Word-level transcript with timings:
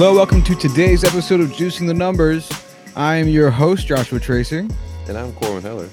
Hello, 0.00 0.14
welcome 0.14 0.42
to 0.44 0.54
today's 0.54 1.04
episode 1.04 1.42
of 1.42 1.50
Juicing 1.50 1.86
the 1.86 1.92
Numbers. 1.92 2.50
I 2.96 3.16
am 3.16 3.28
your 3.28 3.50
host, 3.50 3.86
Joshua 3.86 4.18
Tracy, 4.18 4.66
And 5.06 5.18
I'm 5.18 5.30
Corwin 5.34 5.62
Heller. 5.62 5.90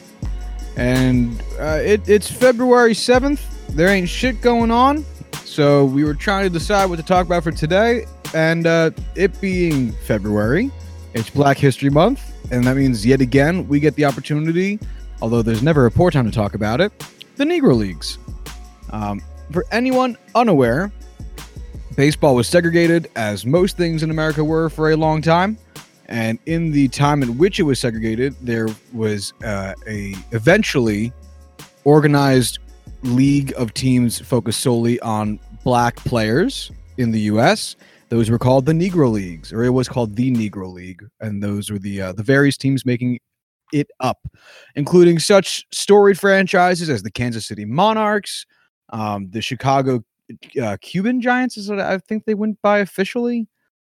and 0.77 1.43
uh, 1.59 1.81
it, 1.83 2.07
it's 2.07 2.31
February 2.31 2.93
7th. 2.93 3.41
There 3.67 3.89
ain't 3.89 4.07
shit 4.07 4.39
going 4.39 4.71
on, 4.71 5.03
so 5.43 5.83
we 5.83 6.05
were 6.05 6.13
trying 6.13 6.45
to 6.45 6.49
decide 6.49 6.85
what 6.85 6.95
to 6.95 7.03
talk 7.03 7.25
about 7.25 7.43
for 7.43 7.51
today. 7.51 8.05
And 8.33 8.65
uh, 8.65 8.91
it 9.15 9.41
being 9.41 9.91
February, 9.91 10.71
it's 11.13 11.29
Black 11.29 11.57
History 11.57 11.89
Month, 11.89 12.21
and 12.49 12.63
that 12.63 12.77
means 12.77 13.05
yet 13.05 13.19
again 13.19 13.67
we 13.67 13.81
get 13.81 13.95
the 13.95 14.05
opportunity, 14.05 14.79
although 15.21 15.41
there's 15.41 15.61
never 15.63 15.85
a 15.85 15.91
poor 15.91 16.11
time 16.11 16.23
to 16.23 16.31
talk 16.31 16.53
about 16.53 16.79
it, 16.79 16.97
the 17.35 17.43
Negro 17.43 17.75
Leagues. 17.75 18.19
Um, 18.89 19.21
for 19.51 19.65
anyone 19.73 20.15
unaware, 20.33 20.93
baseball 21.97 22.35
was 22.35 22.47
segregated, 22.47 23.09
as 23.17 23.45
most 23.45 23.75
things 23.75 24.03
in 24.03 24.11
America 24.11 24.43
were 24.43 24.69
for 24.69 24.91
a 24.91 24.95
long 24.95 25.21
time. 25.21 25.57
And 26.05 26.39
in 26.45 26.71
the 26.71 26.87
time 26.87 27.21
in 27.21 27.37
which 27.37 27.59
it 27.59 27.63
was 27.63 27.79
segregated, 27.79 28.35
there 28.39 28.69
was 28.93 29.33
uh, 29.43 29.73
a 29.85 30.15
eventually 30.31 31.11
organized 31.83 32.59
league 33.03 33.51
of 33.57 33.73
teams 33.73 34.19
focused 34.19 34.61
solely 34.61 34.99
on 35.01 35.39
black 35.65 35.97
players 35.97 36.71
in 36.97 37.11
the 37.11 37.19
U.S. 37.21 37.75
Those 38.09 38.29
were 38.29 38.39
called 38.39 38.65
the 38.65 38.73
Negro 38.73 39.11
Leagues, 39.11 39.51
or 39.51 39.65
it 39.65 39.71
was 39.71 39.89
called 39.89 40.15
the 40.15 40.31
Negro 40.31 40.71
League, 40.71 41.03
and 41.19 41.43
those 41.43 41.69
were 41.69 41.79
the 41.79 42.01
uh, 42.01 42.13
the 42.13 42.23
various 42.23 42.55
teams 42.55 42.85
making 42.85 43.19
it 43.73 43.89
up, 43.99 44.19
including 44.75 45.19
such 45.19 45.65
storied 45.73 46.17
franchises 46.17 46.89
as 46.89 47.03
the 47.03 47.11
Kansas 47.11 47.45
City 47.45 47.65
Monarchs, 47.65 48.45
um, 48.91 49.29
the 49.31 49.41
Chicago 49.41 50.03
uh, 50.61 50.77
Cuban 50.81 51.21
Giants 51.21 51.57
is 51.57 51.69
what 51.69 51.79
I 51.79 51.97
think 51.99 52.25
they 52.25 52.33
went 52.33 52.61
by 52.61 52.79
officially. 52.79 53.47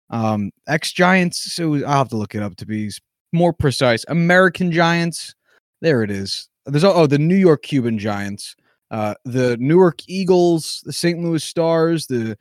Um, 0.10 0.52
X 0.68 0.92
Giants. 0.92 1.54
So 1.54 1.76
I'll 1.86 2.00
have 2.00 2.10
to 2.10 2.18
look 2.18 2.36
it 2.36 2.42
up 2.44 2.56
to 2.58 2.66
be 2.66 2.90
more 3.34 3.54
precise. 3.54 4.06
American 4.08 4.72
Giants. 4.72 5.36
There 5.82 6.04
it 6.04 6.12
is. 6.12 6.50
There's 6.66 6.84
oh 6.84 7.08
the 7.08 7.18
New 7.20 7.36
York 7.36 7.64
Cuban 7.64 7.98
Giants, 7.98 8.56
uh, 8.92 9.16
the 9.26 9.58
Newark 9.60 10.00
Eagles, 10.08 10.82
the 10.86 10.94
St. 10.94 11.20
Louis 11.20 11.44
Stars, 11.44 12.06
the 12.08 12.38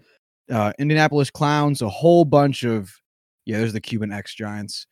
uh, 0.50 0.72
Indianapolis 0.78 1.30
Clowns, 1.30 1.82
a 1.82 1.88
whole 1.88 2.24
bunch 2.24 2.64
of 2.64 2.92
yeah. 3.46 3.58
There's 3.58 3.72
the 3.72 3.80
Cuban 3.80 4.12
X 4.12 4.34
Giants. 4.34 4.86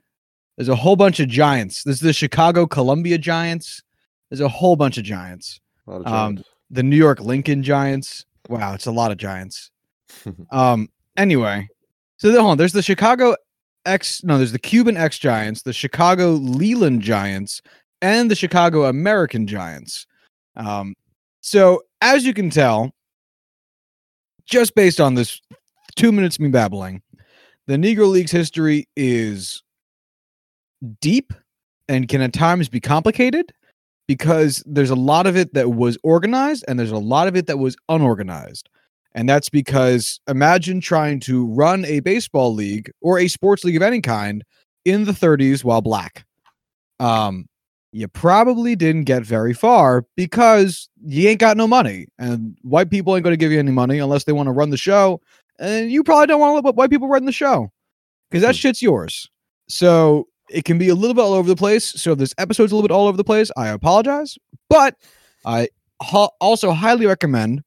There's 0.56 0.68
a 0.70 0.76
whole 0.76 0.96
bunch 0.96 1.20
of 1.20 1.28
Giants. 1.28 1.82
There's 1.84 2.00
the 2.00 2.12
Chicago 2.14 2.66
Columbia 2.66 3.18
Giants. 3.18 3.82
There's 4.30 4.40
a 4.40 4.48
whole 4.48 4.74
bunch 4.76 4.96
of 4.96 5.04
Giants 5.04 5.60
A 5.86 5.90
lot 5.90 6.00
of 6.00 6.06
Um, 6.06 6.36
giants. 6.36 6.48
the 6.70 6.82
New 6.82 6.96
York 6.96 7.20
Lincoln 7.20 7.62
Giants. 7.62 8.24
Wow, 8.48 8.74
it's 8.74 8.86
a 8.86 8.92
lot 8.92 9.10
of 9.10 9.18
Giants. 9.18 9.70
um. 10.50 10.88
Anyway, 11.16 11.66
so 12.18 12.30
the, 12.30 12.40
hold 12.40 12.52
on. 12.52 12.58
There's 12.58 12.72
the 12.72 12.82
Chicago 12.82 13.36
X. 13.84 14.22
No, 14.24 14.38
there's 14.38 14.52
the 14.52 14.58
Cuban 14.58 14.96
X 14.96 15.18
Giants, 15.18 15.62
the 15.62 15.72
Chicago 15.72 16.32
Leland 16.32 17.02
Giants, 17.02 17.60
and 18.02 18.30
the 18.30 18.34
Chicago 18.36 18.84
American 18.84 19.46
Giants. 19.46 20.06
Um. 20.56 20.94
So 21.40 21.82
as 22.00 22.24
you 22.24 22.34
can 22.34 22.50
tell, 22.50 22.92
just 24.44 24.74
based 24.74 25.00
on 25.00 25.14
this 25.14 25.40
two 25.96 26.12
minutes 26.12 26.38
me 26.38 26.48
babbling, 26.48 27.02
the 27.66 27.76
Negro 27.76 28.08
League's 28.08 28.30
history 28.30 28.88
is 28.96 29.62
deep 31.00 31.32
and 31.88 32.08
can 32.08 32.20
at 32.20 32.32
times 32.32 32.68
be 32.68 32.80
complicated 32.80 33.52
because 34.08 34.62
there's 34.66 34.90
a 34.90 34.94
lot 34.96 35.26
of 35.26 35.36
it 35.36 35.54
that 35.54 35.72
was 35.72 35.98
organized 36.02 36.64
and 36.68 36.78
there's 36.78 36.90
a 36.92 36.98
lot 36.98 37.28
of 37.28 37.36
it 37.36 37.46
that 37.46 37.58
was 37.58 37.76
unorganized. 37.88 38.68
And 39.14 39.28
that's 39.28 39.48
because 39.48 40.20
imagine 40.28 40.80
trying 40.80 41.20
to 41.20 41.46
run 41.46 41.84
a 41.86 42.00
baseball 42.00 42.52
league 42.54 42.90
or 43.00 43.18
a 43.18 43.28
sports 43.28 43.64
league 43.64 43.76
of 43.76 43.82
any 43.82 44.00
kind 44.00 44.44
in 44.84 45.04
the 45.04 45.12
30s 45.12 45.64
while 45.64 45.80
black. 45.80 46.24
Um, 47.00 47.46
you 47.92 48.08
probably 48.08 48.76
didn't 48.76 49.04
get 49.04 49.22
very 49.22 49.54
far 49.54 50.04
because 50.16 50.88
you 51.04 51.28
ain't 51.28 51.40
got 51.40 51.56
no 51.56 51.66
money, 51.66 52.06
and 52.18 52.56
white 52.62 52.90
people 52.90 53.14
ain't 53.16 53.24
going 53.24 53.32
to 53.32 53.38
give 53.38 53.52
you 53.52 53.58
any 53.58 53.70
money 53.70 53.98
unless 53.98 54.24
they 54.24 54.32
want 54.32 54.48
to 54.48 54.52
run 54.52 54.70
the 54.70 54.76
show. 54.76 55.20
And 55.58 55.90
you 55.90 56.02
probably 56.04 56.26
don't 56.26 56.40
want 56.40 56.62
to 56.62 56.66
let 56.66 56.74
white 56.74 56.90
people 56.90 57.08
run 57.08 57.24
the 57.24 57.32
show 57.32 57.70
because 58.30 58.42
that 58.42 58.54
Hmm. 58.54 58.58
shit's 58.58 58.82
yours. 58.82 59.30
So 59.68 60.28
it 60.50 60.64
can 60.64 60.78
be 60.78 60.88
a 60.88 60.94
little 60.94 61.14
bit 61.14 61.22
all 61.22 61.32
over 61.32 61.48
the 61.48 61.56
place. 61.56 61.84
So 61.84 62.12
if 62.12 62.18
this 62.18 62.34
episode's 62.38 62.72
a 62.72 62.76
little 62.76 62.86
bit 62.86 62.94
all 62.94 63.08
over 63.08 63.16
the 63.16 63.24
place, 63.24 63.50
I 63.56 63.68
apologize. 63.68 64.38
But 64.68 64.96
I 65.44 65.68
ha- 66.02 66.30
also 66.40 66.72
highly 66.72 67.06
recommend 67.06 67.62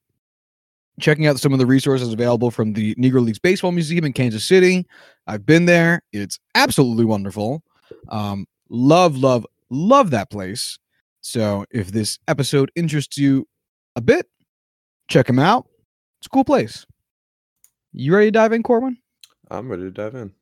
checking 1.00 1.28
out 1.28 1.40
some 1.40 1.54
of 1.54 1.60
the 1.60 1.66
resources 1.66 2.12
available 2.12 2.52
from 2.52 2.74
the 2.74 2.94
Negro 2.96 3.24
Leagues 3.24 3.40
Baseball 3.40 3.72
Museum 3.72 4.06
in 4.06 4.14
Kansas 4.14 4.44
City. 4.44 4.86
I've 5.28 5.46
been 5.46 5.66
there. 5.66 6.02
It's 6.12 6.40
absolutely 6.56 7.06
wonderful. 7.06 7.64
Um, 8.10 8.46
love, 8.70 9.18
love, 9.18 9.46
love 9.70 10.12
that 10.12 10.30
place. 10.30 10.78
So 11.22 11.66
if 11.72 11.92
this 11.92 12.20
episode 12.28 12.72
interests 12.76 13.18
you 13.18 13.48
a 13.96 14.02
bit, 14.02 14.28
check 15.10 15.28
them 15.28 15.40
out. 15.40 15.68
It's 16.20 16.28
a 16.28 16.30
cool 16.30 16.44
place. 16.44 16.86
You 17.94 18.14
ready 18.14 18.28
to 18.28 18.32
dive 18.32 18.54
in, 18.54 18.64
Corwin? 18.64 18.98
I'm 19.50 19.70
ready 19.70 19.84
to 19.84 19.92
dive 19.92 20.16
in. 20.16 20.34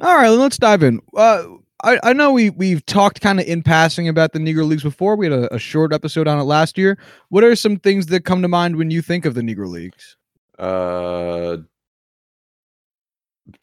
All 0.00 0.16
right, 0.16 0.28
let's 0.28 0.56
dive 0.56 0.82
in. 0.82 1.00
Uh, 1.14 1.44
I, 1.84 1.98
I 2.02 2.12
know 2.12 2.32
we 2.32 2.50
we've 2.50 2.84
talked 2.86 3.20
kind 3.20 3.40
of 3.40 3.46
in 3.46 3.62
passing 3.62 4.08
about 4.08 4.32
the 4.32 4.38
Negro 4.38 4.66
Leagues 4.66 4.82
before. 4.82 5.16
We 5.16 5.26
had 5.26 5.38
a, 5.38 5.54
a 5.54 5.58
short 5.58 5.92
episode 5.92 6.26
on 6.26 6.38
it 6.38 6.44
last 6.44 6.78
year. 6.78 6.98
What 7.28 7.44
are 7.44 7.54
some 7.54 7.76
things 7.76 8.06
that 8.06 8.24
come 8.24 8.42
to 8.42 8.48
mind 8.48 8.76
when 8.76 8.90
you 8.90 9.02
think 9.02 9.24
of 9.24 9.34
the 9.34 9.42
Negro 9.42 9.68
Leagues? 9.68 10.16
Uh, 10.58 11.58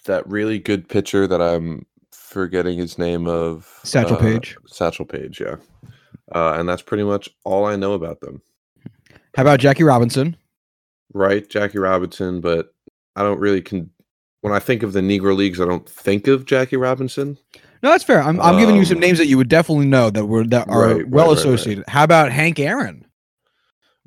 that 0.06 0.28
really 0.28 0.60
good 0.60 0.88
pitcher 0.88 1.28
that 1.28 1.42
I'm 1.42 1.86
forgetting 2.12 2.78
his 2.78 2.98
name 2.98 3.28
of. 3.28 3.80
Satchel 3.84 4.18
uh, 4.18 4.20
Paige. 4.20 4.58
Satchel 4.68 5.06
Paige, 5.06 5.42
yeah. 5.42 5.56
Uh, 6.34 6.54
and 6.58 6.68
that's 6.68 6.82
pretty 6.82 7.04
much 7.04 7.30
all 7.46 7.66
I 7.66 7.76
know 7.76 7.94
about 7.94 8.20
them. 8.20 8.42
How 9.36 9.44
about 9.44 9.60
Jackie 9.60 9.84
Robinson? 9.84 10.36
Right, 11.14 11.48
Jackie 11.50 11.80
Robinson, 11.80 12.42
but 12.42 12.74
I 13.16 13.24
don't 13.24 13.40
really 13.40 13.62
con. 13.62 13.90
When 14.42 14.54
I 14.54 14.60
think 14.60 14.84
of 14.84 14.94
the 14.94 15.02
Negro 15.02 15.36
Leagues, 15.36 15.60
I 15.60 15.66
don't 15.66 15.88
think 15.90 16.28
of 16.28 16.46
Jackie 16.46 16.78
Robinson. 16.78 17.38
No, 17.84 17.90
that's 17.92 18.04
fair. 18.04 18.22
I'm, 18.22 18.40
I'm 18.40 18.58
giving 18.60 18.76
you 18.76 18.86
some 18.86 18.98
Um, 18.98 19.02
names 19.02 19.18
that 19.18 19.28
you 19.28 19.38
would 19.38 19.50
definitely 19.50 19.86
know 19.88 20.10
that 20.10 20.26
were 20.26 20.46
that 20.46 20.68
are 20.70 20.82
Right, 20.88 20.96
right, 20.98 21.10
well 21.10 21.26
right, 21.28 21.30
right. 21.32 21.38
associated. 21.40 21.84
How 21.88 22.04
about 22.04 22.32
Hank 22.32 22.60
Aaron? 22.60 23.06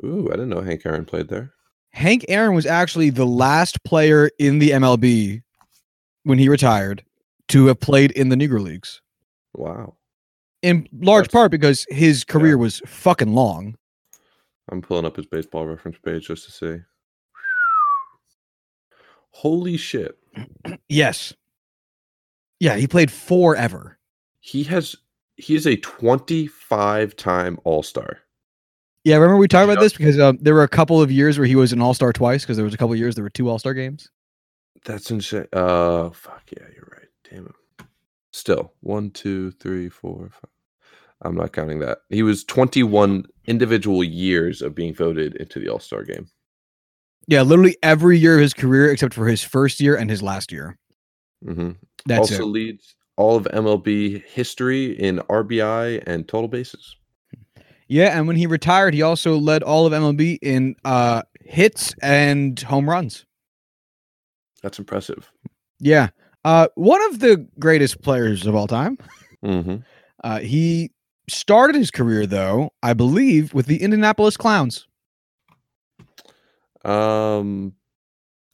Ooh, 0.05 0.29
I 0.29 0.33
didn't 0.33 0.49
know 0.49 0.61
Hank 0.63 0.83
Aaron 0.87 1.05
played 1.05 1.29
there. 1.29 1.53
Hank 1.93 2.25
Aaron 2.29 2.55
was 2.55 2.67
actually 2.67 3.11
the 3.11 3.27
last 3.27 3.83
player 3.85 4.31
in 4.39 4.61
the 4.61 4.71
MLB 4.71 5.43
when 6.23 6.39
he 6.39 6.49
retired 6.49 7.05
to 7.49 7.67
have 7.67 7.81
played 7.81 8.13
in 8.13 8.29
the 8.29 8.37
Negro 8.37 8.63
Leagues. 8.63 9.03
Wow. 9.55 9.97
In 10.63 10.89
large 10.93 11.25
That's- 11.25 11.33
part 11.33 11.51
because 11.51 11.87
his 11.91 12.23
career 12.25 12.51
yeah. 12.51 12.63
was 12.63 12.81
fucking 12.87 13.35
long. 13.35 13.77
I'm 14.71 14.81
pulling 14.83 15.05
up 15.05 15.17
his 15.17 15.27
baseball 15.27 15.67
reference 15.67 15.99
page 16.05 16.29
just 16.29 16.45
to 16.47 16.53
see. 16.53 16.83
Holy 19.31 19.77
shit. 19.77 20.17
Yes. 20.89 21.33
Yeah, 22.59 22.77
he 22.77 22.87
played 22.87 23.11
forever. 23.11 23.99
He 24.41 24.65
has 24.65 24.97
he 25.37 25.55
is 25.55 25.67
a 25.67 25.77
25 25.77 27.17
time 27.17 27.59
all-star. 27.65 28.19
Yeah, 29.05 29.17
remember 29.17 29.39
we 29.39 29.49
talked 29.49 29.71
about 29.71 29.81
this 29.81 29.95
because 29.95 30.21
um, 30.21 30.39
there 30.43 30.53
were 30.53 30.63
a 30.63 30.69
couple 30.69 31.01
of 31.01 31.11
years 31.11 31.39
where 31.39 31.47
he 31.47 31.57
was 31.57 31.73
an 31.73 31.81
All 31.81 31.95
Star 31.95 32.13
twice 32.13 32.43
because 32.43 32.59
there 32.59 32.65
was 32.65 32.75
a 32.75 32.77
couple 32.77 32.93
of 32.93 32.99
years 32.99 33.15
there 33.15 33.25
were 33.25 33.31
two 33.31 33.49
All 33.49 33.59
Star 33.59 33.73
games. 33.73 34.11
That's 34.85 35.11
insane. 35.11 35.47
Uh 35.53 36.11
fuck 36.11 36.43
yeah, 36.55 36.67
you're 36.75 36.89
right. 36.93 37.09
Damn 37.31 37.47
it. 37.47 37.87
Still, 38.33 38.75
one, 38.81 39.11
two, 39.11 39.51
three, 39.53 39.89
four, 39.89 40.29
five. 40.31 40.51
I'm 41.23 41.35
not 41.35 41.53
counting 41.53 41.81
that. 41.81 41.99
He 42.09 42.23
was 42.23 42.45
21 42.45 43.27
individual 43.47 44.05
years 44.05 44.63
of 44.63 44.75
being 44.75 44.95
voted 44.95 45.37
into 45.37 45.59
the 45.59 45.69
All-Star 45.69 46.05
game. 46.05 46.29
Yeah, 47.31 47.43
literally 47.43 47.77
every 47.81 48.19
year 48.19 48.35
of 48.35 48.41
his 48.41 48.53
career 48.53 48.91
except 48.91 49.15
for 49.15 49.29
his 49.29 49.41
first 49.41 49.81
year 49.81 49.95
and 49.97 50.11
his 50.11 50.21
last 50.21 50.51
year. 50.51 50.77
hmm 51.45 51.71
That's 52.05 52.33
also 52.33 52.43
it. 52.43 52.47
leads 52.47 52.97
all 53.17 53.37
of 53.37 53.45
MLB 53.45 54.25
history 54.27 54.99
in 54.99 55.21
RBI 55.21 56.03
and 56.09 56.27
total 56.27 56.49
bases. 56.49 56.97
Yeah, 57.87 58.19
and 58.19 58.27
when 58.27 58.35
he 58.35 58.47
retired, 58.49 58.95
he 58.95 59.03
also 59.03 59.37
led 59.37 59.63
all 59.63 59.87
of 59.87 59.93
MLB 59.93 60.39
in 60.43 60.75
uh, 60.85 61.23
hits 61.45 61.95
and 62.03 62.59
home 62.59 62.91
runs. 62.91 63.27
That's 64.63 64.81
impressive. 64.81 65.31
Yeah, 65.79 66.09
uh, 66.45 66.67
one 66.75 67.01
of 67.11 67.21
the 67.21 67.47
greatest 67.61 68.03
players 68.03 68.45
of 68.47 68.57
all 68.57 68.67
time. 68.67 68.99
hmm 69.45 69.77
Uh, 70.25 70.41
he 70.41 70.91
started 71.29 71.77
his 71.77 71.93
career, 71.93 72.27
though, 72.27 72.71
I 72.83 72.93
believe, 72.93 73.55
with 73.55 73.67
the 73.67 73.83
Indianapolis 73.83 74.37
Clowns. 74.37 74.89
Um, 76.85 77.75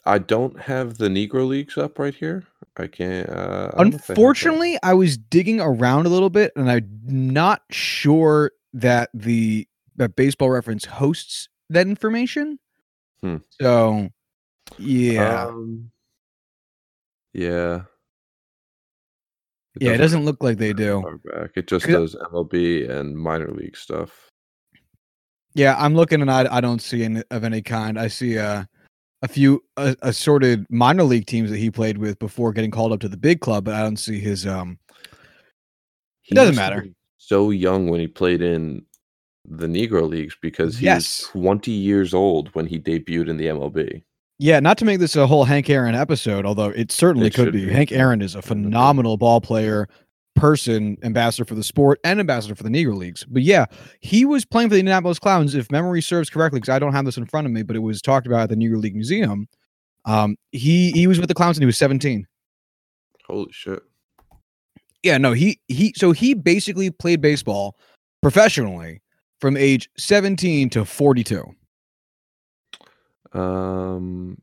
I 0.04 0.18
don't 0.18 0.58
have 0.60 0.98
the 0.98 1.08
Negro 1.08 1.46
Leagues 1.46 1.76
up 1.78 1.98
right 1.98 2.14
here. 2.14 2.44
I 2.76 2.86
can't. 2.86 3.28
Uh, 3.28 3.32
I 3.32 3.36
don't 3.36 3.42
know 3.42 3.56
if 3.56 3.72
they 3.72 3.76
have 3.82 4.00
that. 4.06 4.12
Unfortunately, 4.12 4.78
I 4.82 4.94
was 4.94 5.16
digging 5.16 5.60
around 5.60 6.06
a 6.06 6.10
little 6.10 6.30
bit, 6.30 6.52
and 6.56 6.70
I'm 6.70 6.88
not 7.04 7.62
sure 7.70 8.52
that 8.72 9.10
the 9.14 9.66
that 9.96 10.14
Baseball 10.14 10.50
Reference 10.50 10.84
hosts 10.84 11.48
that 11.70 11.86
information. 11.86 12.58
Hmm. 13.22 13.36
So, 13.60 14.10
yeah, 14.78 15.46
Um, 15.46 15.90
Yeah. 17.32 17.84
yeah, 19.80 19.92
it 19.92 19.96
doesn't 19.98 20.24
look 20.26 20.42
like 20.42 20.58
they 20.58 20.72
do. 20.74 21.02
back. 21.24 21.52
It 21.56 21.66
just 21.66 21.86
does 21.86 22.14
MLB 22.14 22.88
and 22.88 23.16
minor 23.16 23.50
league 23.50 23.76
stuff. 23.76 24.25
Yeah, 25.56 25.74
I'm 25.78 25.94
looking 25.94 26.20
and 26.20 26.30
I 26.30 26.46
I 26.54 26.60
don't 26.60 26.80
see 26.82 27.02
any 27.02 27.22
of 27.30 27.42
any 27.42 27.62
kind. 27.62 27.98
I 27.98 28.08
see 28.08 28.38
uh, 28.38 28.64
a 29.22 29.28
few 29.28 29.64
uh, 29.78 29.94
assorted 30.02 30.66
minor 30.68 31.02
league 31.02 31.24
teams 31.26 31.50
that 31.50 31.56
he 31.56 31.70
played 31.70 31.96
with 31.96 32.18
before 32.18 32.52
getting 32.52 32.70
called 32.70 32.92
up 32.92 33.00
to 33.00 33.08
the 33.08 33.16
big 33.16 33.40
club, 33.40 33.64
but 33.64 33.74
I 33.74 33.82
don't 33.82 33.96
see 33.96 34.20
his 34.20 34.46
um. 34.46 34.78
He 36.22 36.34
doesn't 36.34 36.56
matter. 36.56 36.86
So 37.16 37.50
young 37.50 37.88
when 37.88 38.00
he 38.00 38.06
played 38.06 38.42
in 38.42 38.84
the 39.48 39.66
Negro 39.66 40.06
leagues 40.08 40.36
because 40.42 40.76
he 40.76 40.86
Yes. 40.86 41.22
was 41.34 41.42
20 41.42 41.70
years 41.70 42.12
old 42.12 42.48
when 42.54 42.66
he 42.66 42.78
debuted 42.78 43.28
in 43.28 43.36
the 43.38 43.46
MLB. 43.46 44.02
Yeah, 44.38 44.60
not 44.60 44.76
to 44.78 44.84
make 44.84 44.98
this 45.00 45.16
a 45.16 45.26
whole 45.26 45.44
Hank 45.44 45.70
Aaron 45.70 45.94
episode, 45.94 46.44
although 46.44 46.68
it 46.68 46.92
certainly 46.92 47.28
It 47.28 47.34
could 47.34 47.52
be. 47.52 47.64
be. 47.64 47.72
Hank 47.72 47.92
Aaron 47.92 48.20
is 48.20 48.34
a 48.34 48.42
phenomenal 48.42 49.16
ball 49.16 49.40
player, 49.40 49.88
person, 50.36 50.96
ambassador 51.02 51.44
for 51.44 51.54
the 51.54 51.64
sport, 51.64 51.98
and 52.04 52.20
ambassador 52.20 52.54
for 52.54 52.62
the 52.62 52.68
Negro 52.68 52.96
Leagues. 52.96 53.24
But 53.24 53.42
yeah, 53.42 53.66
he 54.00 54.24
was 54.24 54.44
playing 54.44 54.68
for 54.68 54.74
the 54.74 54.80
Indianapolis 54.80 55.18
Clowns, 55.18 55.54
if 55.54 55.70
memory 55.72 56.02
serves 56.02 56.30
correctly, 56.30 56.60
because 56.60 56.72
I 56.72 56.78
don't 56.78 56.92
have 56.92 57.04
this 57.04 57.16
in 57.16 57.26
front 57.26 57.46
of 57.46 57.52
me, 57.52 57.62
but 57.62 57.74
it 57.74 57.80
was 57.80 58.00
talked 58.00 58.26
about 58.26 58.42
at 58.42 58.48
the 58.50 58.56
Negro 58.56 58.80
League 58.80 58.94
Museum. 58.94 59.48
Um, 60.04 60.36
he 60.52 60.92
he 60.92 61.06
was 61.08 61.18
with 61.18 61.28
the 61.28 61.34
Clowns 61.34 61.56
and 61.56 61.62
he 61.62 61.66
was 61.66 61.78
17. 61.78 62.26
Holy 63.26 63.50
shit. 63.50 63.82
Yeah, 65.02 65.18
no, 65.18 65.32
he 65.32 65.60
he 65.68 65.92
so 65.96 66.12
he 66.12 66.34
basically 66.34 66.90
played 66.90 67.20
baseball 67.20 67.76
professionally 68.22 69.02
from 69.40 69.56
age 69.56 69.90
17 69.98 70.70
to 70.70 70.84
42. 70.84 71.44
Um, 73.32 74.40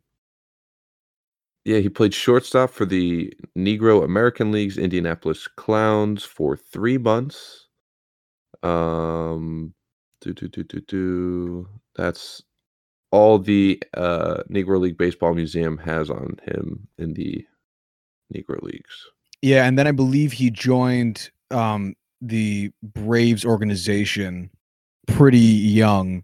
yeah, 1.65 1.79
he 1.79 1.89
played 1.89 2.13
shortstop 2.13 2.69
for 2.69 2.85
the 2.85 3.33
Negro 3.57 4.03
American 4.03 4.51
League's 4.51 4.77
Indianapolis 4.77 5.47
Clowns 5.47 6.23
for 6.23 6.57
three 6.57 6.97
months. 6.97 7.67
Um, 8.63 9.73
do 10.21 10.33
do 10.33 10.47
do 10.47 10.63
do 10.63 10.81
do. 10.81 11.69
That's 11.95 12.41
all 13.11 13.39
the 13.39 13.81
uh, 13.95 14.43
Negro 14.49 14.79
League 14.79 14.97
Baseball 14.97 15.33
Museum 15.33 15.77
has 15.77 16.09
on 16.09 16.37
him 16.45 16.87
in 16.97 17.13
the 17.13 17.45
Negro 18.33 18.61
Leagues. 18.61 19.07
Yeah, 19.41 19.65
and 19.65 19.77
then 19.77 19.87
I 19.87 19.91
believe 19.91 20.31
he 20.33 20.49
joined 20.49 21.29
um 21.51 21.95
the 22.21 22.71
Braves 22.81 23.45
organization 23.45 24.49
pretty 25.07 25.39
young. 25.39 26.23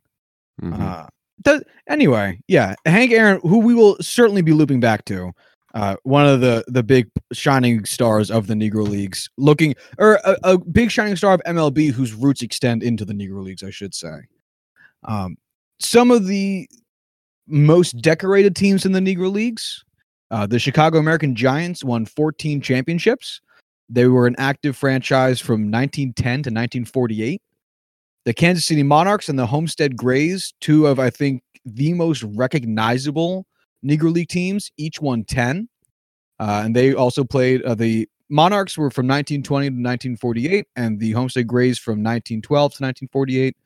Mhm. 0.62 0.80
Uh 0.80 1.08
th- 1.46 1.62
anyway, 1.88 2.40
yeah, 2.48 2.76
Hank 2.86 3.12
Aaron, 3.12 3.40
who 3.42 3.60
we 3.60 3.74
will 3.74 3.98
certainly 4.02 4.42
be 4.42 4.54
looping 4.54 4.80
back 4.80 5.06
to, 5.06 5.32
uh, 5.74 5.96
one 6.04 6.26
of 6.26 6.42
the 6.42 6.64
the 6.68 6.84
big 6.84 7.10
shining 7.32 7.86
stars 7.86 8.32
of 8.32 8.48
the 8.48 8.54
Negro 8.54 8.88
Leagues, 8.88 9.30
looking 9.38 9.76
or 9.98 10.20
a, 10.26 10.38
a 10.44 10.58
big 10.58 10.90
shining 10.90 11.16
star 11.16 11.34
of 11.34 11.42
MLB 11.46 11.92
whose 11.92 12.14
roots 12.14 12.42
extend 12.42 12.82
into 12.82 13.06
the 13.06 13.14
Negro 13.14 13.44
Leagues, 13.44 13.64
I 13.64 13.70
should 13.70 13.94
say. 13.94 14.16
Um, 15.04 15.38
some 15.80 16.12
of 16.12 16.26
the 16.26 16.68
most 17.48 18.02
decorated 18.02 18.56
teams 18.56 18.86
in 18.86 18.92
the 18.92 19.00
Negro 19.00 19.32
Leagues, 19.32 19.84
uh, 20.32 20.46
the 20.46 20.60
Chicago 20.60 21.00
American 21.00 21.36
Giants 21.36 21.84
won 21.84 22.06
14 22.06 22.62
championships. 22.62 23.42
They 23.90 24.08
were 24.08 24.28
an 24.28 24.36
active 24.38 24.76
franchise 24.76 25.40
from 25.40 25.72
1910 25.72 26.24
to 26.24 26.50
1948 26.50 27.42
the 28.30 28.34
Kansas 28.36 28.64
City 28.64 28.84
Monarchs 28.84 29.28
and 29.28 29.40
the 29.40 29.48
Homestead 29.48 29.98
Grays, 29.98 30.54
two 30.62 30.86
of 30.86 31.00
I 31.00 31.10
think 31.10 31.42
the 31.66 31.94
most 31.96 32.22
recognizable 32.22 33.48
Negro 33.84 34.14
League 34.14 34.28
teams, 34.28 34.72
each 34.78 35.02
won 35.02 35.24
10. 35.24 35.68
Uh, 36.40 36.62
and 36.64 36.76
they 36.76 36.94
also 36.94 37.24
played 37.24 37.64
uh, 37.64 37.74
the 37.74 38.08
Monarchs 38.30 38.78
were 38.78 38.92
from 38.92 39.08
1920 39.08 39.70
to 39.70 39.74
1948 39.74 40.68
and 40.76 41.00
the 41.00 41.12
Homestead 41.14 41.48
Grays 41.48 41.80
from 41.80 42.04
1912 42.04 42.44
to 42.44 42.84
1948. 42.84 43.58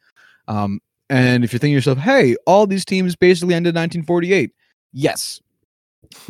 Um, 0.47 0.79
and 1.09 1.43
if 1.43 1.51
you're 1.51 1.59
thinking 1.59 1.73
to 1.73 1.79
yourself, 1.79 1.97
hey, 1.97 2.37
all 2.47 2.65
these 2.65 2.85
teams 2.85 3.17
basically 3.17 3.55
ended 3.55 3.75
in 3.75 3.81
1948. 3.81 4.49
Yes, 4.93 5.41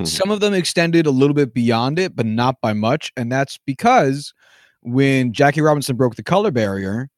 some 0.04 0.32
of 0.32 0.40
them 0.40 0.56
extended 0.56 1.06
a 1.06 1.12
little 1.12 1.36
bit 1.36 1.54
beyond 1.54 2.00
it, 2.00 2.16
but 2.16 2.26
not 2.26 2.60
by 2.62 2.74
much. 2.74 3.14
And 3.16 3.32
that's 3.32 3.60
because 3.68 4.34
when 4.82 5.34
Jackie 5.34 5.62
Robinson 5.62 5.96
broke 5.96 6.16
the 6.16 6.24
color 6.24 6.50
barrier, 6.50 7.12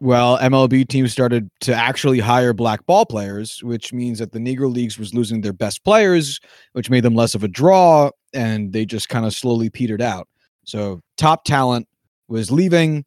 well, 0.00 0.38
MLB 0.38 0.88
teams 0.88 1.12
started 1.12 1.50
to 1.60 1.74
actually 1.74 2.20
hire 2.20 2.52
black 2.52 2.84
ball 2.86 3.04
players, 3.04 3.62
which 3.62 3.92
means 3.92 4.18
that 4.20 4.32
the 4.32 4.38
Negro 4.38 4.72
Leagues 4.72 4.98
was 4.98 5.12
losing 5.14 5.40
their 5.40 5.52
best 5.52 5.82
players, 5.84 6.38
which 6.72 6.90
made 6.90 7.02
them 7.02 7.14
less 7.14 7.34
of 7.34 7.42
a 7.42 7.48
draw, 7.48 8.10
and 8.32 8.72
they 8.72 8.84
just 8.86 9.08
kind 9.08 9.26
of 9.26 9.34
slowly 9.34 9.70
petered 9.70 10.02
out. 10.02 10.28
So 10.64 11.00
top 11.16 11.44
talent 11.44 11.88
was 12.28 12.50
leaving, 12.50 13.04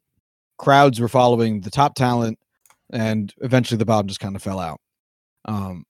crowds 0.58 1.00
were 1.00 1.08
following 1.08 1.60
the 1.62 1.70
top 1.70 1.94
talent, 1.94 2.38
and 2.92 3.32
eventually 3.40 3.78
the 3.78 3.86
bottom 3.86 4.08
just 4.08 4.20
kind 4.20 4.36
of 4.36 4.42
fell 4.42 4.60
out. 4.60 4.80
Um, 5.46 5.84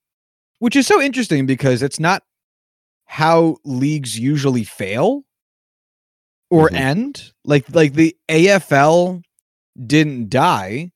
which 0.60 0.76
is 0.76 0.86
so 0.86 1.00
interesting 1.00 1.46
because 1.46 1.82
it's 1.82 1.98
not 1.98 2.22
how 3.06 3.56
leagues 3.64 4.18
usually 4.18 4.64
fail 4.64 5.24
or 6.50 6.68
Mhm. 6.68 6.76
end. 6.76 7.32
Like 7.44 7.64
like 7.74 7.94
the 7.94 8.16
AFL 8.28 9.22
didn't 9.86 10.28
die. 10.28 10.90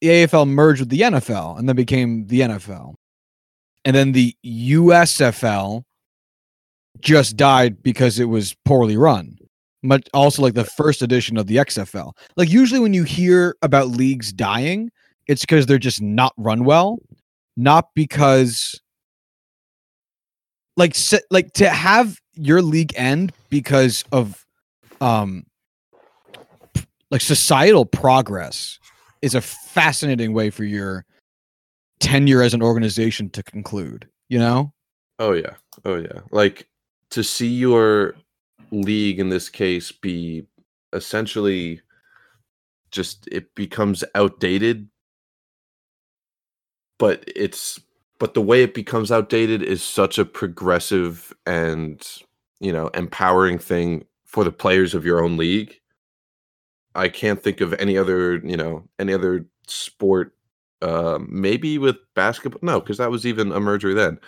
The 0.00 0.08
AFL 0.08 0.48
merged 0.48 0.80
with 0.80 0.90
the 0.90 1.00
NFL 1.00 1.58
and 1.58 1.68
then 1.68 1.76
became 1.76 2.26
the 2.26 2.40
NFL. 2.40 2.94
And 3.84 3.96
then 3.96 4.12
the 4.12 4.34
USFL 4.44 5.82
just 7.00 7.36
died 7.36 7.82
because 7.82 8.18
it 8.18 8.26
was 8.26 8.54
poorly 8.64 8.96
run. 8.96 9.36
But 9.82 10.08
also 10.12 10.42
like 10.42 10.54
the 10.54 10.64
first 10.64 11.02
edition 11.02 11.36
of 11.36 11.46
the 11.46 11.56
XFL. 11.56 12.12
Like 12.36 12.50
usually 12.50 12.80
when 12.80 12.94
you 12.94 13.04
hear 13.04 13.56
about 13.62 13.88
leagues 13.88 14.32
dying, 14.32 14.90
it's 15.26 15.42
because 15.42 15.66
they're 15.66 15.78
just 15.78 16.02
not 16.02 16.32
run 16.36 16.64
well, 16.64 16.98
not 17.56 17.88
because 17.94 18.80
like 20.76 20.96
like 21.30 21.52
to 21.54 21.68
have 21.68 22.18
your 22.34 22.62
league 22.62 22.92
end 22.96 23.32
because 23.50 24.04
of 24.10 24.44
um 25.00 25.44
like 27.10 27.20
societal 27.20 27.84
progress 27.84 28.78
is 29.22 29.34
a 29.34 29.40
fascinating 29.40 30.32
way 30.32 30.50
for 30.50 30.64
your 30.64 31.04
tenure 32.00 32.42
as 32.42 32.54
an 32.54 32.62
organization 32.62 33.28
to 33.30 33.42
conclude 33.42 34.08
you 34.28 34.38
know 34.38 34.72
Oh 35.18 35.32
yeah. 35.32 35.54
Oh 35.84 35.96
yeah. 35.96 36.20
Like 36.30 36.68
to 37.10 37.22
see 37.22 37.48
your 37.48 38.14
league 38.70 39.18
in 39.18 39.28
this 39.28 39.48
case 39.48 39.90
be 39.90 40.46
essentially 40.92 41.80
just 42.90 43.28
it 43.30 43.54
becomes 43.54 44.04
outdated 44.14 44.88
but 46.98 47.24
it's 47.34 47.78
but 48.18 48.34
the 48.34 48.42
way 48.42 48.62
it 48.62 48.74
becomes 48.74 49.12
outdated 49.12 49.62
is 49.62 49.82
such 49.82 50.18
a 50.18 50.24
progressive 50.24 51.32
and 51.46 52.06
you 52.60 52.72
know 52.72 52.88
empowering 52.88 53.58
thing 53.58 54.04
for 54.24 54.44
the 54.44 54.52
players 54.52 54.94
of 54.94 55.04
your 55.04 55.22
own 55.22 55.36
league 55.36 55.78
i 56.98 57.08
can't 57.08 57.42
think 57.42 57.60
of 57.60 57.72
any 57.74 57.96
other 57.96 58.36
you 58.44 58.56
know 58.56 58.86
any 58.98 59.12
other 59.14 59.46
sport 59.66 60.34
uh 60.82 61.18
maybe 61.28 61.78
with 61.78 61.96
basketball 62.14 62.60
no 62.62 62.80
because 62.80 62.98
that 62.98 63.10
was 63.10 63.26
even 63.26 63.52
a 63.52 63.60
merger 63.60 63.94
then. 63.94 64.18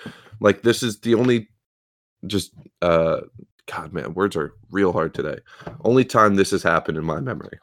Like 0.41 0.63
this 0.63 0.83
is 0.83 1.01
the 1.01 1.15
only 1.15 1.49
just 2.27 2.53
uh 2.83 3.21
god 3.67 3.93
man 3.93 4.15
words 4.15 4.37
are 4.37 4.55
real 4.71 4.93
hard 4.93 5.15
today. 5.15 5.39
Only 5.85 6.05
time 6.05 6.37
this 6.37 6.51
has 6.51 6.63
happened 6.63 6.99
in 6.99 7.05
my 7.05 7.21
memory. 7.21 7.59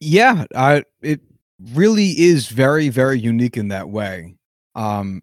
Yeah 0.00 0.44
i 0.54 0.84
it 1.02 1.20
really 1.72 2.10
is 2.18 2.48
very 2.48 2.88
very 2.88 3.18
unique 3.18 3.56
in 3.56 3.68
that 3.68 3.90
way. 3.90 4.34
Um 4.74 5.22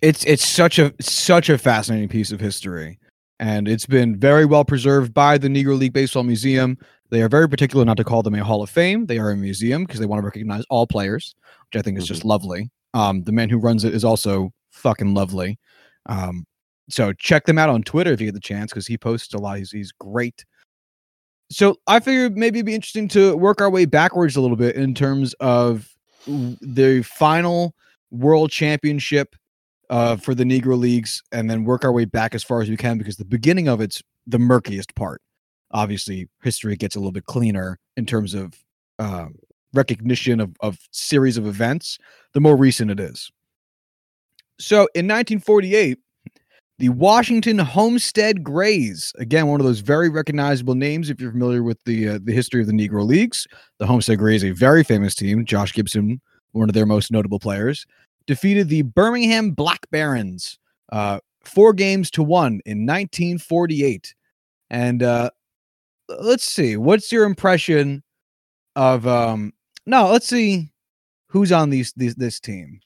it's 0.00 0.24
it's 0.24 0.46
such 0.46 0.78
a 0.78 0.94
such 1.00 1.48
a 1.48 1.58
fascinating 1.58 2.08
piece 2.08 2.32
of 2.32 2.40
history 2.40 2.98
and 3.42 3.66
it's 3.66 3.86
been 3.86 4.16
very 4.16 4.44
well 4.44 4.64
preserved 4.64 5.12
by 5.12 5.36
the 5.36 5.48
negro 5.48 5.76
league 5.76 5.92
baseball 5.92 6.22
museum. 6.22 6.78
They 7.10 7.22
are 7.22 7.28
very 7.28 7.48
particular 7.48 7.84
not 7.84 7.96
to 7.96 8.04
call 8.04 8.22
them 8.22 8.36
a 8.36 8.44
hall 8.44 8.62
of 8.62 8.70
fame. 8.70 9.06
They 9.06 9.18
are 9.18 9.32
a 9.32 9.36
museum 9.36 9.84
because 9.84 9.98
they 9.98 10.06
want 10.06 10.20
to 10.20 10.24
recognize 10.24 10.64
all 10.70 10.86
players 10.86 11.34
which 11.66 11.78
i 11.78 11.82
think 11.82 11.98
is 11.98 12.06
just 12.06 12.24
lovely. 12.24 12.70
Um 12.94 13.24
the 13.24 13.32
man 13.32 13.50
who 13.50 13.58
runs 13.58 13.84
it 13.84 13.94
is 13.94 14.04
also 14.04 14.52
fucking 14.70 15.12
lovely. 15.12 15.58
Um 16.06 16.44
so 16.88 17.12
check 17.14 17.46
them 17.46 17.58
out 17.58 17.68
on 17.68 17.82
twitter 17.82 18.12
if 18.12 18.20
you 18.20 18.28
get 18.28 18.34
the 18.34 18.40
chance 18.40 18.70
because 18.70 18.86
he 18.86 18.96
posts 18.96 19.34
a 19.34 19.38
lot. 19.38 19.58
He's, 19.58 19.72
he's 19.72 19.90
great. 19.90 20.44
So 21.50 21.76
I 21.88 21.98
figured 21.98 22.36
maybe 22.36 22.60
it'd 22.60 22.66
be 22.66 22.76
interesting 22.76 23.08
to 23.08 23.36
work 23.36 23.60
our 23.60 23.70
way 23.70 23.86
backwards 23.86 24.36
a 24.36 24.40
little 24.40 24.56
bit 24.56 24.76
in 24.76 24.94
terms 24.94 25.34
of 25.40 25.88
the 26.26 27.02
final 27.02 27.74
world 28.12 28.52
championship 28.52 29.34
uh, 29.90 30.16
for 30.16 30.34
the 30.34 30.44
Negro 30.44 30.78
Leagues, 30.78 31.22
and 31.32 31.50
then 31.50 31.64
work 31.64 31.84
our 31.84 31.92
way 31.92 32.04
back 32.04 32.34
as 32.34 32.42
far 32.42 32.62
as 32.62 32.68
we 32.68 32.76
can 32.76 32.98
because 32.98 33.16
the 33.16 33.24
beginning 33.24 33.68
of 33.68 33.80
it's 33.80 34.02
the 34.26 34.38
murkiest 34.38 34.94
part. 34.94 35.20
Obviously, 35.72 36.28
history 36.42 36.76
gets 36.76 36.96
a 36.96 36.98
little 36.98 37.12
bit 37.12 37.26
cleaner 37.26 37.78
in 37.96 38.06
terms 38.06 38.34
of 38.34 38.54
uh, 38.98 39.26
recognition 39.72 40.40
of, 40.40 40.54
of 40.60 40.78
series 40.90 41.36
of 41.36 41.46
events. 41.46 41.98
The 42.34 42.40
more 42.40 42.56
recent 42.56 42.90
it 42.90 43.00
is. 43.00 43.30
So 44.58 44.88
in 44.94 45.06
1948, 45.08 45.98
the 46.78 46.88
Washington 46.90 47.58
Homestead 47.58 48.42
Grays. 48.42 49.12
Again, 49.18 49.46
one 49.46 49.60
of 49.60 49.66
those 49.66 49.80
very 49.80 50.08
recognizable 50.08 50.74
names 50.74 51.10
if 51.10 51.20
you're 51.20 51.30
familiar 51.30 51.62
with 51.62 51.78
the 51.84 52.08
uh, 52.08 52.18
the 52.22 52.32
history 52.32 52.60
of 52.60 52.66
the 52.66 52.72
Negro 52.72 53.06
Leagues. 53.06 53.46
The 53.78 53.86
Homestead 53.86 54.18
Grays, 54.18 54.44
a 54.44 54.50
very 54.50 54.82
famous 54.82 55.14
team. 55.14 55.44
Josh 55.44 55.72
Gibson, 55.72 56.20
one 56.52 56.68
of 56.68 56.74
their 56.74 56.86
most 56.86 57.10
notable 57.10 57.38
players, 57.38 57.86
defeated 58.26 58.68
the 58.68 58.82
Birmingham 58.82 59.52
Black 59.52 59.88
Barons 59.90 60.58
uh, 60.90 61.20
four 61.44 61.72
games 61.72 62.10
to 62.12 62.22
one 62.22 62.60
in 62.66 62.86
1948. 62.86 64.14
And 64.70 65.02
uh, 65.02 65.30
let's 66.08 66.44
see, 66.44 66.76
what's 66.76 67.12
your 67.12 67.24
impression 67.24 68.02
of? 68.76 69.06
Um, 69.06 69.52
no, 69.86 70.10
let's 70.10 70.28
see 70.28 70.70
who's 71.28 71.52
on 71.52 71.70
these, 71.70 71.92
these 71.96 72.14
this 72.14 72.40
team. 72.40 72.80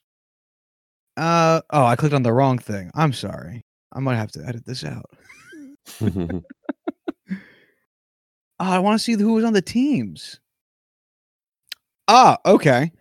Uh 1.17 1.63
oh, 1.71 1.85
I 1.85 1.97
clicked 1.97 2.15
on 2.15 2.23
the 2.23 2.33
wrong 2.33 2.59
thing. 2.59 2.91
I'm 2.95 3.13
sorry. 3.13 3.65
I 3.93 4.01
might 4.01 4.17
have 4.17 4.33
to 4.33 4.45
edit 4.47 4.67
this 4.67 4.85
out. 4.85 5.07
oh, 6.03 6.43
I 8.59 8.79
want 8.79 8.99
to 8.99 9.03
see 9.03 9.15
who 9.15 9.33
was 9.33 9.45
on 9.45 9.55
the 9.55 9.63
teams. 9.63 10.41
Ah, 12.09 12.39
okay. 12.45 12.93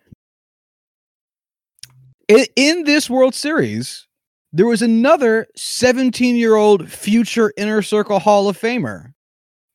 In, 2.28 2.46
in 2.56 2.84
this 2.84 3.08
World 3.08 3.34
Series, 3.34 4.06
there 4.52 4.66
was 4.66 4.82
another 4.82 5.46
17 5.56 6.36
year 6.36 6.56
old 6.56 6.90
future 6.90 7.52
Inner 7.56 7.82
Circle 7.82 8.18
Hall 8.18 8.48
of 8.48 8.58
Famer. 8.58 9.12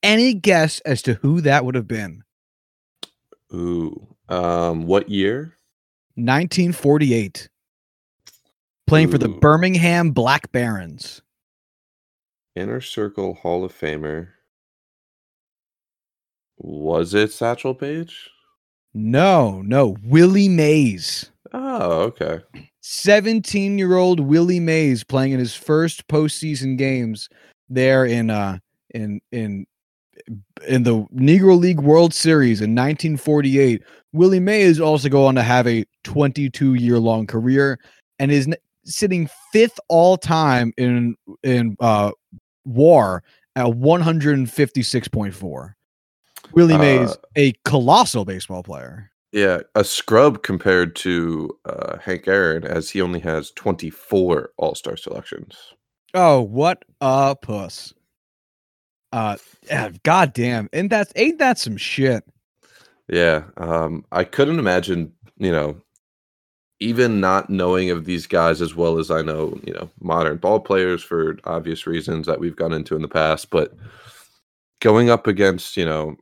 Any 0.03 0.33
guess 0.33 0.79
as 0.81 1.01
to 1.03 1.13
who 1.15 1.41
that 1.41 1.63
would 1.63 1.75
have 1.75 1.87
been? 1.87 2.23
Ooh. 3.53 4.07
Um, 4.27 4.85
what 4.87 5.09
year? 5.09 5.57
1948. 6.15 7.49
Playing 8.87 9.09
for 9.09 9.17
the 9.17 9.29
Birmingham 9.29 10.11
Black 10.11 10.51
Barons. 10.51 11.21
Inner 12.55 12.81
Circle 12.81 13.35
Hall 13.35 13.63
of 13.63 13.73
Famer. 13.73 14.29
Was 16.57 17.13
it 17.13 17.31
Satchel 17.31 17.73
Paige? 17.73 18.29
No, 18.93 19.61
no, 19.61 19.95
Willie 20.03 20.49
Mays. 20.49 21.30
Oh, 21.53 22.01
okay. 22.03 22.39
17 22.81 23.77
year 23.77 23.97
old 23.97 24.19
Willie 24.19 24.59
Mays 24.59 25.03
playing 25.03 25.33
in 25.33 25.39
his 25.39 25.55
first 25.55 26.07
postseason 26.07 26.77
games 26.77 27.29
there 27.69 28.05
in 28.05 28.29
uh 28.29 28.57
in 28.93 29.19
in 29.31 29.65
in 30.67 30.83
the 30.83 31.05
Negro 31.15 31.57
League 31.59 31.79
World 31.81 32.13
Series 32.13 32.61
in 32.61 32.71
1948. 32.71 33.83
Willie 34.13 34.39
Mays 34.39 34.79
also 34.79 35.09
go 35.09 35.25
on 35.25 35.35
to 35.35 35.43
have 35.43 35.67
a 35.67 35.85
22 36.03 36.75
year 36.75 36.99
long 36.99 37.25
career 37.27 37.79
and 38.19 38.31
is 38.31 38.47
sitting 38.85 39.29
fifth 39.51 39.79
all 39.89 40.17
time 40.17 40.73
in 40.77 41.15
in 41.43 41.75
uh 41.79 42.11
WAR 42.65 43.23
at 43.55 43.65
156.4. 43.65 45.73
Willie 46.53 46.77
Mays, 46.77 47.11
Uh, 47.11 47.15
a 47.35 47.53
colossal 47.65 48.25
baseball 48.25 48.63
player. 48.63 49.10
Yeah, 49.31 49.61
a 49.75 49.83
scrub 49.83 50.43
compared 50.43 50.95
to 50.97 51.57
uh, 51.65 51.97
Hank 51.99 52.27
Aaron, 52.27 52.65
as 52.65 52.89
he 52.89 53.01
only 53.01 53.19
has 53.21 53.51
24 53.51 54.51
All 54.57 54.75
Star 54.75 54.97
selections. 54.97 55.55
Oh, 56.13 56.41
what 56.41 56.83
a 56.99 57.35
puss. 57.35 57.93
Uh 59.13 59.37
yeah, 59.67 59.89
goddamn. 60.03 60.69
And 60.73 60.89
that's 60.89 61.11
ain't 61.15 61.39
that 61.39 61.57
some 61.57 61.77
shit. 61.77 62.23
Yeah, 63.09 63.43
um, 63.57 64.05
I 64.11 64.23
couldn't 64.23 64.59
imagine, 64.59 65.11
you 65.37 65.51
know, 65.51 65.81
even 66.79 67.19
not 67.19 67.49
knowing 67.49 67.91
of 67.91 68.05
these 68.05 68.25
guys 68.25 68.61
as 68.61 68.73
well 68.73 68.99
as 68.99 69.11
I 69.11 69.21
know, 69.21 69.59
you 69.63 69.73
know, 69.73 69.89
modern 69.99 70.37
ball 70.37 70.59
players 70.59 71.03
for 71.03 71.37
obvious 71.43 71.85
reasons 71.85 72.25
that 72.27 72.39
we've 72.39 72.55
gone 72.55 72.73
into 72.73 72.95
in 72.95 73.01
the 73.01 73.07
past, 73.07 73.49
but 73.49 73.73
going 74.79 75.09
up 75.09 75.27
against, 75.27 75.77
you 75.77 75.85
know, 75.85 76.15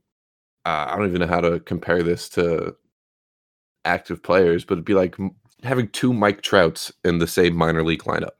uh, 0.65 0.87
I 0.89 0.97
don't 0.97 1.07
even 1.07 1.21
know 1.21 1.27
how 1.27 1.41
to 1.41 1.59
compare 1.61 2.03
this 2.03 2.27
to 2.29 2.75
active 3.85 4.21
players, 4.21 4.65
but 4.65 4.73
it'd 4.73 4.85
be 4.85 4.93
like 4.93 5.15
having 5.63 5.87
two 5.89 6.13
Mike 6.13 6.41
Trouts 6.41 6.91
in 7.03 7.19
the 7.19 7.27
same 7.27 7.55
minor 7.55 7.83
league 7.83 8.03
lineup. 8.03 8.31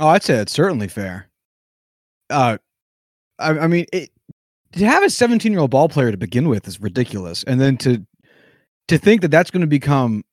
Oh, 0.00 0.08
I'd 0.08 0.22
say 0.22 0.36
it's 0.36 0.52
certainly 0.52 0.88
fair. 0.88 1.28
Uh, 2.30 2.58
I, 3.38 3.50
I 3.50 3.66
mean, 3.66 3.86
it, 3.92 4.10
to 4.72 4.86
have 4.86 5.02
a 5.02 5.10
17 5.10 5.50
year 5.50 5.60
old 5.60 5.70
ball 5.70 5.88
player 5.88 6.10
to 6.10 6.16
begin 6.16 6.48
with 6.48 6.68
is 6.68 6.80
ridiculous, 6.80 7.42
and 7.44 7.60
then 7.60 7.76
to 7.78 8.04
to 8.88 8.98
think 8.98 9.20
that 9.22 9.30
that's 9.30 9.50
going 9.50 9.60
to 9.60 9.66
become 9.66 10.24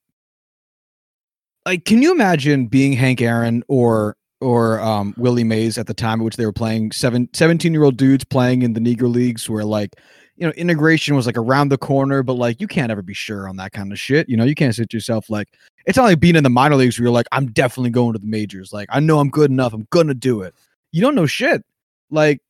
like, 1.65 1.86
can 1.86 2.01
you 2.01 2.12
imagine 2.12 2.67
being 2.67 2.94
Hank 2.94 3.22
Aaron 3.22 3.63
or 3.67 4.15
or 4.41 4.79
um, 4.82 5.13
Willie 5.17 5.44
Mays 5.44 5.77
at 5.77 5.88
the 5.88 5.94
time 5.94 6.22
at 6.22 6.25
which 6.25 6.36
they 6.36 6.46
were 6.46 6.53
playing 6.53 6.91
seven, 6.91 7.29
17 7.34 7.74
year 7.74 7.84
old 7.84 7.98
dudes 7.98 8.24
playing 8.24 8.62
in 8.62 8.74
the 8.74 8.79
Negro 8.79 9.12
leagues 9.12 9.50
where 9.50 9.65
like 9.65 9.96
you 10.37 10.45
know 10.45 10.53
integration 10.57 11.15
was 11.15 11.25
like 11.25 11.37
around 11.37 11.69
the 11.69 11.77
corner, 11.77 12.23
but 12.23 12.33
like 12.33 12.59
you 12.59 12.67
can't 12.67 12.91
ever 12.91 13.01
be 13.01 13.13
sure 13.13 13.47
on 13.47 13.55
that 13.57 13.71
kind 13.71 13.91
of 13.91 13.99
shit. 13.99 14.27
You 14.29 14.37
know, 14.37 14.43
you 14.43 14.55
can't 14.55 14.75
sit 14.75 14.93
yourself 14.93 15.29
like 15.29 15.49
it's 15.85 15.97
not 15.97 16.05
like 16.05 16.19
being 16.19 16.35
in 16.35 16.43
the 16.43 16.49
minor 16.49 16.75
leagues 16.75 16.97
where 16.97 17.05
you're 17.05 17.13
like, 17.13 17.27
I'm 17.31 17.51
definitely 17.51 17.91
going 17.91 18.13
to 18.13 18.19
the 18.19 18.27
majors. 18.27 18.73
Like, 18.73 18.89
I 18.91 18.99
know 18.99 19.19
I'm 19.19 19.29
good 19.29 19.51
enough. 19.51 19.73
I'm 19.73 19.87
gonna 19.91 20.13
do 20.13 20.41
it. 20.41 20.53
You 20.91 21.01
don't 21.01 21.15
know 21.15 21.25
shit. 21.25 21.63
Like, 22.09 22.41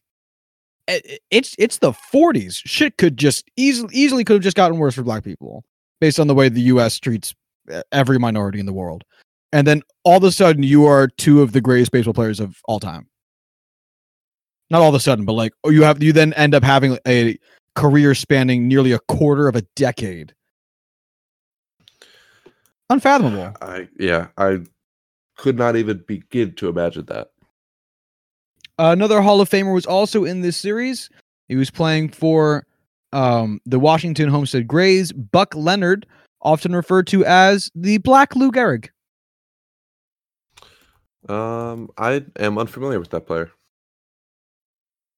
it's 0.87 1.55
it's 1.57 1.79
the 1.79 1.91
40s. 1.91 2.61
Shit 2.65 2.97
could 2.97 3.17
just 3.17 3.49
easily 3.55 3.93
easily 3.95 4.23
could 4.23 4.35
have 4.35 4.43
just 4.43 4.57
gotten 4.57 4.77
worse 4.77 4.95
for 4.95 5.03
black 5.03 5.23
people 5.23 5.63
based 5.99 6.19
on 6.19 6.27
the 6.27 6.35
way 6.35 6.49
the 6.49 6.61
U.S. 6.61 6.99
treats 6.99 7.33
every 7.91 8.19
minority 8.19 8.59
in 8.59 8.65
the 8.65 8.73
world. 8.73 9.03
And 9.51 9.65
then 9.65 9.81
all 10.03 10.17
of 10.17 10.23
a 10.23 10.31
sudden, 10.31 10.63
you 10.63 10.85
are 10.85 11.07
two 11.07 11.41
of 11.41 11.51
the 11.51 11.61
greatest 11.61 11.91
baseball 11.91 12.13
players 12.13 12.39
of 12.39 12.57
all 12.65 12.79
time. 12.79 13.07
Not 14.69 14.81
all 14.81 14.89
of 14.89 14.95
a 14.95 14.99
sudden, 14.99 15.25
but 15.25 15.33
like 15.33 15.53
oh, 15.63 15.69
you 15.69 15.83
have 15.83 16.01
you 16.01 16.13
then 16.13 16.33
end 16.33 16.55
up 16.55 16.63
having 16.63 16.97
a 17.07 17.37
career 17.75 18.15
spanning 18.15 18.67
nearly 18.67 18.91
a 18.91 18.99
quarter 18.99 19.47
of 19.47 19.55
a 19.55 19.61
decade. 19.75 20.33
Unfathomable. 22.89 23.53
I 23.61 23.87
yeah, 23.99 24.27
I 24.37 24.59
could 25.37 25.57
not 25.57 25.75
even 25.75 26.03
begin 26.07 26.53
to 26.55 26.69
imagine 26.69 27.05
that. 27.05 27.31
another 28.77 29.21
Hall 29.21 29.41
of 29.41 29.49
Famer 29.49 29.73
was 29.73 29.85
also 29.85 30.23
in 30.23 30.41
this 30.41 30.57
series. 30.57 31.09
He 31.47 31.55
was 31.55 31.69
playing 31.71 32.09
for 32.09 32.65
um, 33.11 33.59
the 33.65 33.79
Washington 33.79 34.29
Homestead 34.29 34.67
Grays. 34.67 35.11
Buck 35.11 35.53
Leonard, 35.55 36.05
often 36.41 36.75
referred 36.75 37.07
to 37.07 37.25
as 37.25 37.71
the 37.75 37.97
Black 37.99 38.35
Lou 38.35 38.51
Gehrig. 38.51 38.89
Um, 41.27 41.89
I 41.97 42.23
am 42.37 42.57
unfamiliar 42.57 42.99
with 42.99 43.09
that 43.09 43.25
player. 43.25 43.51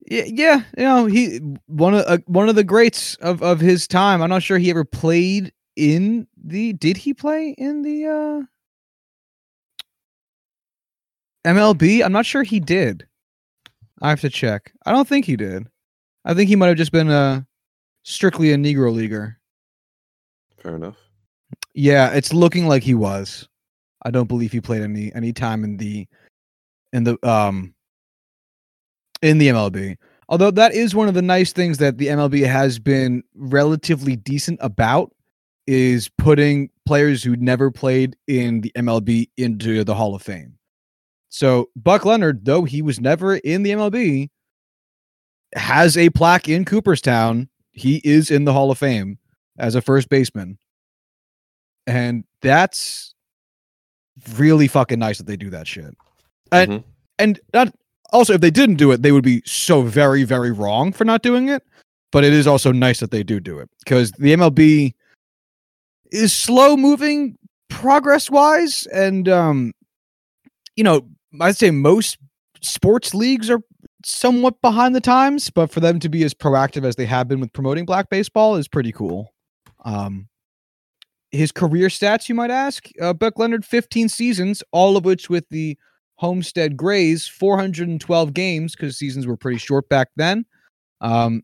Yeah, 0.10 0.24
yeah, 0.26 0.64
you 0.78 0.84
know 0.84 1.06
he 1.06 1.40
one 1.66 1.94
of 1.94 2.06
uh, 2.08 2.20
one 2.28 2.48
of 2.48 2.56
the 2.56 2.64
greats 2.64 3.16
of 3.16 3.44
of 3.44 3.60
his 3.60 3.88
time. 3.88 4.22
I'm 4.22 4.30
not 4.30 4.42
sure 4.42 4.58
he 4.58 4.70
ever 4.70 4.86
played 4.86 5.52
in 5.76 6.28
the. 6.42 6.74
Did 6.74 6.96
he 6.96 7.14
play 7.14 7.50
in 7.58 7.82
the 7.82 8.06
uh 8.06 8.42
MLB? 11.46 12.06
I'm 12.06 12.14
not 12.14 12.26
sure 12.26 12.44
he 12.44 12.62
did. 12.62 13.06
I 14.02 14.10
have 14.10 14.22
to 14.22 14.30
check. 14.30 14.72
I 14.86 14.94
don't 14.94 15.08
think 15.08 15.26
he 15.26 15.36
did. 15.36 15.68
I 16.24 16.34
think 16.34 16.48
he 16.48 16.56
might 16.56 16.68
have 16.68 16.78
just 16.78 16.94
been 16.94 17.10
a 17.10 17.46
strictly 18.04 18.54
a 18.54 18.56
Negro 18.56 18.94
leaguer. 18.94 19.38
Fair 20.58 20.76
enough. 20.76 20.98
Yeah, 21.74 22.12
it's 22.12 22.34
looking 22.34 22.68
like 22.68 22.84
he 22.84 22.96
was. 22.96 23.48
I 24.04 24.12
don't 24.12 24.28
believe 24.28 24.54
he 24.54 24.62
played 24.62 24.84
any 24.84 25.14
any 25.14 25.34
time 25.34 25.66
in 25.66 25.76
the 25.76 26.08
in 26.94 27.04
the 27.04 27.18
um 27.28 27.74
in 29.22 29.38
the 29.38 29.48
MLB. 29.50 29.98
Although 30.30 30.52
that 30.52 30.74
is 30.74 30.94
one 30.94 31.08
of 31.08 31.14
the 31.14 31.22
nice 31.22 31.54
things 31.54 31.78
that 31.78 31.98
the 31.98 32.08
MLB 32.08 32.46
has 32.46 32.80
been 32.80 33.24
relatively 33.34 34.16
decent 34.16 34.60
about 34.62 35.14
is 35.66 36.10
putting 36.18 36.70
players 36.86 37.24
who 37.24 37.36
never 37.36 37.72
played 37.72 38.16
in 38.28 38.62
the 38.62 38.72
MLB 38.76 39.30
into 39.38 39.84
the 39.84 39.96
Hall 39.96 40.16
of 40.16 40.22
Fame. 40.22 40.58
So 41.30 41.70
Buck 41.76 42.06
Leonard, 42.06 42.46
though 42.46 42.64
he 42.64 42.82
was 42.82 43.00
never 43.00 43.36
in 43.36 43.64
the 43.64 43.72
MLB, 43.72 44.30
has 45.56 45.98
a 45.98 46.10
plaque 46.10 46.50
in 46.50 46.66
Cooperstown. 46.66 47.50
He 47.72 48.02
is 48.04 48.32
in 48.32 48.46
the 48.46 48.54
Hall 48.54 48.72
of 48.72 48.78
Fame 48.78 49.18
as 49.58 49.76
a 49.76 49.82
first 49.82 50.10
baseman. 50.10 50.58
And 51.86 52.26
that's 52.42 53.14
really 54.36 54.68
fucking 54.68 55.00
nice 55.00 55.20
that 55.20 55.28
they 55.28 55.38
do 55.38 55.50
that 55.52 55.68
shit. 55.68 55.96
And 56.52 56.72
Mhm. 56.72 56.84
and 57.20 57.40
not 57.54 57.74
also 58.12 58.34
if 58.34 58.42
they 58.42 58.52
didn't 58.52 58.76
do 58.76 58.92
it, 58.92 59.02
they 59.02 59.12
would 59.12 59.24
be 59.24 59.42
so 59.46 59.82
very 59.82 60.24
very 60.24 60.52
wrong 60.52 60.92
for 60.92 61.06
not 61.06 61.22
doing 61.22 61.50
it. 61.50 61.64
But 62.12 62.24
it 62.24 62.34
is 62.34 62.48
also 62.48 62.72
nice 62.72 63.00
that 63.02 63.12
they 63.12 63.24
do 63.24 63.40
do 63.40 63.60
it 63.60 63.70
because 63.80 64.12
the 64.14 64.34
MLB 64.34 64.94
is 66.12 66.34
slow 66.34 66.78
moving 66.78 67.38
progress 67.70 68.30
wise, 68.30 68.88
and 68.94 69.28
um, 69.28 69.74
you 70.76 70.84
know 70.84 71.08
I'd 71.42 71.58
say 71.58 71.72
most 71.72 72.18
sports 72.62 73.14
leagues 73.14 73.50
are 73.50 73.62
somewhat 74.04 74.62
behind 74.62 74.96
the 74.96 75.02
times, 75.02 75.50
but 75.50 75.72
for 75.72 75.80
them 75.80 76.00
to 76.00 76.10
be 76.10 76.24
as 76.24 76.34
proactive 76.34 76.86
as 76.86 76.96
they 76.96 77.06
have 77.06 77.28
been 77.28 77.40
with 77.40 77.54
promoting 77.54 77.86
black 77.86 78.10
baseball 78.10 78.56
is 78.56 78.68
pretty 78.68 78.92
cool. 78.92 79.34
Um, 79.84 80.28
his 81.32 81.52
career 81.52 81.88
stats, 81.88 82.30
you 82.30 82.36
might 82.36 82.52
ask, 82.52 82.90
uh, 83.02 83.14
Buck 83.14 83.38
Leonard, 83.38 83.66
15 83.66 84.10
seasons, 84.10 84.64
all 84.72 84.96
of 84.96 85.06
which 85.06 85.30
with 85.30 85.48
the 85.50 85.78
Homestead 86.18 86.76
Grays 86.76 87.28
412 87.28 88.34
games 88.34 88.76
because 88.76 88.98
seasons 88.98 89.28
were 89.28 89.38
pretty 89.38 89.60
short 89.60 89.88
back 89.90 90.10
then. 90.16 90.46
Um, 91.02 91.44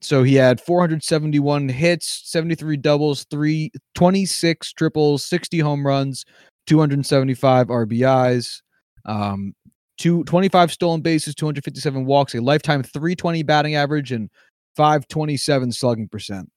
so 0.00 0.22
he 0.22 0.34
had 0.34 0.60
471 0.60 1.68
hits, 1.68 2.22
73 2.30 2.76
doubles, 2.78 3.24
three, 3.30 3.70
26 3.94 4.72
triples, 4.72 5.24
60 5.24 5.58
home 5.58 5.86
runs, 5.86 6.24
275 6.66 7.68
RBIs, 7.68 8.62
um, 9.04 9.54
two, 9.98 10.24
25 10.24 10.72
stolen 10.72 11.00
bases, 11.00 11.34
257 11.34 12.04
walks, 12.04 12.34
a 12.34 12.40
lifetime 12.40 12.82
320 12.82 13.42
batting 13.42 13.74
average, 13.74 14.12
and 14.12 14.30
527 14.76 15.72
slugging 15.72 16.08
percent. 16.08 16.50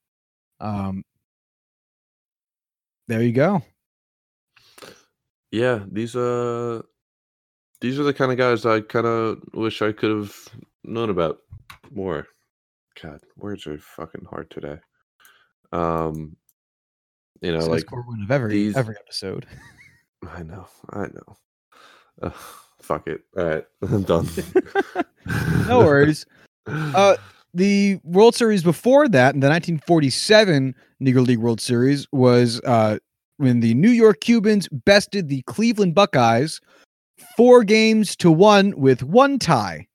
Um, 0.59 1.03
there 3.07 3.23
you 3.23 3.31
go. 3.31 3.63
Yeah, 5.51 5.83
these 5.91 6.15
uh 6.15 6.81
these 7.81 7.99
are 7.99 8.03
the 8.03 8.13
kind 8.13 8.31
of 8.31 8.37
guys 8.37 8.65
I 8.65 8.81
kind 8.81 9.05
of 9.05 9.39
wish 9.53 9.81
I 9.81 9.91
could 9.91 10.11
have 10.11 10.35
known 10.83 11.09
about 11.09 11.39
more. 11.91 12.27
God, 13.01 13.19
words 13.37 13.65
are 13.67 13.77
fucking 13.77 14.25
hard 14.29 14.49
today. 14.51 14.77
Um, 15.71 16.35
you 17.41 17.51
know, 17.53 17.65
like 17.65 17.85
Corwin 17.85 18.23
of 18.23 18.31
every 18.31 18.51
these- 18.53 18.75
every 18.77 18.95
episode. 18.97 19.45
I 20.27 20.43
know, 20.43 20.67
I 20.89 21.03
know. 21.07 21.37
Uh, 22.21 22.31
fuck 22.81 23.07
it. 23.07 23.21
All 23.37 23.45
right, 23.45 23.65
I'm 23.81 24.03
done. 24.03 24.27
no 25.67 25.79
worries. 25.79 26.25
Uh, 26.67 27.15
the 27.53 27.99
World 28.03 28.35
Series 28.35 28.61
before 28.61 29.07
that, 29.07 29.33
in 29.33 29.39
the 29.39 29.47
1947 29.47 30.75
Negro 31.01 31.25
League 31.25 31.39
World 31.39 31.61
Series, 31.61 32.05
was 32.11 32.59
uh, 32.65 32.97
when 33.37 33.61
the 33.61 33.73
New 33.75 33.89
York 33.91 34.19
Cubans 34.19 34.67
bested 34.67 35.29
the 35.29 35.41
Cleveland 35.43 35.95
Buckeyes 35.95 36.59
four 37.37 37.63
games 37.63 38.15
to 38.17 38.31
one 38.31 38.73
with 38.77 39.03
one 39.03 39.39
tie. 39.39 39.87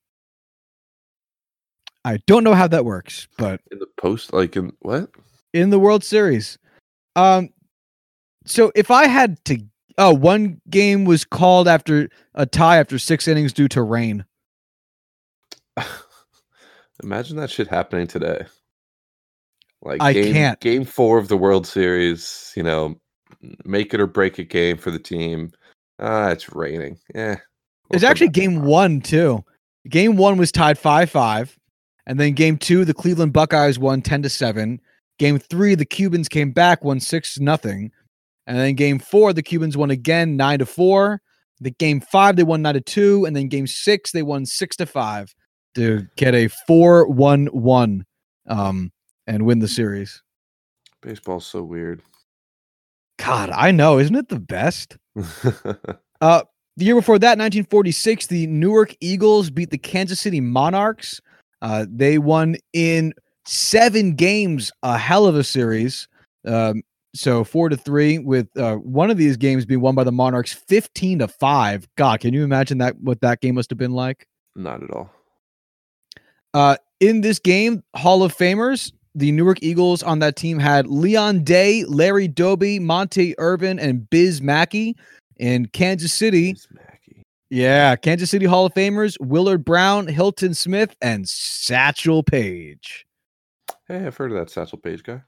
I 2.04 2.18
don't 2.26 2.44
know 2.44 2.54
how 2.54 2.68
that 2.68 2.84
works, 2.84 3.28
but 3.38 3.60
in 3.70 3.78
the 3.78 3.86
post, 3.96 4.32
like 4.32 4.56
in 4.56 4.72
what? 4.80 5.10
in 5.54 5.70
the 5.70 5.78
World 5.78 6.04
Series. 6.04 6.58
Um, 7.16 7.48
so 8.44 8.72
if 8.74 8.90
I 8.90 9.06
had 9.06 9.42
to, 9.46 9.58
oh, 9.96 10.12
one 10.12 10.60
game 10.68 11.06
was 11.06 11.24
called 11.24 11.66
after 11.66 12.10
a 12.34 12.44
tie 12.44 12.76
after 12.76 12.98
six 12.98 13.26
innings 13.26 13.54
due 13.54 13.68
to 13.68 13.80
rain. 13.82 14.26
Imagine 17.02 17.38
that 17.38 17.50
shit 17.50 17.68
happening 17.68 18.06
today. 18.06 18.44
Like 19.80 20.02
I 20.02 20.12
game, 20.12 20.32
can't. 20.32 20.60
Game 20.60 20.84
four 20.84 21.18
of 21.18 21.28
the 21.28 21.36
World 21.36 21.66
Series, 21.66 22.52
you 22.56 22.62
know, 22.62 22.96
make 23.64 23.94
it 23.94 24.00
or 24.00 24.06
break 24.06 24.38
it 24.38 24.50
game 24.50 24.76
for 24.76 24.90
the 24.90 24.98
team. 24.98 25.52
Ah, 25.98 26.30
it's 26.30 26.52
raining. 26.54 26.98
Yeah. 27.14 27.36
It's 27.90 28.04
actually 28.04 28.30
game 28.30 28.62
one 28.62 29.00
too. 29.00 29.44
Game 29.88 30.16
one 30.16 30.38
was 30.38 30.50
tied 30.50 30.78
five 30.78 31.10
five, 31.10 31.56
and 32.06 32.18
then 32.18 32.32
game 32.32 32.56
two, 32.56 32.84
the 32.84 32.94
Cleveland 32.94 33.32
Buckeyes 33.32 33.78
won 33.78 34.02
ten 34.02 34.22
to 34.22 34.28
seven. 34.28 34.80
Game 35.18 35.38
three, 35.38 35.74
the 35.74 35.84
Cubans 35.84 36.28
came 36.28 36.50
back, 36.50 36.82
won 36.82 36.98
six 36.98 37.38
nothing, 37.38 37.92
and 38.46 38.56
then 38.56 38.74
game 38.74 38.98
four, 38.98 39.32
the 39.32 39.42
Cubans 39.42 39.76
won 39.76 39.90
again 39.90 40.36
nine 40.36 40.58
to 40.58 40.66
four. 40.66 41.20
The 41.60 41.70
game 41.70 42.00
five, 42.00 42.36
they 42.36 42.42
won 42.42 42.62
nine 42.62 42.74
to 42.74 42.80
two, 42.80 43.24
and 43.26 43.36
then 43.36 43.48
game 43.48 43.66
six, 43.66 44.10
they 44.10 44.22
won 44.22 44.44
six 44.46 44.76
to 44.76 44.86
five 44.86 45.32
to 45.74 46.06
get 46.16 46.34
a 46.34 46.48
four 46.66 47.06
one 47.06 47.46
one, 47.46 48.06
um, 48.48 48.90
and 49.26 49.46
win 49.46 49.60
the 49.60 49.68
series. 49.68 50.22
Baseball's 51.02 51.46
so 51.46 51.62
weird. 51.62 52.02
God, 53.18 53.50
I 53.50 53.70
know, 53.70 53.98
isn't 53.98 54.16
it 54.16 54.28
the 54.28 54.40
best? 54.40 54.96
Uh, 56.20 56.42
the 56.78 56.86
year 56.86 56.94
before 56.94 57.18
that, 57.18 57.36
1946, 57.38 58.28
the 58.28 58.46
Newark 58.46 58.96
Eagles 59.00 59.50
beat 59.50 59.70
the 59.70 59.76
Kansas 59.76 60.20
City 60.20 60.40
Monarchs. 60.40 61.20
Uh, 61.60 61.84
they 61.86 62.16
won 62.16 62.56
in 62.72 63.12
seven 63.44 64.14
games, 64.14 64.72
a 64.82 64.96
hell 64.96 65.26
of 65.26 65.36
a 65.36 65.44
series. 65.44 66.08
Um, 66.46 66.82
so 67.14 67.44
four 67.44 67.68
to 67.68 67.76
three, 67.76 68.18
with 68.18 68.48
uh, 68.56 68.76
one 68.76 69.10
of 69.10 69.18
these 69.18 69.36
games 69.36 69.66
being 69.66 69.80
won 69.80 69.94
by 69.94 70.04
the 70.04 70.12
Monarchs, 70.12 70.52
15 70.52 71.20
to 71.20 71.28
five. 71.28 71.86
God, 71.96 72.20
can 72.20 72.32
you 72.32 72.42
imagine 72.42 72.78
that? 72.78 72.98
What 73.00 73.20
that 73.20 73.40
game 73.40 73.54
must 73.56 73.70
have 73.70 73.78
been 73.78 73.92
like? 73.92 74.26
Not 74.56 74.82
at 74.82 74.90
all. 74.90 75.10
Uh, 76.54 76.76
in 77.00 77.20
this 77.20 77.38
game, 77.38 77.82
Hall 77.94 78.22
of 78.22 78.34
Famers, 78.34 78.92
the 79.14 79.32
Newark 79.32 79.58
Eagles 79.62 80.02
on 80.02 80.18
that 80.20 80.36
team 80.36 80.58
had 80.58 80.86
Leon 80.86 81.44
Day, 81.44 81.84
Larry 81.84 82.28
Doby, 82.28 82.78
Monte 82.78 83.34
Irvin, 83.38 83.78
and 83.78 84.08
Biz 84.10 84.42
Mackey. 84.42 84.96
In 85.36 85.66
Kansas 85.66 86.12
City. 86.12 86.56
Yeah, 87.50 87.96
Kansas 87.96 88.30
City 88.30 88.46
Hall 88.46 88.66
of 88.66 88.74
Famers 88.74 89.16
Willard 89.20 89.64
Brown, 89.64 90.06
Hilton 90.06 90.54
Smith, 90.54 90.96
and 91.02 91.28
Satchel 91.28 92.22
Paige. 92.22 93.04
Hey, 93.86 94.06
I've 94.06 94.16
heard 94.16 94.32
of 94.32 94.38
that 94.38 94.50
Satchel 94.50 94.78
Paige 94.78 95.02
guy. 95.02 95.22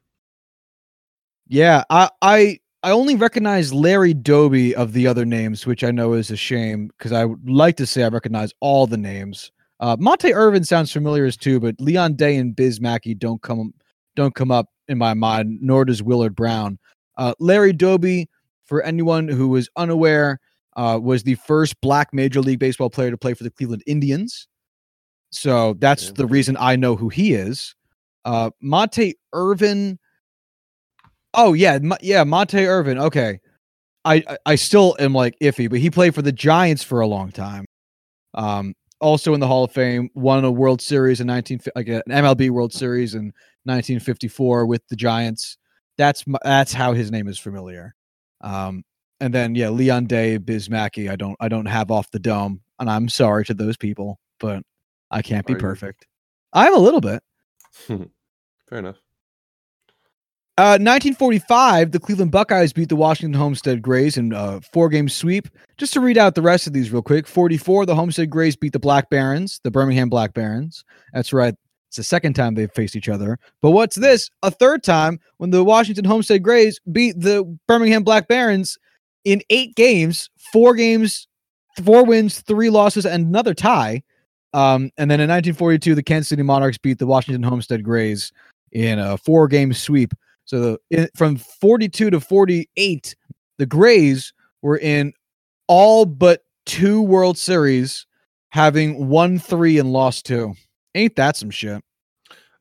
Yeah, 1.48 1.84
I 1.90 2.10
I 2.22 2.60
I 2.82 2.90
only 2.92 3.16
recognize 3.16 3.72
Larry 3.74 4.14
Doby 4.14 4.74
of 4.74 4.92
the 4.92 5.06
other 5.06 5.24
names, 5.24 5.66
which 5.66 5.84
I 5.84 5.90
know 5.90 6.12
is 6.14 6.30
a 6.30 6.36
shame 6.36 6.88
because 6.96 7.12
I 7.12 7.24
would 7.24 7.48
like 7.48 7.76
to 7.76 7.86
say 7.86 8.02
I 8.04 8.08
recognize 8.08 8.52
all 8.60 8.86
the 8.86 8.96
names. 8.96 9.50
Uh, 9.80 9.96
Monte 9.98 10.32
Irvin 10.32 10.64
sounds 10.64 10.92
familiar 10.92 11.24
as 11.26 11.36
too, 11.36 11.60
but 11.60 11.74
Leon 11.80 12.14
Day 12.14 12.36
and 12.36 12.56
Biz 12.56 12.80
Mackey 12.80 13.14
don't 13.14 13.42
come 13.42 13.72
don't 14.14 14.34
come 14.34 14.50
up 14.50 14.68
in 14.88 14.96
my 14.98 15.12
mind. 15.14 15.58
Nor 15.60 15.84
does 15.84 16.02
Willard 16.02 16.34
Brown. 16.34 16.78
Uh, 17.18 17.34
Larry 17.38 17.72
Doby, 17.72 18.28
for 18.64 18.82
anyone 18.82 19.28
who 19.28 19.48
was 19.48 19.68
unaware, 19.76 20.38
uh, 20.76 20.98
was 21.02 21.22
the 21.22 21.34
first 21.36 21.78
black 21.80 22.12
Major 22.12 22.40
League 22.40 22.58
Baseball 22.58 22.90
player 22.90 23.10
to 23.10 23.18
play 23.18 23.34
for 23.34 23.44
the 23.44 23.50
Cleveland 23.50 23.82
Indians. 23.86 24.48
So 25.30 25.74
that's 25.74 26.06
Yeah. 26.06 26.12
the 26.16 26.26
reason 26.26 26.56
I 26.58 26.76
know 26.76 26.96
who 26.96 27.08
he 27.08 27.34
is. 27.34 27.74
Uh, 28.24 28.50
Monte 28.60 29.14
Irvin. 29.32 29.98
Oh 31.34 31.52
yeah, 31.52 31.78
Mo- 31.78 31.96
yeah, 32.00 32.24
Monte 32.24 32.64
Irvin. 32.66 32.98
Okay, 32.98 33.38
I, 34.04 34.22
I 34.28 34.38
I 34.46 34.54
still 34.54 34.96
am 34.98 35.12
like 35.12 35.36
iffy, 35.42 35.68
but 35.68 35.80
he 35.80 35.90
played 35.90 36.14
for 36.14 36.22
the 36.22 36.32
Giants 36.32 36.82
for 36.82 37.00
a 37.00 37.06
long 37.06 37.30
time. 37.30 37.66
Um, 38.34 38.74
also 39.00 39.34
in 39.34 39.40
the 39.40 39.46
Hall 39.46 39.64
of 39.64 39.72
Fame, 39.72 40.10
won 40.14 40.44
a 40.44 40.50
World 40.50 40.80
Series 40.80 41.20
in 41.20 41.26
nineteen 41.26 41.60
like 41.74 41.88
an 41.88 42.02
MLB 42.08 42.50
World 42.50 42.72
Series 42.72 43.14
in 43.14 43.32
1954 43.64 44.66
with 44.66 44.86
the 44.88 44.96
Giants. 44.96 45.58
That's 45.98 46.24
that's 46.44 46.72
how 46.72 46.92
his 46.92 47.10
name 47.10 47.28
is 47.28 47.38
familiar. 47.38 47.94
Um, 48.40 48.84
and 49.20 49.32
then 49.32 49.54
yeah, 49.54 49.70
Leon 49.70 50.06
Day, 50.06 50.38
Biz 50.38 50.70
Mackey. 50.70 51.08
I 51.08 51.16
don't 51.16 51.36
I 51.40 51.48
don't 51.48 51.66
have 51.66 51.90
off 51.90 52.10
the 52.10 52.18
dome, 52.18 52.60
and 52.78 52.90
I'm 52.90 53.08
sorry 53.08 53.44
to 53.46 53.54
those 53.54 53.76
people, 53.76 54.18
but 54.38 54.62
I 55.10 55.22
can't 55.22 55.46
be 55.46 55.54
Are 55.54 55.56
you? 55.56 55.60
perfect. 55.60 56.06
I'm 56.52 56.74
a 56.74 56.78
little 56.78 57.00
bit. 57.00 57.22
Fair 57.86 58.78
enough. 58.78 58.96
Uh, 60.58 60.80
1945, 60.80 61.92
the 61.92 62.00
Cleveland 62.00 62.30
Buckeyes 62.30 62.72
beat 62.72 62.88
the 62.88 62.96
Washington 62.96 63.38
Homestead 63.38 63.82
Grays 63.82 64.16
in 64.16 64.32
a 64.32 64.58
four-game 64.72 65.06
sweep. 65.06 65.48
Just 65.76 65.92
to 65.92 66.00
read 66.00 66.16
out 66.16 66.34
the 66.34 66.40
rest 66.40 66.66
of 66.66 66.72
these 66.72 66.90
real 66.90 67.02
quick. 67.02 67.26
44, 67.26 67.84
the 67.84 67.94
Homestead 67.94 68.30
Grays 68.30 68.56
beat 68.56 68.72
the 68.72 68.78
Black 68.78 69.10
Barons, 69.10 69.60
the 69.64 69.70
Birmingham 69.70 70.08
Black 70.08 70.32
Barons. 70.32 70.82
That's 71.12 71.34
right. 71.34 71.54
It's 71.88 71.98
the 71.98 72.02
second 72.02 72.32
time 72.32 72.54
they've 72.54 72.72
faced 72.72 72.96
each 72.96 73.10
other. 73.10 73.38
But 73.60 73.72
what's 73.72 73.96
this? 73.96 74.30
A 74.42 74.50
third 74.50 74.82
time 74.82 75.20
when 75.36 75.50
the 75.50 75.62
Washington 75.62 76.06
Homestead 76.06 76.42
Grays 76.42 76.80
beat 76.90 77.20
the 77.20 77.44
Birmingham 77.68 78.02
Black 78.02 78.26
Barons 78.26 78.78
in 79.24 79.42
eight 79.50 79.74
games, 79.76 80.30
four 80.52 80.74
games, 80.74 81.28
four 81.84 82.02
wins, 82.06 82.40
three 82.40 82.70
losses, 82.70 83.04
and 83.04 83.26
another 83.26 83.52
tie. 83.52 84.02
Um, 84.54 84.90
and 84.96 85.10
then 85.10 85.20
in 85.20 85.28
1942, 85.28 85.94
the 85.94 86.02
Kansas 86.02 86.28
City 86.30 86.42
Monarchs 86.42 86.78
beat 86.78 86.98
the 86.98 87.06
Washington 87.06 87.42
Homestead 87.42 87.84
Grays 87.84 88.32
in 88.72 88.98
a 88.98 89.18
four-game 89.18 89.74
sweep. 89.74 90.14
So 90.46 90.60
the 90.60 90.78
in, 90.90 91.08
from 91.14 91.36
42 91.36 92.10
to 92.10 92.20
48, 92.20 93.14
the 93.58 93.66
Grays 93.66 94.32
were 94.62 94.78
in 94.78 95.12
all 95.68 96.06
but 96.06 96.44
two 96.64 97.02
World 97.02 97.36
Series, 97.36 98.06
having 98.50 99.08
won 99.08 99.38
three 99.38 99.78
and 99.78 99.92
lost 99.92 100.24
two. 100.26 100.54
Ain't 100.94 101.16
that 101.16 101.36
some 101.36 101.50
shit? 101.50 101.82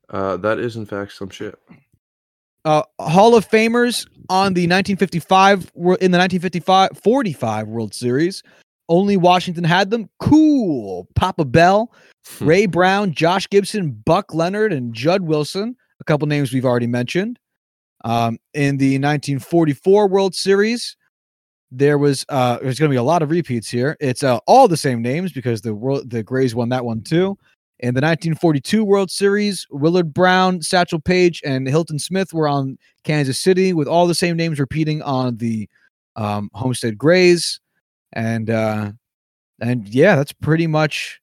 Uh, 0.10 0.38
that 0.38 0.60
is 0.60 0.76
in 0.76 0.86
fact 0.86 1.14
some 1.14 1.30
shit. 1.30 1.58
Uh, 2.66 2.82
Hall 3.00 3.36
of 3.36 3.48
Famers 3.48 4.08
on 4.30 4.54
the 4.56 4.64
1955 4.68 5.72
wor- 5.76 5.96
in 6.02 6.12
the 6.12 6.18
1955 6.18 6.98
45 7.04 7.68
World 7.68 7.94
Series. 7.94 8.42
Only 8.90 9.18
Washington 9.18 9.64
had 9.64 9.90
them. 9.92 10.10
Cool. 10.20 11.08
Papa 11.16 11.46
Bell, 11.46 11.92
Hmm. 12.40 12.46
Ray 12.48 12.66
Brown, 12.66 13.14
Josh 13.14 13.48
Gibson, 13.50 13.92
Buck 14.06 14.34
Leonard, 14.34 14.74
and 14.74 14.94
Jud 14.94 15.22
Wilson. 15.22 15.76
A 16.00 16.04
couple 16.04 16.28
names 16.28 16.52
we've 16.52 16.66
already 16.66 16.88
mentioned. 16.88 17.38
Um, 18.06 18.38
in 18.54 18.78
the 18.78 18.94
1944 19.00 20.08
World 20.08 20.36
Series, 20.36 20.96
there 21.72 21.98
was 21.98 22.24
uh, 22.30 22.60
there's 22.62 22.80
going 22.80 22.90
to 22.90 22.94
be 22.94 22.98
a 22.98 23.04
lot 23.04 23.24
of 23.24 23.32
repeats 23.32 23.70
here. 23.70 23.98
It's 24.00 24.24
uh, 24.24 24.38
all 24.46 24.68
the 24.68 24.78
same 24.78 25.02
names 25.02 25.34
because 25.34 25.62
the 25.62 25.74
world 25.74 26.10
the 26.12 26.24
Grays 26.24 26.54
won 26.54 26.70
that 26.70 26.86
one 26.86 27.02
too. 27.02 27.38
In 27.80 27.94
the 27.94 28.00
1942 28.00 28.86
World 28.86 29.12
Series, 29.12 29.68
Willard 29.70 30.14
Brown, 30.14 30.62
Satchel 30.62 31.00
Paige, 31.00 31.42
and 31.44 31.68
Hilton 31.68 32.00
Smith 32.00 32.32
were 32.32 32.48
on 32.48 32.78
Kansas 33.04 33.40
City 33.40 33.74
with 33.74 33.88
all 33.88 34.08
the 34.08 34.16
same 34.16 34.38
names 34.38 34.60
repeating 34.60 35.02
on 35.02 35.36
the 35.38 35.68
um, 36.16 36.50
Homestead 36.54 36.98
Grays. 36.98 37.60
And 38.14 38.50
uh, 38.50 38.92
and 39.60 39.90
yeah, 39.90 40.16
that's 40.16 40.32
pretty 40.32 40.68
much 40.68 41.20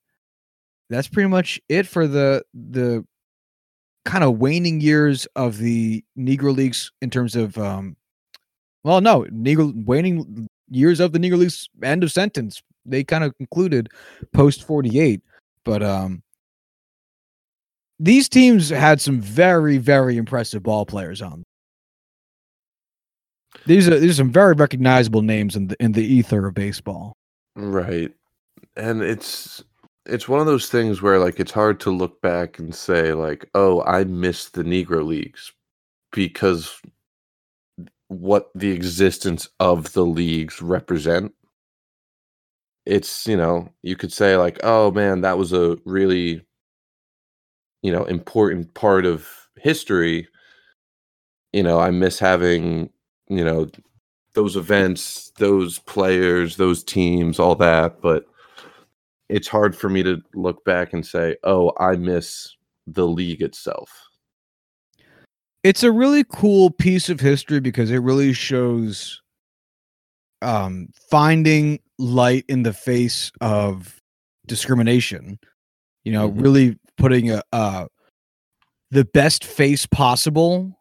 that's 0.90 1.08
pretty 1.08 1.28
much 1.28 1.60
it 1.68 1.86
for 1.86 2.08
the 2.08 2.44
the 2.52 3.06
kind 4.04 4.24
of 4.24 4.38
waning 4.38 4.80
years 4.80 5.26
of 5.36 5.58
the 5.58 6.04
Negro 6.18 6.54
Leagues 6.54 6.90
in 7.00 7.10
terms 7.10 7.36
of 7.36 7.56
um 7.58 7.96
well 8.84 9.00
no 9.00 9.22
Negro 9.24 9.72
waning 9.84 10.48
years 10.70 11.00
of 11.00 11.12
the 11.12 11.18
Negro 11.18 11.38
Leagues 11.38 11.68
end 11.82 12.02
of 12.02 12.12
sentence. 12.12 12.62
They 12.84 13.04
kind 13.04 13.22
of 13.24 13.36
concluded 13.36 13.90
post 14.32 14.64
48 14.66 15.20
but 15.64 15.82
um 15.82 16.22
these 17.98 18.28
teams 18.28 18.68
had 18.70 19.00
some 19.00 19.20
very 19.20 19.78
very 19.78 20.16
impressive 20.16 20.62
ball 20.62 20.84
players 20.84 21.22
on. 21.22 21.44
These 23.66 23.88
are 23.88 23.98
these 23.98 24.12
are 24.12 24.22
some 24.22 24.32
very 24.32 24.54
recognizable 24.54 25.22
names 25.22 25.54
in 25.54 25.68
the 25.68 25.76
in 25.78 25.92
the 25.92 26.04
ether 26.04 26.46
of 26.46 26.54
baseball. 26.54 27.16
Right. 27.54 28.12
And 28.76 29.02
it's 29.02 29.62
it's 30.06 30.28
one 30.28 30.40
of 30.40 30.46
those 30.46 30.68
things 30.68 31.00
where 31.02 31.18
like 31.18 31.38
it's 31.40 31.52
hard 31.52 31.80
to 31.80 31.90
look 31.90 32.20
back 32.20 32.58
and 32.58 32.74
say 32.74 33.12
like, 33.12 33.48
"Oh, 33.54 33.82
I 33.82 34.04
miss 34.04 34.48
the 34.48 34.62
Negro 34.64 35.04
Leagues," 35.06 35.52
because 36.12 36.80
what 38.08 38.50
the 38.54 38.70
existence 38.70 39.48
of 39.60 39.92
the 39.92 40.04
leagues 40.04 40.60
represent. 40.60 41.32
It's, 42.86 43.26
you 43.26 43.36
know, 43.36 43.68
you 43.82 43.96
could 43.96 44.12
say 44.12 44.36
like, 44.36 44.58
"Oh 44.64 44.90
man, 44.90 45.20
that 45.22 45.38
was 45.38 45.52
a 45.52 45.78
really 45.84 46.42
you 47.82 47.92
know, 47.92 48.04
important 48.04 48.72
part 48.74 49.04
of 49.04 49.28
history." 49.56 50.28
You 51.52 51.62
know, 51.62 51.78
I 51.78 51.90
miss 51.90 52.18
having, 52.18 52.90
you 53.28 53.44
know, 53.44 53.68
those 54.34 54.56
events, 54.56 55.32
those 55.38 55.78
players, 55.80 56.56
those 56.56 56.82
teams, 56.82 57.38
all 57.38 57.54
that, 57.56 58.00
but 58.00 58.24
it's 59.32 59.48
hard 59.48 59.74
for 59.76 59.88
me 59.88 60.02
to 60.02 60.20
look 60.34 60.64
back 60.64 60.92
and 60.92 61.04
say, 61.04 61.36
"Oh, 61.44 61.72
I 61.78 61.96
miss 61.96 62.54
the 62.86 63.06
league 63.06 63.42
itself." 63.42 63.90
it's 65.64 65.84
a 65.84 65.92
really 65.92 66.24
cool 66.24 66.70
piece 66.70 67.08
of 67.08 67.20
history 67.20 67.60
because 67.60 67.90
it 67.92 67.98
really 67.98 68.32
shows 68.32 69.22
um 70.42 70.88
finding 71.08 71.78
light 71.98 72.44
in 72.48 72.64
the 72.64 72.72
face 72.72 73.30
of 73.40 74.00
discrimination 74.46 75.38
you 76.02 76.10
know 76.12 76.30
Mhm. 76.30 76.42
really 76.42 76.78
putting 76.96 77.30
a 77.30 77.40
uh 77.52 77.86
the 78.90 79.04
best 79.04 79.44
face 79.44 79.86
possible 79.86 80.76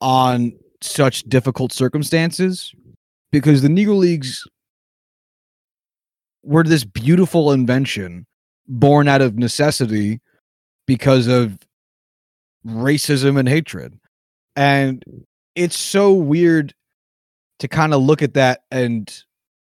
on 0.00 0.52
such 0.82 1.22
difficult 1.28 1.72
circumstances 1.72 2.74
because 3.30 3.62
the 3.62 3.68
negro 3.68 3.96
leagues 3.96 4.44
were 6.44 6.62
this 6.62 6.84
beautiful 6.84 7.52
invention 7.52 8.26
born 8.66 9.08
out 9.08 9.20
of 9.20 9.36
necessity 9.38 10.20
because 10.86 11.26
of 11.26 11.58
racism 12.66 13.38
and 13.38 13.48
hatred. 13.48 13.98
And 14.56 15.04
it's 15.54 15.76
so 15.76 16.12
weird 16.12 16.74
to 17.58 17.68
kind 17.68 17.94
of 17.94 18.02
look 18.02 18.22
at 18.22 18.34
that 18.34 18.62
and 18.70 19.22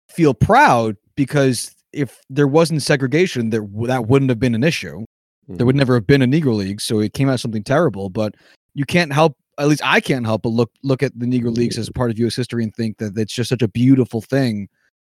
feel 0.09 0.35
proud 0.35 0.97
because 1.17 1.75
if 1.93 2.21
there 2.29 2.47
wasn't 2.47 2.83
segregation 2.83 3.51
there 3.51 3.67
that 3.83 4.07
wouldn't 4.07 4.29
have 4.29 4.39
been 4.39 4.55
an 4.55 4.65
issue. 4.65 5.05
There 5.49 5.67
would 5.67 5.73
mm-hmm. 5.73 5.79
never 5.79 5.95
have 5.95 6.07
been 6.07 6.23
a 6.23 6.27
negro 6.27 6.55
league 6.55 6.81
so 6.81 7.01
it 7.01 7.13
came 7.13 7.29
out 7.29 7.41
something 7.41 7.65
terrible 7.65 8.09
but 8.09 8.37
you 8.75 8.85
can't 8.85 9.13
help 9.13 9.37
at 9.59 9.67
least 9.67 9.83
i 9.85 9.99
can't 9.99 10.25
help 10.25 10.43
but 10.43 10.51
look 10.51 10.71
look 10.85 11.03
at 11.03 11.19
the 11.19 11.27
negro 11.27 11.53
leagues 11.53 11.77
as 11.77 11.91
part 11.91 12.09
of 12.13 12.19
us 12.19 12.37
history 12.37 12.63
and 12.63 12.73
think 12.77 12.99
that 12.99 13.19
it's 13.19 13.33
just 13.33 13.49
such 13.49 13.63
a 13.63 13.67
beautiful 13.67 14.21
thing 14.21 14.69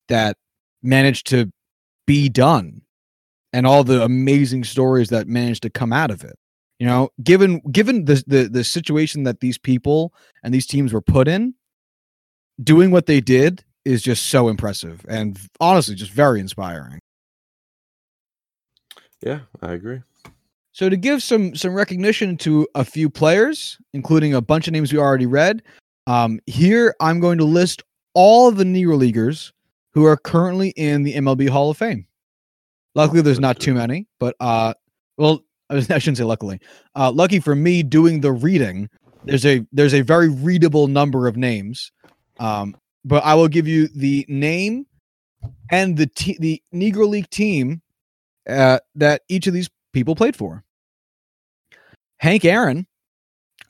that 0.08 0.38
managed 0.82 1.26
to 1.28 1.50
be 2.06 2.28
done 2.28 2.82
and 3.52 3.66
all 3.66 3.84
the 3.84 4.02
amazing 4.02 4.64
stories 4.64 5.08
that 5.10 5.28
managed 5.28 5.62
to 5.62 5.70
come 5.70 5.92
out 5.92 6.10
of 6.10 6.24
it 6.24 6.36
you 6.78 6.86
know 6.86 7.08
given 7.22 7.60
given 7.70 8.04
the 8.04 8.22
the, 8.26 8.48
the 8.48 8.64
situation 8.64 9.22
that 9.24 9.40
these 9.40 9.58
people 9.58 10.12
and 10.42 10.52
these 10.52 10.66
teams 10.66 10.92
were 10.92 11.02
put 11.02 11.28
in 11.28 11.54
doing 12.62 12.90
what 12.90 13.06
they 13.06 13.20
did 13.20 13.64
is 13.84 14.02
just 14.02 14.26
so 14.26 14.48
impressive 14.48 15.04
and 15.08 15.38
honestly 15.60 15.94
just 15.94 16.12
very 16.12 16.40
inspiring 16.40 17.00
Yeah, 19.22 19.40
I 19.60 19.72
agree. 19.72 20.02
So 20.72 20.88
to 20.88 20.96
give 20.96 21.22
some 21.22 21.54
some 21.54 21.74
recognition 21.74 22.36
to 22.38 22.66
a 22.74 22.84
few 22.84 23.08
players, 23.08 23.78
including 23.92 24.34
a 24.34 24.40
bunch 24.40 24.66
of 24.66 24.72
names 24.72 24.92
we 24.92 24.98
already 24.98 25.26
read, 25.26 25.62
um, 26.06 26.40
here 26.46 26.94
I'm 27.00 27.20
going 27.20 27.38
to 27.38 27.44
list 27.44 27.82
all 28.14 28.48
of 28.48 28.56
the 28.56 28.64
Negro 28.64 28.98
Leaguers 28.98 29.52
who 29.92 30.04
are 30.06 30.16
currently 30.16 30.70
in 30.70 31.02
the 31.02 31.14
MLB 31.14 31.48
Hall 31.48 31.70
of 31.70 31.76
Fame. 31.76 32.06
Luckily, 32.94 33.22
there's 33.22 33.40
not 33.40 33.58
too 33.58 33.74
many, 33.74 34.06
but 34.18 34.36
uh, 34.40 34.74
well, 35.16 35.44
I 35.70 35.80
shouldn't 35.80 36.18
say 36.18 36.24
luckily. 36.24 36.60
Uh, 36.94 37.10
lucky 37.10 37.40
for 37.40 37.54
me, 37.54 37.82
doing 37.82 38.20
the 38.20 38.32
reading, 38.32 38.88
there's 39.24 39.46
a 39.46 39.64
there's 39.72 39.94
a 39.94 40.02
very 40.02 40.28
readable 40.28 40.88
number 40.88 41.26
of 41.26 41.36
names. 41.36 41.92
Um, 42.38 42.76
but 43.04 43.24
I 43.24 43.34
will 43.34 43.48
give 43.48 43.66
you 43.66 43.88
the 43.88 44.24
name 44.28 44.86
and 45.70 45.96
the 45.96 46.10
the 46.38 46.62
Negro 46.74 47.08
League 47.08 47.30
team 47.30 47.82
uh, 48.48 48.78
that 48.94 49.22
each 49.28 49.46
of 49.46 49.54
these 49.54 49.70
people 49.92 50.14
played 50.14 50.36
for. 50.36 50.64
Hank 52.18 52.44
Aaron, 52.44 52.86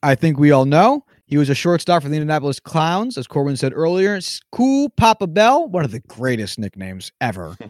I 0.03 0.15
think 0.15 0.39
we 0.39 0.51
all 0.51 0.65
know. 0.65 1.05
He 1.33 1.39
was 1.39 1.49
a 1.49 1.55
shortstop 1.55 2.03
for 2.03 2.11
the 2.11 2.17
Indianapolis 2.17 2.61
Clowns, 2.61 3.17
as 3.17 3.27
Corwin 3.27 3.57
said 3.57 3.73
earlier. 3.75 4.21
Cool 4.51 4.91
Papa 4.91 5.27
Bell, 5.27 5.67
one 5.67 5.83
of 5.83 5.91
the 5.91 6.01
greatest 6.01 6.59
nicknames 6.59 7.11
ever. 7.23 7.57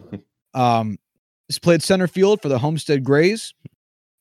Um, 0.55 0.99
he's 1.47 1.57
played 1.57 1.81
center 1.81 2.07
field 2.07 2.39
for 2.39 2.47
the 2.47 2.59
Homestead 2.59 3.03
Grays. 3.03 3.55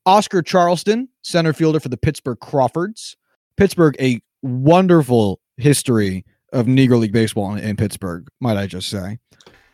Oscar 0.06 0.40
Charleston, 0.40 1.10
center 1.20 1.52
fielder 1.52 1.78
for 1.78 1.90
the 1.90 1.98
Pittsburgh 1.98 2.38
Crawfords. 2.40 3.18
Pittsburgh, 3.58 3.94
a 4.00 4.22
wonderful 4.40 5.40
history 5.58 6.24
of 6.54 6.64
Negro 6.64 6.98
League 6.98 7.12
baseball 7.12 7.52
in, 7.52 7.58
in 7.58 7.76
Pittsburgh, 7.76 8.26
might 8.40 8.56
I 8.56 8.66
just 8.66 8.88
say 8.88 9.18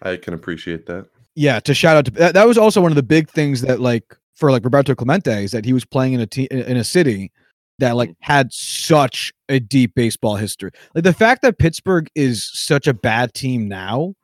I 0.03 0.17
can 0.17 0.35
appreciate 0.35 0.87
that. 0.87 1.07
yeah 1.37 1.61
to 1.61 1.75
shout 1.75 1.97
out 1.97 2.07
to 2.07 2.11
that, 2.13 2.35
that 2.35 2.49
was 2.49 2.59
also 2.59 2.81
one 2.81 2.91
of 2.91 2.97
the 2.97 3.05
big 3.05 3.31
things 3.31 3.61
that 3.61 3.79
like 3.79 4.17
for 4.35 4.51
like 4.51 4.65
roberto 4.65 4.97
clemente 4.97 5.45
is 5.45 5.53
that 5.53 5.65
he 5.65 5.73
was 5.73 5.85
playing 5.85 6.15
in 6.15 6.21
a 6.21 6.27
team 6.27 6.49
in 6.51 6.77
a 6.77 6.83
city 6.83 7.31
that 7.79 7.97
like 7.97 8.11
mm. 8.11 8.17
had 8.21 8.53
such 8.53 9.33
a 9.49 9.61
deep 9.61 9.95
baseball 9.95 10.37
history. 10.37 10.71
Like 10.95 11.05
the 11.05 11.13
fact 11.13 11.43
that 11.43 11.59
pittsburgh 11.59 12.09
is 12.15 12.49
such 12.53 12.87
a 12.87 12.95
bad 12.95 13.35
team 13.35 13.69
now 13.69 14.15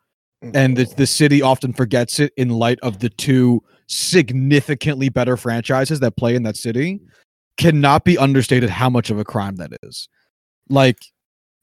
and 0.53 0.77
the, 0.77 0.85
the 0.97 1.07
city 1.07 1.41
often 1.41 1.73
forgets 1.73 2.21
it 2.21 2.33
in 2.37 2.51
light 2.51 2.79
of 2.83 2.99
the 2.99 3.09
two 3.09 3.63
significantly 3.87 5.09
better 5.09 5.37
franchises 5.37 6.01
that 6.01 6.17
play 6.17 6.35
in 6.35 6.43
that 6.43 6.57
city 6.57 7.01
cannot 7.57 8.05
be 8.05 8.19
understated 8.19 8.69
how 8.69 8.91
much 8.91 9.11
of 9.11 9.19
a 9.19 9.25
crime 9.25 9.57
that 9.57 9.71
is. 9.83 10.09
Like 10.69 10.99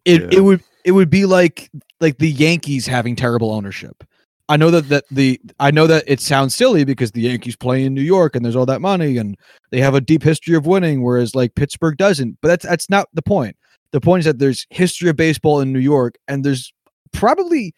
it, 0.06 0.21
Yeah. 0.21 0.30
it 0.32 0.41
would 0.41 0.63
it 0.84 0.93
would 0.93 1.10
be 1.10 1.25
like 1.25 1.69
like 1.99 2.17
the 2.17 2.32
yankees 2.32 2.88
having 2.88 3.15
terrible 3.15 3.51
ownership 3.51 4.04
i 4.51 4.57
know 4.57 4.69
that 4.69 4.87
that 4.89 5.05
the 5.09 5.39
i 5.59 5.71
know 5.71 5.87
that 5.87 6.03
it 6.07 6.19
sounds 6.19 6.55
silly 6.55 6.83
because 6.83 7.11
the 7.11 7.21
yankees 7.21 7.55
play 7.55 7.83
in 7.83 7.93
new 7.93 8.01
york 8.01 8.35
and 8.35 8.45
there's 8.45 8.55
all 8.55 8.65
that 8.65 8.81
money 8.81 9.17
and 9.17 9.37
they 9.71 9.79
have 9.79 9.95
a 9.95 10.01
deep 10.01 10.23
history 10.23 10.55
of 10.55 10.65
winning 10.65 11.01
whereas 11.01 11.35
like 11.35 11.55
pittsburgh 11.55 11.97
doesn't 11.97 12.37
but 12.41 12.47
that's 12.47 12.65
that's 12.65 12.89
not 12.89 13.07
the 13.13 13.21
point 13.21 13.55
the 13.91 14.01
point 14.01 14.19
is 14.19 14.25
that 14.25 14.39
there's 14.39 14.67
history 14.69 15.09
of 15.09 15.15
baseball 15.15 15.59
in 15.59 15.73
new 15.73 15.79
york 15.79 16.15
and 16.27 16.43
there's 16.43 16.71
probably 17.11 17.73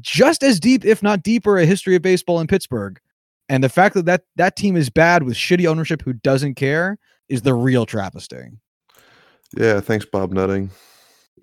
just 0.00 0.42
as 0.42 0.60
deep, 0.60 0.84
if 0.84 1.02
not 1.02 1.22
deeper, 1.22 1.58
a 1.58 1.66
history 1.66 1.96
of 1.96 2.02
baseball 2.02 2.40
in 2.40 2.46
Pittsburgh. 2.46 2.98
And 3.48 3.62
the 3.62 3.68
fact 3.68 3.94
that 3.94 4.06
that, 4.06 4.24
that 4.36 4.56
team 4.56 4.76
is 4.76 4.90
bad 4.90 5.22
with 5.22 5.34
shitty 5.36 5.66
ownership 5.66 6.02
who 6.02 6.12
doesn't 6.12 6.54
care 6.54 6.98
is 7.28 7.42
the 7.42 7.54
real 7.54 7.86
travesty. 7.86 8.50
Yeah, 9.56 9.80
thanks, 9.80 10.04
Bob 10.04 10.32
Nutting. 10.32 10.70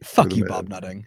Fuck 0.04 0.36
you, 0.36 0.44
man. 0.44 0.50
Bob 0.50 0.70
Nutting. 0.70 1.06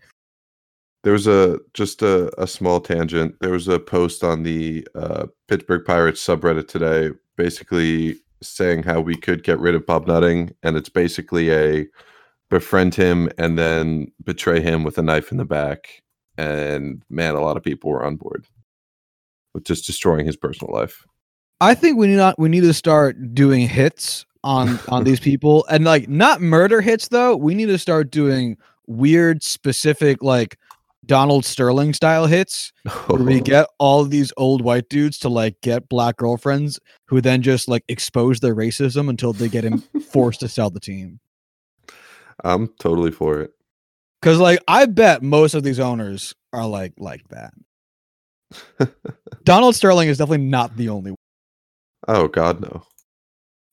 There 1.07 1.12
was 1.12 1.29
a 1.29 1.61
just 1.73 2.03
a, 2.03 2.33
a 2.42 2.49
small 2.49 2.81
tangent. 2.81 3.37
There 3.40 3.53
was 3.53 3.69
a 3.69 3.79
post 3.79 4.25
on 4.25 4.42
the 4.42 4.85
uh, 4.97 5.27
Pittsburgh 5.47 5.85
Pirates 5.85 6.27
subreddit 6.27 6.66
today, 6.66 7.12
basically 7.37 8.16
saying 8.42 8.83
how 8.83 9.03
we 9.03 9.14
could 9.14 9.45
get 9.45 9.61
rid 9.61 9.77
of 9.77 9.87
Bob 9.87 10.09
Nutting, 10.09 10.53
and 10.64 10.77
it's 10.77 10.88
basically 10.88 11.53
a 11.53 11.87
befriend 12.51 12.97
him 12.97 13.31
and 13.38 13.57
then 13.57 14.11
betray 14.25 14.61
him 14.61 14.83
with 14.83 14.99
a 14.99 15.03
knife 15.03 15.31
in 15.31 15.38
the 15.38 15.45
back. 15.45 16.03
And 16.37 17.05
man, 17.09 17.37
a 17.37 17.40
lot 17.40 17.57
of 17.57 17.62
people 17.62 17.88
were 17.88 18.05
on 18.05 18.16
board 18.16 18.45
with 19.55 19.62
just 19.62 19.87
destroying 19.87 20.27
his 20.27 20.37
personal 20.37 20.75
life. 20.75 21.07
I 21.61 21.77
think 21.77 21.99
we 21.99 22.09
need 22.09 22.16
not 22.16 22.37
we 22.37 22.49
need 22.49 22.62
to 22.62 22.75
start 22.75 23.33
doing 23.33 23.69
hits 23.69 24.27
on 24.42 24.81
on 24.88 25.05
these 25.05 25.21
people 25.31 25.66
and 25.71 25.85
like 25.85 26.09
not 26.09 26.40
murder 26.40 26.81
hits 26.81 27.07
though. 27.07 27.37
We 27.37 27.55
need 27.55 27.66
to 27.66 27.79
start 27.79 28.11
doing 28.11 28.57
weird 28.88 29.45
specific 29.45 30.21
like 30.21 30.59
Donald 31.07 31.45
Sterling 31.45 31.92
style 31.92 32.27
hits 32.27 32.73
where 33.07 33.23
we 33.23 33.40
get 33.42 33.66
all 33.79 34.05
these 34.05 34.33
old 34.37 34.62
white 34.62 34.88
dudes 34.88 35.19
to 35.21 35.29
like 35.29 35.61
get 35.62 35.88
black 35.88 36.16
girlfriends 36.16 36.79
who 37.07 37.21
then 37.21 37.42
just 37.42 37.69
like 37.69 37.85
expose 37.88 38.40
their 38.40 38.55
racism 38.55 39.09
until 39.09 39.33
they 39.33 39.49
get 39.49 39.64
him 39.64 39.79
forced 40.11 40.40
to 40.40 40.49
sell 40.49 40.71
the 40.71 40.81
team. 40.81 41.21
I'm 42.45 42.69
totally 42.79 43.11
for 43.11 43.40
it. 43.40 43.53
Cause 44.23 44.38
like 44.38 44.61
I 44.66 44.87
bet 44.87 45.23
most 45.23 45.55
of 45.55 45.62
these 45.62 45.79
owners 45.79 46.35
are 46.53 46.66
like 46.66 46.95
like 46.99 47.27
that. 47.29 47.55
Donald 49.45 49.75
Sterling 49.75 50.09
is 50.09 50.19
definitely 50.19 50.47
not 50.47 50.77
the 50.77 50.88
only 50.88 51.12
one. 51.12 51.16
Oh 52.09 52.29
God, 52.29 52.61
no. 52.61 52.83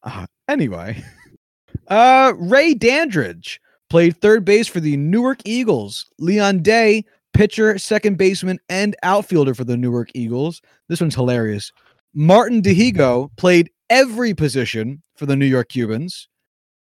Uh, 0.03 0.25
anyway, 0.47 1.03
uh, 1.87 2.33
Ray 2.37 2.73
Dandridge 2.73 3.59
played 3.89 4.17
third 4.17 4.43
base 4.43 4.67
for 4.67 4.79
the 4.79 4.97
Newark 4.97 5.39
Eagles. 5.45 6.07
Leon 6.17 6.63
Day, 6.63 7.05
pitcher, 7.33 7.77
second 7.77 8.17
baseman, 8.17 8.59
and 8.69 8.95
outfielder 9.03 9.53
for 9.53 9.63
the 9.63 9.77
Newark 9.77 10.09
Eagles. 10.13 10.61
This 10.89 11.01
one's 11.01 11.15
hilarious. 11.15 11.71
Martin 12.13 12.61
Dihigo 12.61 13.35
played 13.37 13.71
every 13.89 14.33
position 14.33 15.01
for 15.15 15.25
the 15.25 15.35
New 15.35 15.45
York 15.45 15.69
Cubans. 15.69 16.27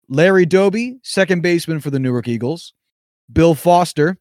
Larry 0.10 0.46
Doby, 0.46 0.98
second 1.04 1.42
baseman 1.42 1.80
for 1.80 1.92
the 1.92 2.00
Newark 2.00 2.28
Eagles. 2.28 2.74
Bill 3.32 3.54
Foster, 3.54 4.18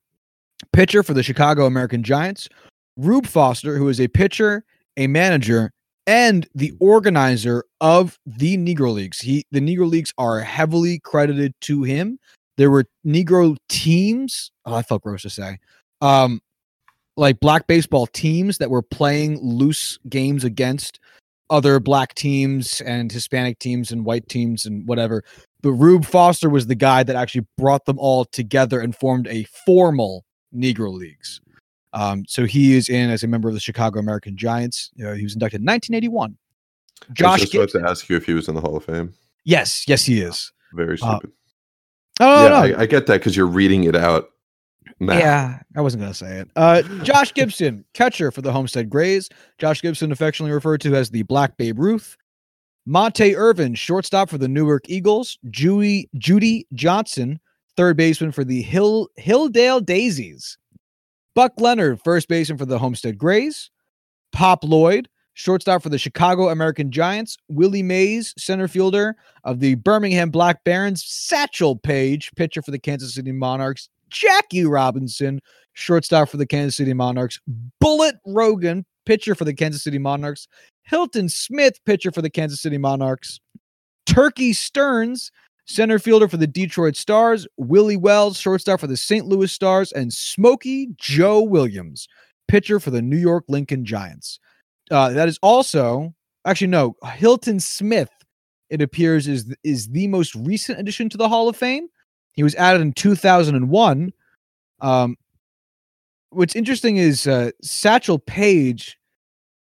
pitcher 0.73 1.03
for 1.03 1.14
the 1.14 1.23
Chicago 1.23 1.67
American 1.67 2.03
Giants. 2.03 2.49
Rube 2.97 3.27
Foster, 3.27 3.79
who 3.79 3.88
is 3.88 4.01
a 4.01 4.09
pitcher, 4.09 4.64
a 4.97 5.07
manager, 5.07 5.73
and 6.07 6.49
the 6.55 6.73
organizer 6.81 7.64
of 7.81 8.19
the 8.27 8.57
Negro 8.59 8.93
Leagues. 8.93 9.21
He 9.21 9.45
the 9.51 9.61
Negro 9.61 9.88
Leagues 9.88 10.12
are 10.19 10.41
heavily 10.41 10.99
credited 11.01 11.55
to 11.62 11.85
him. 11.85 12.19
There 12.57 12.71
were 12.71 12.87
Negro 13.07 13.57
teams. 13.69 14.51
Oh, 14.67 14.75
I 14.75 14.83
felt 14.83 15.03
gross 15.03 15.23
to 15.23 15.31
say. 15.31 15.59
Um, 16.00 16.40
like 17.16 17.40
black 17.40 17.66
baseball 17.66 18.06
teams 18.06 18.58
that 18.58 18.70
were 18.70 18.82
playing 18.82 19.40
loose 19.42 19.98
games 20.08 20.44
against 20.44 21.00
other 21.50 21.80
black 21.80 22.14
teams 22.14 22.80
and 22.82 23.11
Hispanic 23.11 23.58
teams 23.58 23.90
and 23.90 24.04
white 24.04 24.28
teams 24.28 24.66
and 24.66 24.87
whatever. 24.87 25.24
But 25.61 25.72
Rube 25.72 26.04
Foster 26.04 26.48
was 26.48 26.66
the 26.66 26.74
guy 26.74 27.02
that 27.02 27.16
actually 27.16 27.46
brought 27.56 27.84
them 27.87 27.98
all 27.98 28.24
together 28.24 28.80
and 28.80 28.94
formed 28.94 29.26
a 29.26 29.44
formal 29.66 30.24
Negro 30.54 30.92
Leagues. 30.92 31.40
Um, 31.92 32.24
so 32.28 32.44
he 32.44 32.76
is 32.76 32.88
in 32.88 33.11
as 33.11 33.24
a 33.24 33.26
member 33.26 33.48
of 33.48 33.54
the 33.54 33.61
Chicago 33.61 33.98
American 33.98 34.37
Giants. 34.37 34.90
He 34.96 35.04
was 35.04 35.34
inducted 35.34 35.61
in 35.61 35.66
1981. 35.66 36.37
Josh 37.12 37.26
I 37.26 37.32
was 37.32 37.40
just 37.40 37.54
about 37.54 37.70
to 37.70 37.90
ask 37.90 38.08
you 38.08 38.16
if 38.16 38.26
he 38.26 38.34
was 38.34 38.48
in 38.48 38.54
the 38.54 38.61
Hall 38.61 38.76
of 38.76 38.84
Fame. 38.84 39.14
Yes, 39.44 39.84
yes, 39.88 40.04
he 40.04 40.20
is. 40.20 40.52
Very 40.74 40.98
uh, 41.00 41.18
stupid. 41.18 41.32
Uh, 42.20 42.24
oh 42.24 42.42
yeah, 42.42 42.48
no. 42.48 42.78
I, 42.78 42.80
I 42.82 42.87
get 42.87 43.06
that 43.06 43.14
because 43.14 43.37
you're 43.37 43.46
reading 43.46 43.84
it 43.84 43.96
out. 43.96 44.30
Yeah, 45.00 45.61
I 45.76 45.80
wasn't 45.80 46.02
gonna 46.02 46.14
say 46.14 46.38
it. 46.38 46.50
Uh, 46.56 46.82
Josh 47.02 47.32
Gibson, 47.32 47.84
catcher 47.94 48.30
for 48.30 48.42
the 48.42 48.52
Homestead 48.52 48.90
Grays. 48.90 49.28
Josh 49.58 49.80
Gibson, 49.80 50.11
affectionately 50.12 50.52
referred 50.52 50.80
to 50.82 50.94
as 50.94 51.11
the 51.11 51.22
Black 51.22 51.56
Babe 51.56 51.78
Ruth. 51.78 52.16
Monte 52.87 53.37
Irvin, 53.37 53.74
shortstop 53.74 54.28
for 54.30 54.38
the 54.38 54.48
Newark 54.48 54.88
Eagles. 54.88 55.38
Judy 55.50 56.08
Judy 56.16 56.66
Johnson, 56.72 57.38
third 57.76 57.96
baseman 57.96 58.32
for 58.32 58.44
the 58.44 58.62
Hill 58.62 59.08
Hilldale 59.20 59.84
Daisies. 59.84 60.58
Buck 61.34 61.52
Leonard, 61.58 62.00
first 62.02 62.28
baseman 62.28 62.58
for 62.58 62.66
the 62.66 62.78
Homestead 62.78 63.18
Grays. 63.18 63.70
Pop 64.32 64.64
Lloyd, 64.64 65.08
shortstop 65.34 65.82
for 65.82 65.88
the 65.88 65.98
Chicago 65.98 66.48
American 66.48 66.90
Giants. 66.90 67.37
Willie 67.48 67.82
Mays, 67.82 68.34
center 68.37 68.66
fielder 68.66 69.16
of 69.44 69.61
the 69.61 69.76
Birmingham 69.76 70.30
Black 70.30 70.64
Barons. 70.64 71.04
Satchel 71.04 71.76
Paige, 71.76 72.32
pitcher 72.34 72.62
for 72.62 72.72
the 72.72 72.78
Kansas 72.78 73.14
City 73.14 73.30
Monarchs. 73.32 73.88
Jackie 74.09 74.64
Robinson, 74.64 75.40
shortstop 75.73 76.29
for 76.29 76.37
the 76.37 76.47
Kansas 76.47 76.77
City 76.77 76.94
Monarchs. 76.94 77.40
Bullet 77.81 78.16
Rogan, 78.27 78.85
pitcher 79.07 79.35
for 79.35 79.44
the 79.44 79.55
Kansas 79.55 79.83
City 79.83 79.99
Monarchs. 79.99 80.49
Hilton 80.83 81.29
Smith, 81.29 81.79
pitcher 81.85 82.11
for 82.11 82.23
the 82.23 82.31
Kansas 82.31 82.61
City 82.61 82.79
Monarchs. 82.79 83.40
Turkey 84.07 84.53
Stearnes, 84.53 85.31
Center 85.68 85.99
fielder 85.99 86.29
for 86.29 86.38
the 86.38 86.47
Detroit 86.47 86.97
Stars, 86.97 87.47
Willie 87.59 87.99
Wells, 87.99 88.40
shortstop 88.40 88.81
for 88.81 88.87
the 88.87 88.97
St. 88.97 89.27
Louis 89.27 89.53
Stars, 89.53 89.92
and 89.92 90.11
Smokey 90.11 90.88
Joe 90.97 91.42
Williams, 91.42 92.09
pitcher 92.49 92.81
for 92.81 92.90
the 92.90 93.03
New 93.03 93.18
York 93.18 93.44
Lincoln 93.49 93.85
Giants. 93.85 94.40
Uh, 94.90 95.11
that 95.11 95.29
is 95.29 95.38
also 95.42 96.14
actually 96.47 96.68
no 96.68 96.97
Hilton 97.05 97.61
Smith. 97.61 98.09
It 98.71 98.81
appears 98.81 99.29
is 99.29 99.55
is 99.62 99.88
the 99.88 100.07
most 100.09 100.35
recent 100.35 100.81
addition 100.81 101.11
to 101.11 101.18
the 101.18 101.29
Hall 101.29 101.51
of 101.51 101.57
Fame. 101.57 101.88
He 102.38 102.44
was 102.44 102.55
added 102.55 102.83
in 102.83 102.92
2001. 102.92 104.12
Um, 104.81 105.16
what's 106.31 106.55
interesting 106.55 106.96
is 106.96 107.27
uh, 107.27 107.51
Satchel 107.62 108.20
Paige, 108.20 108.96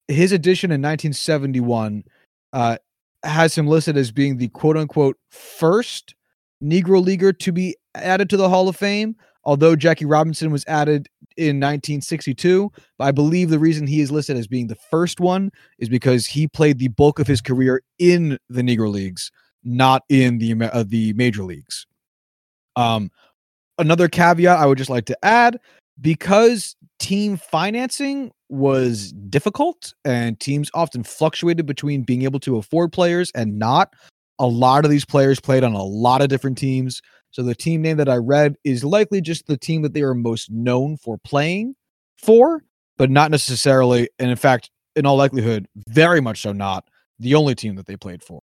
his 0.09 0.31
addition 0.31 0.71
in 0.71 0.83
1971 0.83 2.05
uh, 2.53 2.77
has 3.23 3.57
him 3.57 3.67
listed 3.67 3.97
as 3.97 4.13
being 4.13 4.37
the 4.37 4.49
quote 4.49 4.77
unquote 4.77 5.17
first 5.31 6.15
Negro 6.63 7.03
leaguer 7.03 7.33
to 7.33 7.51
be 7.51 7.75
added 7.95 8.29
to 8.29 8.37
the 8.37 8.51
Hall 8.51 8.69
of 8.69 8.77
Fame. 8.77 9.17
Although 9.45 9.75
Jackie 9.75 10.05
Robinson 10.05 10.51
was 10.51 10.67
added 10.69 11.09
in 11.39 11.57
1962, 11.57 12.71
but 12.99 13.05
I 13.07 13.11
believe 13.11 13.49
the 13.49 13.59
reason 13.59 13.87
he 13.87 14.03
is 14.03 14.13
listed 14.13 14.37
as 14.37 14.47
being 14.47 14.67
the 14.67 14.77
first 14.91 15.19
one 15.19 15.51
is 15.79 15.89
because 15.89 16.27
he 16.27 16.47
played 16.47 16.79
the 16.79 16.89
bulk 16.89 17.21
of 17.21 17.27
his 17.27 17.41
career 17.41 17.81
in 17.99 18.39
the 18.51 18.61
Negro 18.61 18.93
leagues, 18.93 19.33
not 19.65 20.03
in 20.11 20.37
the 20.37 20.53
uh, 20.71 20.85
the 20.87 21.15
major 21.15 21.43
leagues. 21.43 21.87
Um, 22.77 23.11
another 23.79 24.09
caveat 24.09 24.59
I 24.59 24.67
would 24.67 24.79
just 24.79 24.91
like 24.91 25.07
to 25.07 25.25
add 25.25 25.59
because 26.01 26.77
team 26.99 27.37
financing 27.37 28.31
was 28.49 29.13
difficult 29.13 29.93
and 30.05 30.39
teams 30.39 30.71
often 30.75 31.03
fluctuated 31.03 31.67
between 31.67 32.03
being 32.03 32.23
able 32.23 32.41
to 32.41 32.57
afford 32.57 32.93
players 32.93 33.31
and 33.35 33.59
not. 33.59 33.93
A 34.39 34.47
lot 34.47 34.85
of 34.85 34.91
these 34.91 35.05
players 35.05 35.41
played 35.41 35.65
on 35.65 35.73
a 35.73 35.83
lot 35.83 36.23
of 36.23 36.29
different 36.29 36.59
teams. 36.59 37.01
So 37.31 37.43
the 37.43 37.55
team 37.55 37.83
name 37.83 37.97
that 37.97 38.09
I 38.09 38.17
read 38.17 38.57
is 38.65 38.85
likely 38.85 39.21
just 39.21 39.47
the 39.47 39.57
team 39.57 39.83
that 39.83 39.95
they 39.95 40.03
are 40.03 40.15
most 40.15 40.51
known 40.51 40.97
for 40.97 41.19
playing 41.19 41.75
for, 42.17 42.63
but 42.99 43.11
not 43.11 43.31
necessarily, 43.31 44.09
and 44.19 44.31
in 44.31 44.37
fact, 44.37 44.71
in 44.95 45.07
all 45.07 45.17
likelihood, 45.17 45.67
very 45.89 46.21
much 46.21 46.41
so 46.43 46.53
not 46.53 46.85
the 47.19 47.35
only 47.35 47.55
team 47.55 47.77
that 47.77 47.87
they 47.87 47.97
played 47.97 48.23
for. 48.23 48.41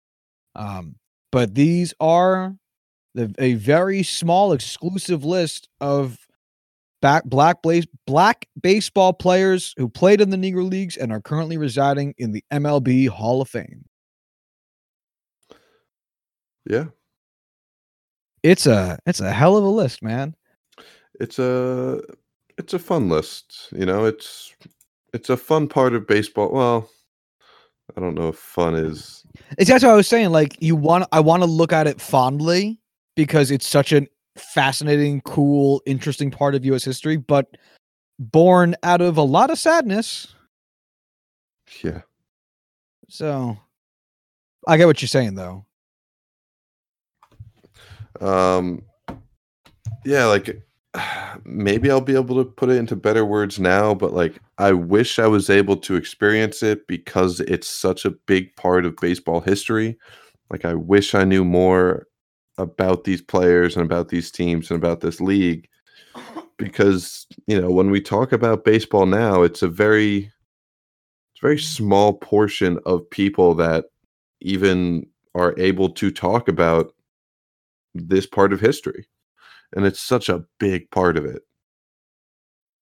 Um, 0.54 0.96
but 1.30 1.54
these 1.54 1.94
are 2.00 2.54
the, 3.14 3.34
a 3.38 3.54
very 3.54 4.02
small 4.02 4.52
exclusive 4.52 5.24
list 5.24 5.68
of 5.80 6.18
back 7.00 7.24
black 7.24 7.62
blaze 7.62 7.86
black 8.06 8.48
baseball 8.60 9.12
players 9.12 9.74
who 9.76 9.88
played 9.88 10.20
in 10.20 10.30
the 10.30 10.36
Negro 10.36 10.68
Leagues 10.68 10.96
and 10.96 11.12
are 11.12 11.20
currently 11.20 11.58
residing 11.58 12.14
in 12.16 12.32
the 12.32 12.44
MLB 12.52 13.08
Hall 13.08 13.42
of 13.42 13.48
Fame. 13.48 13.84
Yeah. 16.64 16.86
It's 18.42 18.66
a 18.66 18.98
it's 19.06 19.20
a 19.20 19.32
hell 19.32 19.56
of 19.56 19.64
a 19.64 19.68
list, 19.68 20.02
man. 20.02 20.34
It's 21.20 21.38
a 21.38 22.00
it's 22.58 22.74
a 22.74 22.78
fun 22.78 23.08
list, 23.08 23.68
you 23.72 23.86
know, 23.86 24.04
it's 24.04 24.54
it's 25.12 25.30
a 25.30 25.36
fun 25.36 25.68
part 25.68 25.94
of 25.94 26.06
baseball. 26.06 26.50
Well, 26.50 26.88
I 27.96 28.00
don't 28.00 28.14
know 28.14 28.28
if 28.28 28.36
fun 28.36 28.74
is 28.74 29.24
It's 29.58 29.68
that's 29.68 29.84
what 29.84 29.92
I 29.92 29.96
was 29.96 30.08
saying. 30.08 30.30
Like 30.30 30.56
you 30.60 30.76
want 30.76 31.06
I 31.12 31.20
want 31.20 31.42
to 31.42 31.48
look 31.48 31.72
at 31.72 31.86
it 31.86 32.00
fondly 32.00 32.80
because 33.14 33.50
it's 33.50 33.66
such 33.66 33.92
a 33.92 34.06
fascinating, 34.36 35.20
cool, 35.22 35.82
interesting 35.86 36.30
part 36.30 36.54
of 36.54 36.64
U.S. 36.64 36.84
history, 36.84 37.16
but 37.16 37.56
born 38.18 38.74
out 38.82 39.00
of 39.00 39.16
a 39.16 39.22
lot 39.22 39.50
of 39.50 39.58
sadness. 39.58 40.34
Yeah. 41.82 42.02
So 43.08 43.58
I 44.66 44.76
get 44.76 44.86
what 44.86 45.02
you're 45.02 45.08
saying, 45.08 45.34
though. 45.34 45.66
Um, 48.20 48.82
yeah, 50.04 50.26
like 50.26 50.62
maybe 51.44 51.90
I'll 51.90 52.00
be 52.00 52.14
able 52.14 52.42
to 52.42 52.44
put 52.44 52.70
it 52.70 52.76
into 52.76 52.96
better 52.96 53.24
words 53.24 53.58
now, 53.58 53.94
but 53.94 54.12
like 54.12 54.38
I 54.58 54.72
wish 54.72 55.18
I 55.18 55.26
was 55.26 55.50
able 55.50 55.76
to 55.78 55.96
experience 55.96 56.62
it 56.62 56.86
because 56.86 57.40
it's 57.40 57.68
such 57.68 58.04
a 58.04 58.10
big 58.10 58.54
part 58.56 58.84
of 58.84 58.96
baseball 58.96 59.40
history. 59.40 59.98
Like 60.50 60.64
I 60.64 60.74
wish 60.74 61.14
I 61.14 61.24
knew 61.24 61.44
more 61.44 62.06
about 62.58 63.04
these 63.04 63.22
players 63.22 63.76
and 63.76 63.84
about 63.84 64.08
these 64.08 64.30
teams 64.30 64.70
and 64.70 64.82
about 64.82 65.00
this 65.00 65.20
league 65.20 65.68
because 66.58 67.26
you 67.46 67.60
know 67.60 67.70
when 67.70 67.90
we 67.90 68.00
talk 68.00 68.32
about 68.32 68.64
baseball 68.64 69.06
now 69.06 69.42
it's 69.42 69.62
a 69.62 69.68
very 69.68 70.30
it's 71.32 71.42
a 71.42 71.46
very 71.46 71.58
small 71.58 72.12
portion 72.12 72.78
of 72.84 73.08
people 73.10 73.54
that 73.54 73.86
even 74.40 75.06
are 75.34 75.54
able 75.58 75.88
to 75.88 76.10
talk 76.10 76.46
about 76.46 76.92
this 77.94 78.26
part 78.26 78.52
of 78.52 78.60
history 78.60 79.06
and 79.74 79.86
it's 79.86 80.02
such 80.02 80.28
a 80.28 80.44
big 80.58 80.90
part 80.90 81.16
of 81.16 81.24
it. 81.24 81.42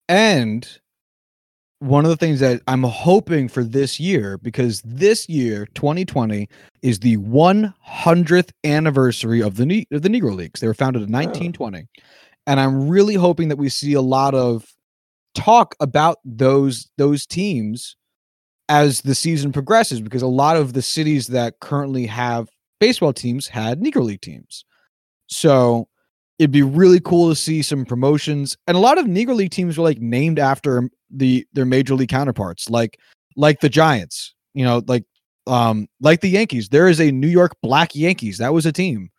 And 0.08 0.68
one 1.80 2.04
of 2.04 2.10
the 2.10 2.16
things 2.16 2.40
that 2.40 2.62
I'm 2.68 2.82
hoping 2.82 3.48
for 3.48 3.64
this 3.64 3.98
year, 3.98 4.38
because 4.38 4.82
this 4.82 5.28
year, 5.28 5.66
2020, 5.74 6.48
is 6.82 7.00
the 7.00 7.16
100th 7.16 8.50
anniversary 8.64 9.42
of 9.42 9.56
the 9.56 9.66
ne- 9.66 9.86
of 9.90 10.02
the 10.02 10.08
Negro 10.10 10.34
Leagues. 10.34 10.60
They 10.60 10.66
were 10.66 10.74
founded 10.74 11.02
in 11.02 11.10
1920, 11.10 11.78
oh. 11.80 12.02
and 12.46 12.60
I'm 12.60 12.88
really 12.88 13.14
hoping 13.14 13.48
that 13.48 13.56
we 13.56 13.70
see 13.70 13.94
a 13.94 14.02
lot 14.02 14.34
of 14.34 14.70
talk 15.34 15.74
about 15.80 16.18
those 16.24 16.90
those 16.98 17.26
teams 17.26 17.96
as 18.68 19.00
the 19.00 19.14
season 19.14 19.50
progresses, 19.50 20.00
because 20.00 20.22
a 20.22 20.28
lot 20.28 20.56
of 20.56 20.74
the 20.74 20.82
cities 20.82 21.28
that 21.28 21.60
currently 21.60 22.06
have 22.06 22.48
baseball 22.78 23.12
teams 23.12 23.48
had 23.48 23.80
Negro 23.80 24.04
League 24.04 24.20
teams. 24.20 24.64
So 25.28 25.88
it'd 26.40 26.50
be 26.50 26.62
really 26.62 27.00
cool 27.00 27.28
to 27.28 27.36
see 27.36 27.60
some 27.60 27.84
promotions. 27.84 28.56
And 28.66 28.74
a 28.74 28.80
lot 28.80 28.96
of 28.96 29.04
Negro 29.04 29.34
League 29.34 29.50
teams 29.50 29.76
were 29.76 29.84
like 29.84 30.00
named 30.00 30.38
after 30.38 30.88
the 31.10 31.46
their 31.52 31.66
major 31.66 31.94
league 31.94 32.08
counterparts, 32.08 32.70
like 32.70 32.98
like 33.36 33.60
the 33.60 33.68
Giants, 33.68 34.34
you 34.54 34.64
know, 34.64 34.82
like 34.86 35.04
um 35.46 35.86
like 36.00 36.22
the 36.22 36.30
Yankees. 36.30 36.70
There 36.70 36.88
is 36.88 36.98
a 36.98 37.12
New 37.12 37.28
York 37.28 37.52
Black 37.62 37.94
Yankees. 37.94 38.38
That 38.38 38.54
was 38.54 38.64
a 38.64 38.72
team. 38.72 39.10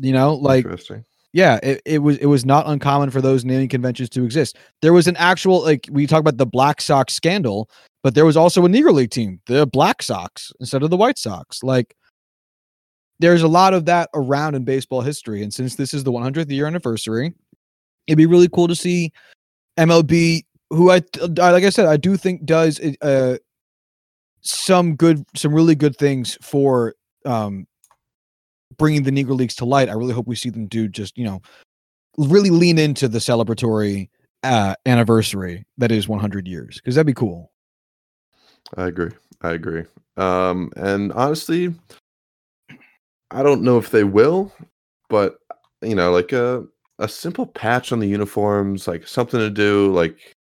You 0.00 0.12
know, 0.12 0.34
like 0.34 0.64
Interesting. 0.64 1.04
yeah, 1.32 1.60
it, 1.62 1.80
it 1.86 1.98
was 1.98 2.18
it 2.18 2.26
was 2.26 2.44
not 2.44 2.66
uncommon 2.66 3.10
for 3.10 3.20
those 3.20 3.44
naming 3.44 3.68
conventions 3.68 4.08
to 4.10 4.24
exist. 4.24 4.56
There 4.80 4.92
was 4.92 5.06
an 5.06 5.16
actual 5.18 5.62
like 5.62 5.88
we 5.92 6.08
talk 6.08 6.20
about 6.20 6.38
the 6.38 6.46
Black 6.46 6.80
Sox 6.80 7.14
scandal, 7.14 7.70
but 8.02 8.16
there 8.16 8.26
was 8.26 8.36
also 8.36 8.66
a 8.66 8.68
Negro 8.68 8.92
League 8.92 9.10
team, 9.10 9.40
the 9.46 9.64
Black 9.68 10.02
Sox 10.02 10.50
instead 10.58 10.82
of 10.82 10.90
the 10.90 10.96
White 10.96 11.18
Sox. 11.18 11.62
Like 11.62 11.94
there's 13.22 13.42
a 13.42 13.48
lot 13.48 13.72
of 13.72 13.84
that 13.84 14.10
around 14.14 14.56
in 14.56 14.64
baseball 14.64 15.00
history, 15.00 15.42
and 15.42 15.54
since 15.54 15.76
this 15.76 15.94
is 15.94 16.02
the 16.02 16.10
100th 16.10 16.50
year 16.50 16.66
anniversary, 16.66 17.32
it'd 18.08 18.18
be 18.18 18.26
really 18.26 18.48
cool 18.48 18.66
to 18.66 18.74
see 18.74 19.12
MLB, 19.78 20.44
who 20.70 20.90
I 20.90 21.02
like 21.36 21.64
I 21.64 21.70
said, 21.70 21.86
I 21.86 21.96
do 21.96 22.16
think 22.16 22.44
does 22.44 22.80
uh 23.00 23.38
some 24.40 24.96
good, 24.96 25.24
some 25.36 25.54
really 25.54 25.76
good 25.76 25.96
things 25.96 26.36
for 26.42 26.94
um 27.24 27.66
bringing 28.76 29.04
the 29.04 29.12
Negro 29.12 29.36
Leagues 29.36 29.54
to 29.56 29.64
light. 29.64 29.88
I 29.88 29.92
really 29.92 30.14
hope 30.14 30.26
we 30.26 30.34
see 30.34 30.50
them 30.50 30.66
do 30.66 30.88
just 30.88 31.16
you 31.16 31.24
know 31.24 31.40
really 32.18 32.50
lean 32.50 32.78
into 32.78 33.06
the 33.06 33.20
celebratory 33.20 34.08
uh, 34.42 34.74
anniversary 34.86 35.64
that 35.78 35.92
is 35.92 36.08
100 36.08 36.48
years 36.48 36.76
because 36.76 36.96
that'd 36.96 37.06
be 37.06 37.14
cool. 37.14 37.52
I 38.76 38.86
agree. 38.86 39.12
I 39.42 39.52
agree. 39.52 39.84
Um, 40.16 40.72
and 40.76 41.12
honestly, 41.12 41.72
I 43.32 43.42
don't 43.42 43.62
know 43.62 43.78
if 43.78 43.90
they 43.90 44.04
will, 44.04 44.52
but 45.08 45.38
you 45.82 45.94
know, 45.94 46.12
like 46.12 46.32
a 46.32 46.64
a 46.98 47.08
simple 47.08 47.46
patch 47.46 47.92
on 47.92 47.98
the 47.98 48.08
uniforms, 48.08 48.86
like 48.86 49.06
something 49.06 49.40
to 49.40 49.50
do, 49.50 49.92
like 49.92 50.34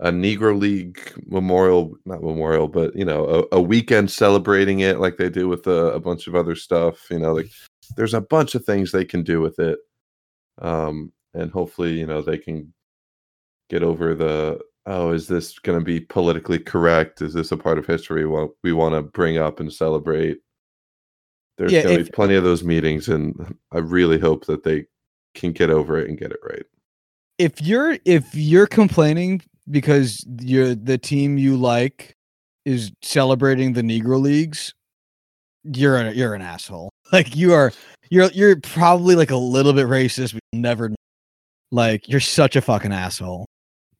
a 0.00 0.10
Negro 0.10 0.58
League 0.58 1.00
memorial, 1.26 1.94
not 2.04 2.22
memorial, 2.22 2.68
but 2.68 2.94
you 2.96 3.04
know, 3.04 3.46
a, 3.52 3.56
a 3.56 3.60
weekend 3.62 4.10
celebrating 4.10 4.80
it, 4.80 5.00
like 5.00 5.16
they 5.16 5.30
do 5.30 5.48
with 5.48 5.66
a, 5.66 5.92
a 5.94 6.00
bunch 6.00 6.26
of 6.26 6.34
other 6.34 6.54
stuff. 6.56 7.06
You 7.10 7.20
know, 7.20 7.34
like 7.34 7.50
there's 7.96 8.14
a 8.14 8.20
bunch 8.20 8.54
of 8.54 8.64
things 8.64 8.92
they 8.92 9.04
can 9.04 9.22
do 9.22 9.40
with 9.40 9.58
it, 9.60 9.78
um, 10.60 11.12
and 11.34 11.50
hopefully, 11.52 11.98
you 11.98 12.06
know, 12.06 12.22
they 12.22 12.38
can 12.38 12.72
get 13.70 13.82
over 13.82 14.14
the 14.14 14.60
oh, 14.86 15.10
is 15.12 15.28
this 15.28 15.58
going 15.58 15.78
to 15.78 15.84
be 15.84 16.00
politically 16.00 16.58
correct? 16.58 17.22
Is 17.22 17.34
this 17.34 17.52
a 17.52 17.56
part 17.58 17.78
of 17.78 17.86
history 17.86 18.26
we 18.62 18.72
want 18.72 18.94
to 18.94 19.02
bring 19.02 19.38
up 19.38 19.60
and 19.60 19.72
celebrate? 19.72 20.38
There's 21.58 21.72
Yeah, 21.72 21.82
going 21.82 21.98
to 21.98 22.04
be 22.04 22.10
plenty 22.10 22.34
of 22.36 22.44
those 22.44 22.64
meetings, 22.64 23.08
and 23.08 23.56
I 23.72 23.78
really 23.78 24.18
hope 24.18 24.46
that 24.46 24.62
they 24.64 24.86
can 25.34 25.52
get 25.52 25.70
over 25.70 25.98
it 25.98 26.08
and 26.08 26.18
get 26.18 26.32
it 26.32 26.40
right. 26.42 26.64
if 27.38 27.60
you're 27.62 27.98
if 28.04 28.34
you're 28.34 28.66
complaining 28.66 29.42
because 29.70 30.24
you're 30.40 30.74
the 30.74 30.98
team 30.98 31.38
you 31.38 31.56
like 31.56 32.14
is 32.64 32.92
celebrating 33.02 33.72
the 33.74 33.82
Negro 33.82 34.20
Leagues, 34.20 34.74
you're 35.64 35.96
a, 35.98 36.12
you're 36.12 36.34
an 36.34 36.42
asshole. 36.42 36.90
Like 37.12 37.34
you 37.34 37.54
are 37.54 37.72
you're 38.10 38.30
you're 38.32 38.56
probably 38.60 39.14
like 39.14 39.30
a 39.30 39.36
little 39.36 39.72
bit 39.72 39.86
racist. 39.86 40.34
But 40.34 40.42
you'll 40.52 40.60
never 40.62 40.94
like 41.72 42.08
you're 42.08 42.20
such 42.20 42.54
a 42.56 42.60
fucking 42.60 42.92
asshole. 42.92 43.46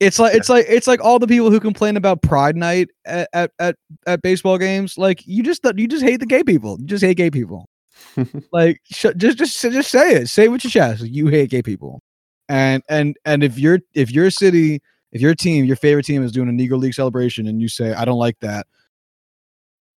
It's 0.00 0.18
like 0.18 0.34
it's 0.34 0.48
like 0.48 0.66
it's 0.68 0.86
like 0.86 1.00
all 1.02 1.18
the 1.18 1.26
people 1.26 1.50
who 1.50 1.58
complain 1.58 1.96
about 1.96 2.22
Pride 2.22 2.56
Night 2.56 2.88
at 3.04 3.28
at 3.32 3.50
at, 3.58 3.76
at 4.06 4.22
baseball 4.22 4.56
games. 4.56 4.96
Like 4.96 5.26
you 5.26 5.42
just 5.42 5.60
you 5.76 5.88
just 5.88 6.04
hate 6.04 6.20
the 6.20 6.26
gay 6.26 6.44
people. 6.44 6.76
You 6.80 6.86
just 6.86 7.04
hate 7.04 7.16
gay 7.16 7.30
people. 7.30 7.68
like 8.52 8.80
sh- 8.84 9.06
just 9.16 9.38
just 9.38 9.60
just 9.60 9.90
say 9.90 10.14
it. 10.14 10.28
Say 10.28 10.48
what 10.48 10.62
you 10.62 10.70
chest. 10.70 11.02
You 11.02 11.26
hate 11.28 11.50
gay 11.50 11.62
people. 11.62 12.00
And 12.48 12.82
and 12.88 13.16
and 13.24 13.42
if 13.42 13.58
your 13.58 13.80
if 13.94 14.12
your 14.12 14.30
city, 14.30 14.80
if 15.10 15.20
your 15.20 15.34
team, 15.34 15.64
your 15.64 15.76
favorite 15.76 16.06
team 16.06 16.22
is 16.22 16.30
doing 16.30 16.48
a 16.48 16.52
Negro 16.52 16.78
League 16.78 16.94
celebration, 16.94 17.48
and 17.48 17.60
you 17.60 17.68
say 17.68 17.92
I 17.92 18.04
don't 18.04 18.18
like 18.18 18.38
that, 18.40 18.66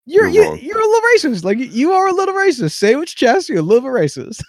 you're 0.07 0.29
You're 0.29 0.29
you, 0.29 0.49
wrong. 0.51 0.59
you're 0.61 0.81
a 0.81 0.87
little 0.87 1.11
racist. 1.15 1.45
Like 1.45 1.59
you 1.59 1.93
are 1.93 2.09
a 2.09 2.13
little 2.13 2.35
racist. 2.35 2.73
Say 2.73 2.97
with 2.97 3.21
your 3.21 3.35
chest. 3.35 3.49
You're 3.49 3.59
a 3.59 3.63
little 3.63 3.83
bit 3.83 3.93
racist. 4.01 4.43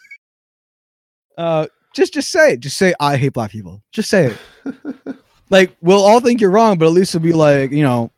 uh, 1.38 1.68
just 1.94 2.14
just 2.14 2.32
say 2.32 2.54
it. 2.54 2.62
Just 2.62 2.78
say 2.78 2.94
I 3.00 3.18
hate 3.18 3.34
black 3.34 3.52
people. 3.52 3.84
Just 3.92 4.10
say 4.10 4.34
it. 4.66 5.16
Like 5.52 5.76
we'll 5.82 6.04
all 6.04 6.22
think 6.22 6.42
you're 6.42 6.50
wrong, 6.50 6.80
but 6.80 6.88
at 6.88 6.94
least 6.94 7.14
it'll 7.14 7.24
be 7.24 7.34
like 7.34 7.72
you 7.72 7.84
know, 7.84 8.12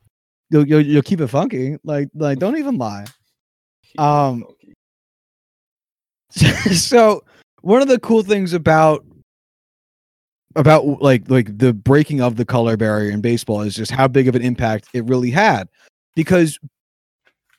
you'll 0.50 0.68
you'll, 0.68 0.82
you'll 0.82 1.02
keep 1.02 1.20
it 1.20 1.28
funky. 1.28 1.78
Like 1.84 2.10
like 2.14 2.40
don't 2.40 2.58
even 2.58 2.78
lie. 2.78 3.06
Um, 3.98 4.46
so 6.72 7.24
one 7.62 7.82
of 7.82 7.88
the 7.88 8.00
cool 8.00 8.24
things 8.24 8.54
about 8.54 9.04
about 10.56 10.86
like 11.02 11.30
like 11.30 11.58
the 11.58 11.74
breaking 11.74 12.22
of 12.22 12.36
the 12.36 12.46
color 12.46 12.78
barrier 12.78 13.12
in 13.12 13.22
baseball 13.22 13.62
is 13.62 13.76
just 13.76 13.92
how 13.92 14.08
big 14.08 14.28
of 14.28 14.36
an 14.36 14.42
impact 14.42 14.88
it 14.94 15.04
really 15.06 15.32
had 15.32 15.68
because 16.16 16.60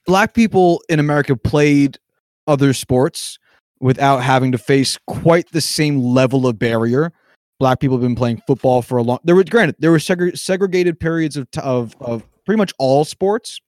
black 0.06 0.34
people 0.34 0.82
in 0.88 1.00
America 1.00 1.36
played 1.36 1.98
other 2.46 2.72
sports 2.72 3.38
without 3.80 4.18
having 4.18 4.52
to 4.52 4.58
face 4.58 4.98
quite 5.06 5.50
the 5.50 5.60
same 5.60 5.98
level 5.98 6.46
of 6.46 6.58
barrier. 6.58 7.12
Black 7.58 7.80
people 7.80 7.96
have 7.96 8.02
been 8.02 8.16
playing 8.16 8.42
football 8.46 8.82
for 8.82 8.98
a 8.98 9.02
long. 9.02 9.18
There 9.24 9.34
were 9.34 9.44
granted 9.44 9.76
there 9.78 9.90
were 9.90 9.98
segre- 9.98 10.36
segregated 10.38 10.98
periods 10.98 11.36
of, 11.36 11.50
t- 11.50 11.60
of 11.60 11.94
of 12.00 12.26
pretty 12.44 12.58
much 12.58 12.72
all 12.78 13.04
sports, 13.04 13.60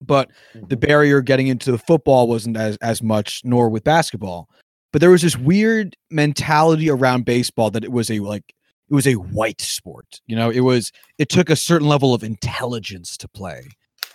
but 0.00 0.30
the 0.52 0.60
mm-hmm. 0.60 0.74
barrier 0.76 1.20
getting 1.20 1.46
into 1.46 1.70
the 1.70 1.78
football 1.78 2.26
wasn't 2.26 2.56
as 2.56 2.76
as 2.78 3.02
much 3.02 3.40
nor 3.44 3.68
with 3.68 3.84
basketball. 3.84 4.48
But 4.92 5.00
there 5.00 5.10
was 5.10 5.22
this 5.22 5.36
weird 5.36 5.96
mentality 6.10 6.90
around 6.90 7.24
baseball 7.24 7.70
that 7.70 7.84
it 7.84 7.92
was 7.92 8.10
a 8.10 8.20
like 8.20 8.54
it 8.90 8.94
was 8.94 9.06
a 9.06 9.14
white 9.14 9.60
sport 9.60 10.20
you 10.26 10.36
know? 10.36 10.50
It 10.50 10.60
was 10.60 10.92
it 11.18 11.28
took 11.28 11.50
a 11.50 11.56
certain 11.56 11.88
level 11.88 12.14
of 12.14 12.22
intelligence 12.22 13.16
to 13.18 13.28
play 13.28 13.68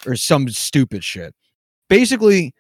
or 0.06 0.16
some 0.16 0.50
stupid 0.50 1.04
shit. 1.04 1.34
Basically 1.90 2.54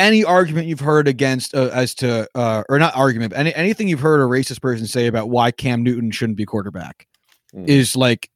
any 0.00 0.24
argument 0.24 0.66
you've 0.66 0.80
heard 0.80 1.06
against 1.06 1.54
uh, 1.54 1.70
as 1.72 1.94
to 1.96 2.28
uh, 2.34 2.64
or 2.68 2.78
not 2.78 2.96
argument 2.96 3.30
but 3.32 3.38
any, 3.38 3.54
anything 3.54 3.86
you've 3.88 4.00
heard 4.00 4.20
a 4.20 4.24
racist 4.24 4.60
person 4.60 4.86
say 4.86 5.06
about 5.06 5.30
why 5.30 5.50
cam 5.50 5.82
newton 5.82 6.10
shouldn't 6.10 6.36
be 6.38 6.44
quarterback 6.46 7.06
Mm. 7.54 7.66
is 7.68 7.96
like 7.96 8.30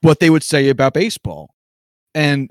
what 0.00 0.18
they 0.18 0.28
would 0.28 0.42
say 0.42 0.68
about 0.70 0.92
baseball 0.92 1.54
and 2.16 2.50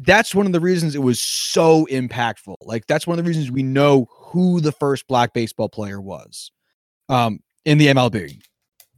that's 0.00 0.34
one 0.34 0.44
of 0.46 0.52
the 0.52 0.58
reasons 0.58 0.96
it 0.96 1.02
was 1.02 1.20
so 1.20 1.86
impactful. 1.86 2.56
Like 2.62 2.88
that's 2.88 3.06
one 3.06 3.16
of 3.16 3.24
the 3.24 3.28
reasons 3.28 3.48
we 3.50 3.62
know 3.62 4.08
who 4.10 4.60
the 4.60 4.72
first 4.72 5.06
black 5.06 5.32
baseball 5.32 5.68
player 5.68 6.00
was 6.00 6.50
um 7.08 7.38
in 7.64 7.78
the 7.78 7.86
MLB. 7.86 8.40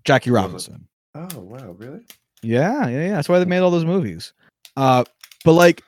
Jackie 0.05 0.31
Robinson. 0.31 0.89
Oh 1.15 1.39
wow, 1.41 1.73
really? 1.73 2.01
Yeah, 2.43 2.89
yeah, 2.89 3.09
yeah. 3.09 3.15
That's 3.17 3.29
why 3.29 3.39
they 3.39 3.45
made 3.45 3.59
all 3.61 3.71
those 3.71 3.85
movies. 3.85 4.33
Uh 4.75 5.05
but 5.45 5.53
like 5.53 5.83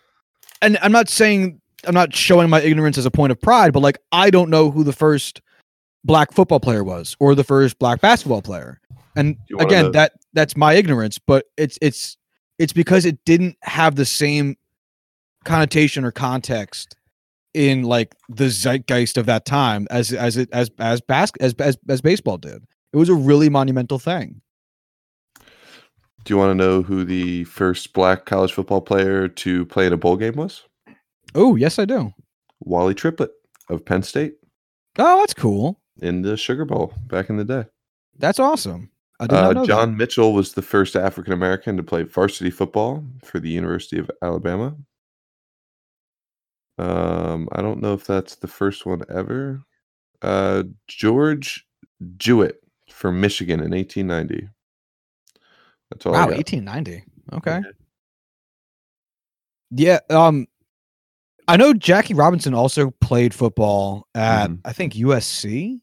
and 0.61 0.77
I'm 0.83 0.93
not 0.93 1.09
saying 1.09 1.59
I'm 1.87 1.95
not 1.95 2.15
showing 2.15 2.51
my 2.51 2.61
ignorance 2.61 2.99
as 2.99 3.07
a 3.07 3.11
point 3.11 3.31
of 3.31 3.41
pride, 3.41 3.73
but 3.73 3.81
like 3.81 3.99
I 4.13 4.31
don't 4.31 4.51
know 4.51 4.71
who 4.71 4.85
the 4.85 4.93
first 4.93 5.41
black 6.05 6.33
football 6.33 6.61
player 6.61 6.85
was 6.85 7.17
or 7.21 7.35
the 7.35 7.45
first 7.45 7.79
black 7.79 8.01
basketball 8.01 8.43
player. 8.43 8.81
And 9.17 9.37
again, 9.59 9.93
that 9.93 10.13
that's 10.33 10.57
my 10.57 10.75
ignorance, 10.75 11.19
but 11.19 11.47
it's 11.57 11.79
it's 11.83 12.17
it's 12.59 12.73
because 12.73 13.05
it 13.05 13.25
didn't 13.25 13.57
have 13.63 13.97
the 13.97 14.05
same 14.05 14.57
connotation 15.45 16.05
or 16.05 16.11
context 16.11 16.95
in 17.55 17.83
like 17.83 18.15
the 18.29 18.49
zeitgeist 18.49 19.17
of 19.17 19.27
that 19.27 19.45
time 19.45 19.87
as 19.91 20.13
as 20.13 20.37
it 20.37 20.49
as 20.53 20.71
as 20.79 21.01
bas- 21.01 21.33
as 21.41 21.55
as, 21.59 21.77
as 21.89 22.01
baseball 22.01 22.39
did. 22.39 22.65
It 22.93 22.97
was 22.97 23.09
a 23.09 23.15
really 23.15 23.49
monumental 23.49 23.99
thing. 23.99 24.41
Do 26.25 26.35
you 26.35 26.37
want 26.37 26.51
to 26.51 26.55
know 26.55 26.83
who 26.83 27.05
the 27.05 27.45
first 27.45 27.93
black 27.93 28.27
college 28.27 28.53
football 28.53 28.81
player 28.81 29.29
to 29.29 29.65
play 29.67 29.87
in 29.87 29.93
a 29.93 29.97
bowl 29.97 30.17
game 30.17 30.35
was? 30.35 30.65
Oh, 31.35 31.57
yes 31.57 31.79
I 31.79 31.85
do. 31.85 32.13
Wally 32.61 32.95
Triplett 32.95 33.31
of 33.69 33.85
Penn 33.85 34.03
State 34.03 34.35
Oh, 34.99 35.21
that's 35.21 35.35
cool. 35.35 35.81
in 36.01 36.23
the 36.23 36.37
Sugar 36.37 36.65
Bowl 36.65 36.93
back 37.07 37.31
in 37.31 37.37
the 37.37 37.45
day. 37.45 37.65
That's 38.19 38.39
awesome. 38.41 38.91
I 39.21 39.27
did 39.27 39.35
not 39.37 39.45
Uh, 39.51 39.53
know 39.53 39.67
John 39.67 39.97
Mitchell 39.97 40.33
was 40.33 40.53
the 40.53 40.63
first 40.63 40.97
African 40.97 41.33
American 41.33 41.77
to 41.77 41.83
play 41.83 42.03
varsity 42.05 42.51
football 42.51 43.05
for 43.25 43.39
the 43.41 43.49
University 43.51 43.99
of 43.99 44.11
Alabama. 44.23 44.77
Um, 46.79 47.49
I 47.53 47.61
don't 47.63 47.81
know 47.81 47.95
if 47.95 48.05
that's 48.07 48.37
the 48.37 48.47
first 48.47 48.87
one 48.87 49.03
ever. 49.09 49.61
Uh, 50.23 50.65
George 50.87 51.67
Jewett 52.17 52.61
from 52.91 53.21
Michigan 53.21 53.61
in 53.61 53.73
1890. 53.73 54.49
That's 55.91 56.07
all. 56.07 56.13
that. 56.13 56.19
I 56.19 56.23
Wow, 56.23 56.31
got. 56.31 56.37
1890. 56.37 57.05
Okay. 57.35 57.63
Yeah, 59.71 59.99
um 60.11 60.47
I 61.49 61.57
know 61.57 61.73
Jackie 61.73 62.15
Robinson 62.15 62.55
also 62.55 62.91
played 63.01 63.33
football 63.35 64.07
at 64.15 64.51
Mhm. 64.51 64.61
I 64.65 64.73
think 64.73 64.95
USC, 64.95 65.81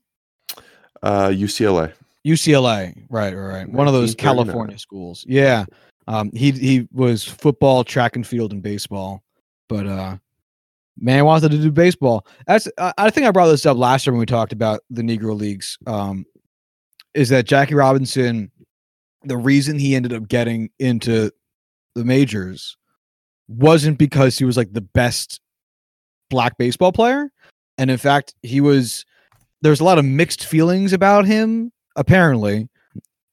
Uh, 1.01 1.29
UCLA. 1.29 1.91
UCLA, 2.25 3.05
right, 3.09 3.33
right, 3.35 3.47
right. 3.47 3.69
One 3.71 3.87
of 3.87 3.93
those 3.93 4.15
California 4.15 4.77
schools. 4.79 5.25
Yeah. 5.27 5.65
Um 6.07 6.31
he 6.33 6.51
he 6.51 6.87
was 6.91 7.23
football, 7.23 7.83
track 7.83 8.15
and 8.15 8.25
field 8.25 8.53
and 8.53 8.61
baseball. 8.61 9.23
But 9.67 9.87
uh 9.87 10.17
Man 10.97 11.25
wanted 11.25 11.51
to 11.51 11.57
do 11.57 11.71
baseball. 11.71 12.25
That's 12.47 12.69
I, 12.77 12.93
I 12.97 13.09
think 13.09 13.27
I 13.27 13.31
brought 13.31 13.47
this 13.47 13.65
up 13.65 13.75
last 13.77 14.05
year 14.07 14.13
when 14.13 14.19
we 14.21 14.25
talked 14.25 14.53
about 14.53 14.79
the 14.89 15.01
Negro 15.01 15.37
Leagues. 15.37 15.77
Um, 15.85 16.25
is 17.13 17.27
that 17.29 17.45
Jackie 17.45 17.73
Robinson? 17.75 18.49
The 19.23 19.35
reason 19.35 19.77
he 19.77 19.93
ended 19.95 20.13
up 20.13 20.27
getting 20.29 20.69
into 20.79 21.31
the 21.95 22.05
majors 22.05 22.77
wasn't 23.49 23.97
because 23.97 24.37
he 24.37 24.45
was 24.45 24.55
like 24.55 24.71
the 24.71 24.81
best 24.81 25.41
black 26.29 26.57
baseball 26.57 26.91
player, 26.91 27.31
and 27.77 27.89
in 27.91 27.97
fact, 27.97 28.35
he 28.41 28.61
was. 28.61 29.05
There's 29.61 29.79
a 29.79 29.83
lot 29.83 29.97
of 29.97 30.05
mixed 30.05 30.45
feelings 30.45 30.93
about 30.93 31.25
him 31.25 31.71
apparently 31.95 32.67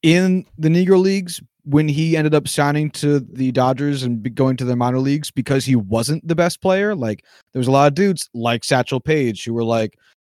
in 0.02 0.46
the 0.56 0.68
Negro 0.68 1.00
Leagues 1.00 1.42
when 1.64 1.86
he 1.88 2.16
ended 2.16 2.34
up 2.34 2.48
signing 2.48 2.90
to 2.90 3.20
the 3.20 3.52
Dodgers 3.52 4.02
and 4.02 4.34
going 4.34 4.56
to 4.56 4.64
the 4.64 4.74
minor 4.74 4.98
leagues 4.98 5.30
because 5.30 5.64
he 5.64 5.76
wasn't 5.76 6.26
the 6.26 6.34
best 6.34 6.60
player. 6.60 6.94
Like 6.94 7.24
there 7.52 7.60
was 7.60 7.68
a 7.68 7.70
lot 7.70 7.86
of 7.88 7.94
dudes 7.94 8.28
like 8.34 8.64
Satchel 8.64 9.00
Paige 9.00 9.44
who 9.44 9.54
were 9.54 9.64
like, 9.64 9.96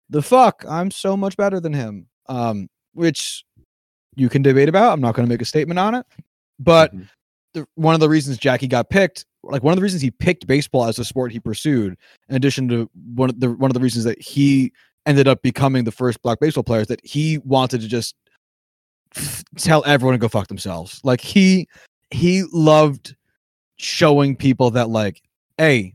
"The 0.10 0.22
fuck, 0.22 0.66
I'm 0.68 0.92
so 0.92 1.16
much 1.16 1.38
better 1.38 1.60
than 1.60 1.74
him." 1.74 2.08
Um, 2.28 2.70
which 2.94 3.44
you 4.16 4.30
can 4.30 4.42
debate 4.42 4.70
about. 4.70 4.94
I'm 4.94 5.02
not 5.02 5.16
going 5.16 5.28
to 5.28 5.34
make 5.34 5.42
a 5.42 5.46
statement 5.46 5.80
on 5.80 5.96
it, 5.96 6.06
but 6.60 6.94
Mhm. 6.96 7.08
The, 7.54 7.66
one 7.76 7.94
of 7.94 8.00
the 8.00 8.10
reasons 8.10 8.38
Jackie 8.38 8.68
got 8.68 8.90
picked, 8.90 9.26
like 9.44 9.64
one 9.64 9.72
of 9.72 9.76
the 9.78 9.84
reasons 9.84 10.02
he 10.02 10.12
picked 10.12 10.48
baseball 10.48 10.86
as 10.86 11.00
a 11.00 11.06
sport 11.06 11.32
he 11.32 11.40
pursued, 11.40 11.98
in 12.30 12.36
addition 12.36 12.68
to 12.70 12.90
one 13.16 13.30
of 13.30 13.40
the 13.40 13.52
one 13.52 13.70
of 13.70 13.74
the 13.74 13.80
reasons 13.80 14.06
that 14.06 14.22
he 14.22 14.72
ended 15.06 15.28
up 15.28 15.42
becoming 15.42 15.84
the 15.84 15.92
first 15.92 16.22
black 16.22 16.40
baseball 16.40 16.64
player, 16.64 16.82
is 16.82 16.88
that 16.88 17.06
he 17.06 17.40
wanted 17.40 17.82
to 17.82 17.88
just 17.88 18.16
tell 19.58 19.84
everyone 19.86 20.14
to 20.14 20.18
go 20.18 20.28
fuck 20.28 20.48
themselves. 20.48 21.00
Like 21.04 21.22
he 21.22 21.68
he 22.12 22.44
loved 22.52 23.16
showing 23.78 24.36
people 24.36 24.72
that 24.72 24.90
like, 24.90 25.22
hey, 25.58 25.94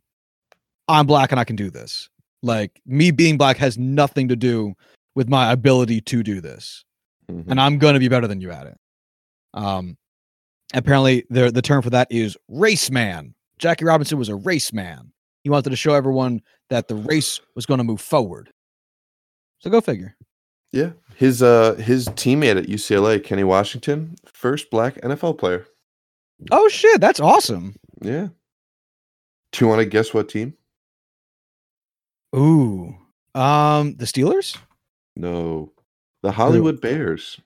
I'm 0.89 1.07
black 1.07 1.31
and 1.33 1.41
I 1.41 1.45
can 1.45 1.57
do 1.57 1.71
this. 1.71 2.09
Like 2.43 2.81
me 2.87 3.11
being 3.11 3.37
black 3.37 3.57
has 3.57 3.79
nothing 3.79 4.29
to 4.29 4.37
do 4.37 4.75
with 5.15 5.29
my 5.29 5.51
ability 5.53 6.01
to 6.03 6.23
do 6.23 6.41
this 6.41 6.85
Mhm. 7.31 7.45
and 7.49 7.61
I'm 7.61 7.79
going 7.79 7.95
to 7.95 8.01
be 8.01 8.09
better 8.09 8.27
than 8.27 8.41
you 8.41 8.51
at 8.51 8.67
it. 8.67 8.77
Um, 9.55 9.97
apparently, 10.75 11.25
the 11.31 11.51
the 11.51 11.63
term 11.63 11.83
for 11.83 11.91
that 11.91 12.09
is 12.11 12.37
race 12.49 12.91
man. 12.91 13.35
Jackie 13.59 13.85
Robinson 13.85 14.19
was 14.19 14.29
a 14.29 14.37
race 14.37 14.73
man. 14.73 15.13
He 15.43 15.51
wanted 15.51 15.71
to 15.71 15.77
show 15.77 15.95
everyone 15.95 16.43
that 16.71 16.89
the 16.89 16.95
race 16.95 17.41
was 17.55 17.67
going 17.67 17.79
to 17.79 17.85
move 17.85 18.01
forward. 18.01 18.53
So 19.61 19.71
go 19.71 19.81
figure. 19.81 20.17
Yeah, 20.73 20.91
his 21.17 21.43
uh 21.43 21.75
his 21.75 22.07
teammate 22.09 22.59
at 22.59 22.67
UCLA, 22.67 23.23
Kenny 23.23 23.45
Washington, 23.45 24.17
first 24.27 24.71
black 24.71 24.97
NFL 24.97 25.39
player. 25.39 25.67
Oh 26.51 26.69
shit, 26.69 27.01
that's 27.01 27.21
awesome. 27.21 27.75
Yeah. 28.03 28.29
Do 29.53 29.65
you 29.65 29.69
want 29.69 29.81
to 29.81 29.87
guess 29.87 30.13
what 30.13 30.29
team? 30.29 30.55
Ooh, 32.37 32.95
um, 33.35 33.95
the 33.97 34.05
Steelers, 34.05 34.59
No, 35.17 35.73
the 36.23 36.31
Hollywood 36.31 36.81
Bears. 36.81 37.41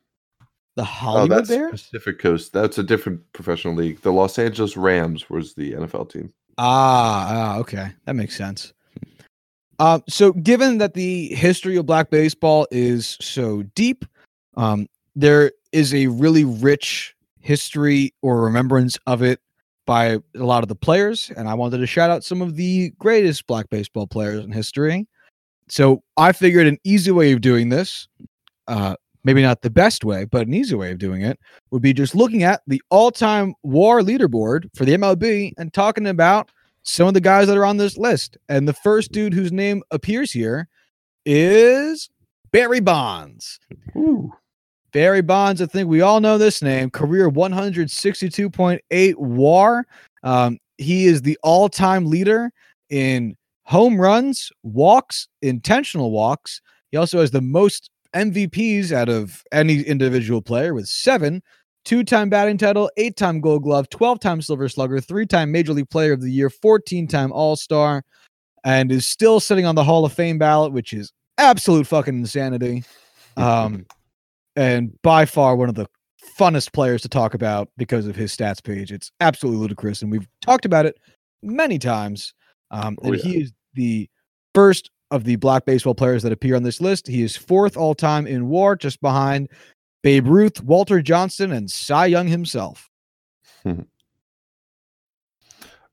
The 0.75 0.83
Oh, 0.83 0.85
Hollywood 0.85 1.31
that's 1.39 1.49
Bears. 1.49 1.83
Pacific 1.83 2.19
Coast. 2.19 2.53
That's 2.53 2.79
a 2.79 2.83
different 2.83 3.21
professional 3.33 3.75
league. 3.75 4.01
The 4.01 4.13
Los 4.13 4.39
Angeles 4.39 4.77
Rams 4.77 5.29
was 5.29 5.55
the 5.55 5.73
NFL 5.73 6.11
team. 6.11 6.33
Ah, 6.59 7.27
ah, 7.57 7.59
okay, 7.59 7.93
that 8.07 8.15
makes 8.15 8.37
sense. 8.37 8.73
Uh, 9.79 9.99
so, 10.09 10.33
given 10.33 10.79
that 10.79 10.95
the 10.95 11.29
history 11.35 11.77
of 11.77 11.87
black 11.87 12.11
baseball 12.11 12.67
is 12.71 13.17
so 13.21 13.63
deep, 13.75 14.05
um, 14.57 14.87
there 15.17 15.53
is 15.73 15.93
a 15.95 16.07
really 16.09 16.45
rich 16.45 17.15
history 17.41 18.15
or 18.23 18.43
remembrance 18.43 18.99
of 19.07 19.23
it 19.23 19.41
by 19.87 20.11
a 20.37 20.45
lot 20.45 20.63
of 20.63 20.69
the 20.69 20.77
players, 20.77 21.33
and 21.37 21.49
I 21.49 21.55
wanted 21.55 21.79
to 21.79 21.87
shout 21.87 22.11
out 22.11 22.23
some 22.23 22.41
of 22.41 22.55
the 22.57 22.91
greatest 22.99 23.47
black 23.47 23.69
baseball 23.71 24.07
players 24.07 24.45
in 24.45 24.53
history. 24.53 25.09
So, 25.69 26.03
I 26.17 26.33
figured 26.33 26.67
an 26.67 26.79
easy 26.85 27.11
way 27.11 27.33
of 27.33 27.41
doing 27.41 27.69
this, 27.71 28.07
uh, 28.69 28.95
maybe 29.25 29.43
not 29.43 29.63
the 29.63 29.71
best 29.71 30.05
way, 30.05 30.25
but 30.25 30.47
an 30.47 30.55
easy 30.55 30.75
way 30.75 30.91
of 30.91 30.99
doing 30.99 31.23
it, 31.23 31.39
would 31.71 31.83
be 31.83 31.93
just 31.93 32.15
looking 32.15 32.43
at 32.43 32.63
the 32.67 32.83
all-time 32.91 33.55
WAR 33.63 34.01
leaderboard 34.01 34.69
for 34.75 34.85
the 34.85 34.95
MLB 34.95 35.53
and 35.59 35.73
talking 35.73 36.07
about 36.09 36.51
some 36.83 37.07
of 37.07 37.15
the 37.15 37.21
guys 37.21 37.47
that 37.47 37.57
are 37.57 37.65
on 37.65 37.77
this 37.77 37.97
list. 37.97 38.37
And 38.49 38.67
the 38.67 38.73
first 38.73 39.13
dude 39.13 39.35
whose 39.35 39.53
name 39.53 39.83
appears 39.91 40.33
here 40.33 40.69
is 41.25 42.11
Barry 42.51 42.81
Bonds. 42.81 43.61
Ooh. 43.97 44.33
Barry 44.93 45.23
Bonds, 45.23 45.63
I 45.63 45.67
think 45.67 45.89
we 45.89 46.03
all 46.03 46.21
know 46.21 46.37
this 46.37 46.61
name. 46.61 46.91
Career 46.91 47.31
162.8 47.31 49.15
WAR. 49.17 49.87
Um, 50.23 50.59
he 50.77 51.07
is 51.07 51.23
the 51.23 51.39
all-time 51.43 52.07
leader 52.07 52.53
in 52.91 53.37
home 53.65 53.99
runs, 54.01 54.51
walks, 54.63 55.29
intentional 55.41 56.11
walks. 56.11 56.61
He 56.91 56.99
also 56.99 57.21
has 57.21 57.31
the 57.31 57.41
most 57.41 57.89
MVPs 58.15 58.93
out 58.93 59.09
of 59.09 59.43
any 59.53 59.83
individual 59.83 60.43
player 60.43 60.75
with 60.75 60.89
seven. 60.89 61.43
Two-time 61.85 62.29
batting 62.31 62.59
title, 62.59 62.89
eight-time 62.97 63.41
Gold 63.41 63.65
Glove, 63.65 63.89
twelve-time 63.89 64.41
Silver 64.41 64.69
Slugger, 64.69 65.01
three-time 65.01 65.51
Major 65.51 65.73
League 65.73 65.91
Player 65.91 66.13
of 66.13 66.21
the 66.21 66.31
Year, 66.31 66.49
fourteen-time 66.49 67.33
All-Star, 67.33 68.05
and 68.65 68.93
is 68.93 69.05
still 69.05 69.41
sitting 69.41 69.67
on 69.67 69.75
the 69.75 69.83
Hall 69.83 70.05
of 70.05 70.13
Fame 70.13 70.39
ballot, 70.39 70.73
which 70.73 70.93
is 70.93 71.13
absolute 71.39 71.87
fucking 71.89 72.15
insanity. 72.15 72.85
Um, 73.37 73.87
and 74.55 74.93
by 75.03 75.25
far 75.25 75.57
one 75.57 75.69
of 75.69 75.75
the 75.75 75.89
funnest 76.39 76.73
players 76.73 77.03
to 77.03 77.09
talk 77.09 77.35
about 77.35 77.69
because 77.77 78.07
of 78.07 78.15
his 78.15 78.35
stats 78.37 78.63
page. 78.63 78.93
It's 78.93 79.11
absolutely 79.21 79.61
ludicrous, 79.61 80.03
and 80.03 80.11
we've 80.13 80.29
talked 80.41 80.65
about 80.65 80.87
it 80.87 80.97
many 81.43 81.79
times. 81.81 82.33
Um, 82.71 82.97
Oh, 83.03 83.09
and 83.09 83.17
yeah. 83.17 83.23
he 83.25 83.41
is 83.41 83.53
the 83.75 84.09
first 84.55 84.91
of 85.13 85.25
the 85.25 85.37
black 85.37 85.65
baseball 85.65 85.95
players 85.95 86.23
that 86.25 86.33
appear 86.33 86.57
on 86.57 86.63
this 86.63 86.81
list. 86.81 87.07
He 87.07 87.23
is 87.23 87.37
fourth 87.37 87.77
all 87.77 87.95
time 87.95 88.27
in 88.27 88.49
WAR, 88.49 88.75
just 88.77 89.01
behind 89.01 89.49
Babe 90.03 90.27
Ruth, 90.27 90.63
Walter 90.63 91.01
Johnson, 91.03 91.53
and 91.53 91.71
Cy 91.71 92.07
Young 92.07 92.27
himself. 92.27 92.89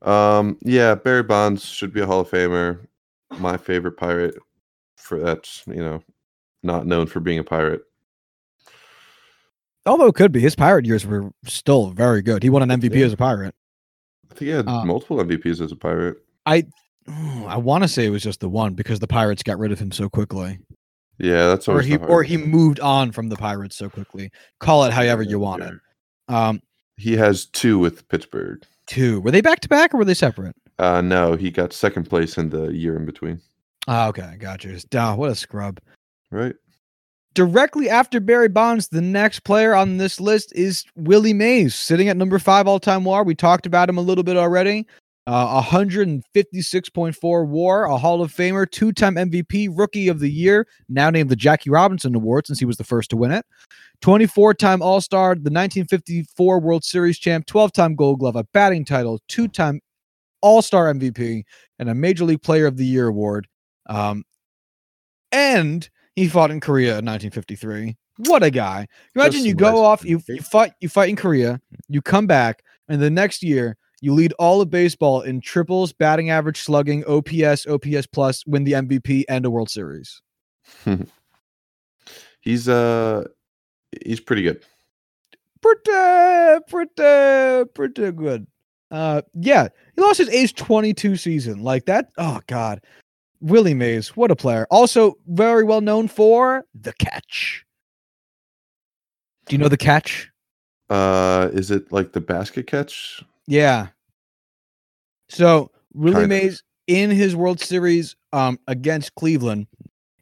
Um, 0.02 0.56
yeah, 0.62 0.94
Barry 0.94 1.22
Bonds 1.22 1.62
should 1.64 1.92
be 1.92 2.00
a 2.00 2.06
Hall 2.06 2.20
of 2.20 2.30
Famer. 2.30 2.86
My 3.38 3.56
favorite 3.58 3.98
pirate 3.98 4.34
for 4.96 5.20
that's, 5.20 5.62
you 5.66 5.74
know, 5.82 6.02
not 6.62 6.86
known 6.86 7.06
for 7.06 7.20
being 7.20 7.38
a 7.38 7.44
pirate. 7.44 7.82
Although 9.86 10.06
it 10.06 10.14
could 10.14 10.32
be 10.32 10.40
his 10.40 10.56
pirate 10.56 10.86
years 10.86 11.06
were 11.06 11.30
still 11.44 11.90
very 11.90 12.22
good. 12.22 12.42
He 12.42 12.48
won 12.50 12.62
an 12.62 12.70
MVP 12.80 12.98
Yeah. 13.00 13.06
as 13.06 13.12
a 13.12 13.16
pirate. 13.18 13.54
I 14.30 14.34
think 14.34 14.40
he 14.40 14.48
had 14.48 14.66
Uh, 14.68 14.84
multiple 14.86 15.18
MVPs 15.18 15.60
as 15.60 15.70
a 15.72 15.76
pirate. 15.76 16.16
Ooh, 16.48 16.62
I 17.46 17.56
want 17.56 17.82
to 17.84 17.88
say 17.88 18.06
it 18.06 18.10
was 18.10 18.22
just 18.22 18.40
the 18.40 18.48
one 18.48 18.74
because 18.74 19.00
the 19.00 19.06
Pirates 19.06 19.42
got 19.42 19.58
rid 19.58 19.72
of 19.72 19.78
him 19.78 19.90
so 19.92 20.08
quickly. 20.08 20.58
Yeah, 21.18 21.48
that's 21.48 21.68
or 21.68 21.82
he 21.82 21.96
or 21.96 22.22
he 22.22 22.36
moved 22.36 22.80
on 22.80 23.12
from 23.12 23.28
the 23.28 23.36
Pirates 23.36 23.76
so 23.76 23.88
quickly. 23.90 24.30
Call 24.58 24.84
it 24.84 24.92
however 24.92 25.22
you 25.22 25.38
want 25.38 25.62
it. 25.62 25.74
Um, 26.28 26.62
He 26.96 27.16
has 27.16 27.46
two 27.46 27.78
with 27.78 28.08
Pittsburgh. 28.08 28.62
two 28.86 29.20
were 29.20 29.30
they 29.30 29.40
back 29.40 29.60
to 29.60 29.68
back 29.68 29.92
or 29.92 29.98
were 29.98 30.04
they 30.04 30.14
separate? 30.14 30.54
Uh 30.78 31.00
no, 31.02 31.36
he 31.36 31.50
got 31.50 31.72
second 31.72 32.04
place 32.08 32.38
in 32.38 32.48
the 32.50 32.68
year 32.68 32.96
in 32.96 33.04
between. 33.04 33.40
Ah, 33.86 34.08
okay, 34.08 34.36
gotcha. 34.38 34.80
Duh, 34.88 35.14
what 35.14 35.30
a 35.30 35.34
scrub. 35.34 35.80
Right? 36.30 36.54
Directly 37.34 37.88
after 37.88 38.18
Barry 38.18 38.48
Bonds, 38.48 38.88
the 38.88 39.00
next 39.00 39.40
player 39.40 39.74
on 39.74 39.98
this 39.98 40.20
list 40.20 40.52
is 40.54 40.84
Willie 40.96 41.32
Mays, 41.32 41.74
sitting 41.74 42.08
at 42.08 42.16
number 42.16 42.38
five 42.38 42.66
all 42.66 42.80
time 42.80 43.04
WAR. 43.04 43.24
We 43.24 43.34
talked 43.34 43.66
about 43.66 43.88
him 43.88 43.98
a 43.98 44.02
little 44.02 44.24
bit 44.24 44.36
already. 44.36 44.86
Uh, 45.26 45.62
156.4 45.62 47.46
WAR, 47.46 47.84
a 47.84 47.96
Hall 47.96 48.22
of 48.22 48.32
Famer, 48.32 48.68
two 48.68 48.90
time 48.90 49.16
MVP, 49.16 49.68
Rookie 49.72 50.08
of 50.08 50.18
the 50.18 50.30
Year, 50.30 50.66
now 50.88 51.10
named 51.10 51.30
the 51.30 51.36
Jackie 51.36 51.70
Robinson 51.70 52.14
Award 52.14 52.46
since 52.46 52.58
he 52.58 52.64
was 52.64 52.78
the 52.78 52.84
first 52.84 53.10
to 53.10 53.16
win 53.16 53.30
it. 53.30 53.44
24 54.00 54.54
time 54.54 54.82
All 54.82 55.00
Star, 55.00 55.34
the 55.34 55.50
1954 55.50 56.60
World 56.60 56.84
Series 56.84 57.18
champ, 57.18 57.46
12 57.46 57.72
time 57.72 57.94
Gold 57.94 58.20
Glove, 58.20 58.36
a 58.36 58.44
batting 58.52 58.84
title, 58.84 59.20
two 59.28 59.46
time 59.46 59.80
All 60.40 60.62
Star 60.62 60.92
MVP, 60.92 61.44
and 61.78 61.90
a 61.90 61.94
Major 61.94 62.24
League 62.24 62.42
Player 62.42 62.66
of 62.66 62.76
the 62.76 62.86
Year 62.86 63.08
award. 63.08 63.46
Um, 63.86 64.24
and 65.32 65.88
he 66.16 66.28
fought 66.28 66.50
in 66.50 66.60
Korea 66.60 66.98
in 66.98 67.04
1953. 67.04 67.96
What 68.26 68.42
a 68.42 68.50
guy! 68.50 68.86
Imagine 69.14 69.32
Just 69.32 69.46
you 69.46 69.54
go 69.54 69.84
off, 69.84 70.04
you, 70.04 70.20
you 70.28 70.42
fight, 70.42 70.72
you 70.80 70.88
fight 70.88 71.08
in 71.08 71.16
Korea, 71.16 71.60
you 71.88 72.02
come 72.02 72.26
back, 72.26 72.62
and 72.88 73.00
the 73.00 73.10
next 73.10 73.42
year 73.42 73.76
you 74.00 74.14
lead 74.14 74.32
all 74.38 74.60
of 74.60 74.70
baseball 74.70 75.20
in 75.20 75.40
triples, 75.40 75.92
batting 75.92 76.30
average, 76.30 76.60
slugging, 76.60 77.04
OPS, 77.06 77.66
OPS 77.66 78.06
plus, 78.06 78.46
win 78.46 78.64
the 78.64 78.72
MVP 78.72 79.24
and 79.28 79.44
a 79.44 79.50
World 79.50 79.70
Series. 79.70 80.22
He's 82.40 82.68
uh 82.68 83.24
he's 84.04 84.20
pretty 84.20 84.42
good. 84.42 84.64
Pretty, 85.60 86.60
pretty, 86.68 87.70
pretty 87.74 88.12
good. 88.12 88.46
Uh, 88.90 89.22
yeah, 89.34 89.68
he 89.94 90.00
lost 90.00 90.18
his 90.18 90.30
age 90.30 90.54
22 90.54 91.16
season 91.16 91.62
like 91.62 91.84
that. 91.84 92.10
Oh 92.16 92.40
God, 92.46 92.80
Willie 93.40 93.74
Mays, 93.74 94.16
what 94.16 94.30
a 94.30 94.36
player! 94.36 94.66
Also 94.70 95.18
very 95.26 95.64
well 95.64 95.82
known 95.82 96.08
for 96.08 96.64
the 96.74 96.94
catch. 96.94 97.64
Do 99.46 99.54
you 99.54 99.58
know 99.58 99.68
the 99.68 99.76
catch? 99.76 100.30
Uh 100.88 101.50
is 101.52 101.70
it 101.70 101.92
like 101.92 102.12
the 102.12 102.20
basket 102.20 102.66
catch? 102.66 103.22
Yeah. 103.50 103.88
So 105.28 105.70
Willie 105.92 106.14
Kind 106.14 106.24
of. 106.24 106.28
Mays, 106.30 106.62
in 106.86 107.10
his 107.10 107.36
World 107.36 107.60
Series 107.60 108.16
um, 108.32 108.58
against 108.66 109.14
Cleveland. 109.14 109.66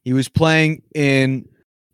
He 0.03 0.13
was 0.13 0.29
playing 0.29 0.83
in 0.95 1.49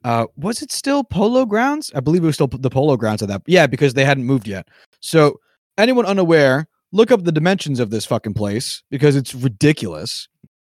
uh, 0.04 0.26
was 0.36 0.62
it 0.62 0.70
still 0.70 1.02
Polo 1.02 1.46
Grounds? 1.46 1.90
I 1.94 2.00
believe 2.00 2.22
it 2.22 2.26
was 2.26 2.34
still 2.34 2.46
the 2.46 2.70
Polo 2.70 2.96
Grounds 2.96 3.22
at 3.22 3.28
that. 3.28 3.42
Yeah, 3.46 3.66
because 3.66 3.94
they 3.94 4.04
hadn't 4.04 4.24
moved 4.24 4.46
yet. 4.46 4.68
So 5.00 5.40
anyone 5.78 6.06
unaware, 6.06 6.68
look 6.92 7.10
up 7.10 7.24
the 7.24 7.32
dimensions 7.32 7.80
of 7.80 7.90
this 7.90 8.04
fucking 8.04 8.34
place 8.34 8.82
because 8.90 9.16
it's 9.16 9.34
ridiculous. 9.34 10.28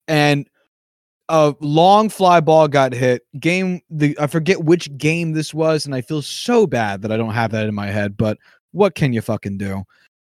And 0.09 0.49
a 1.29 1.55
long 1.61 2.09
fly 2.09 2.41
ball 2.41 2.69
got 2.69 2.93
hit. 2.93 3.23
Game 3.41 3.81
the 3.91 4.17
I 4.21 4.27
forget 4.27 4.65
which 4.65 4.95
game 4.97 5.33
this 5.33 5.53
was, 5.53 5.87
and 5.87 5.95
I 5.95 6.01
feel 6.03 6.23
so 6.23 6.67
bad 6.67 7.03
that 7.03 7.11
I 7.11 7.17
don't 7.17 7.35
have 7.35 7.51
that 7.53 7.67
in 7.67 7.75
my 7.75 7.87
head. 7.87 8.17
But 8.17 8.39
what 8.73 8.95
can 8.95 9.13
you 9.13 9.23
fucking 9.23 9.59
do? 9.59 9.85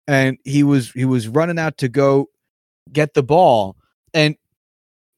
And 0.09 0.39
he 0.45 0.63
was 0.63 0.91
he 0.93 1.05
was 1.05 1.29
running 1.29 1.59
out 1.59 1.79
to 1.79 1.89
go 1.89 2.29
get 2.93 3.15
the 3.15 3.23
ball, 3.23 3.77
and 4.15 4.37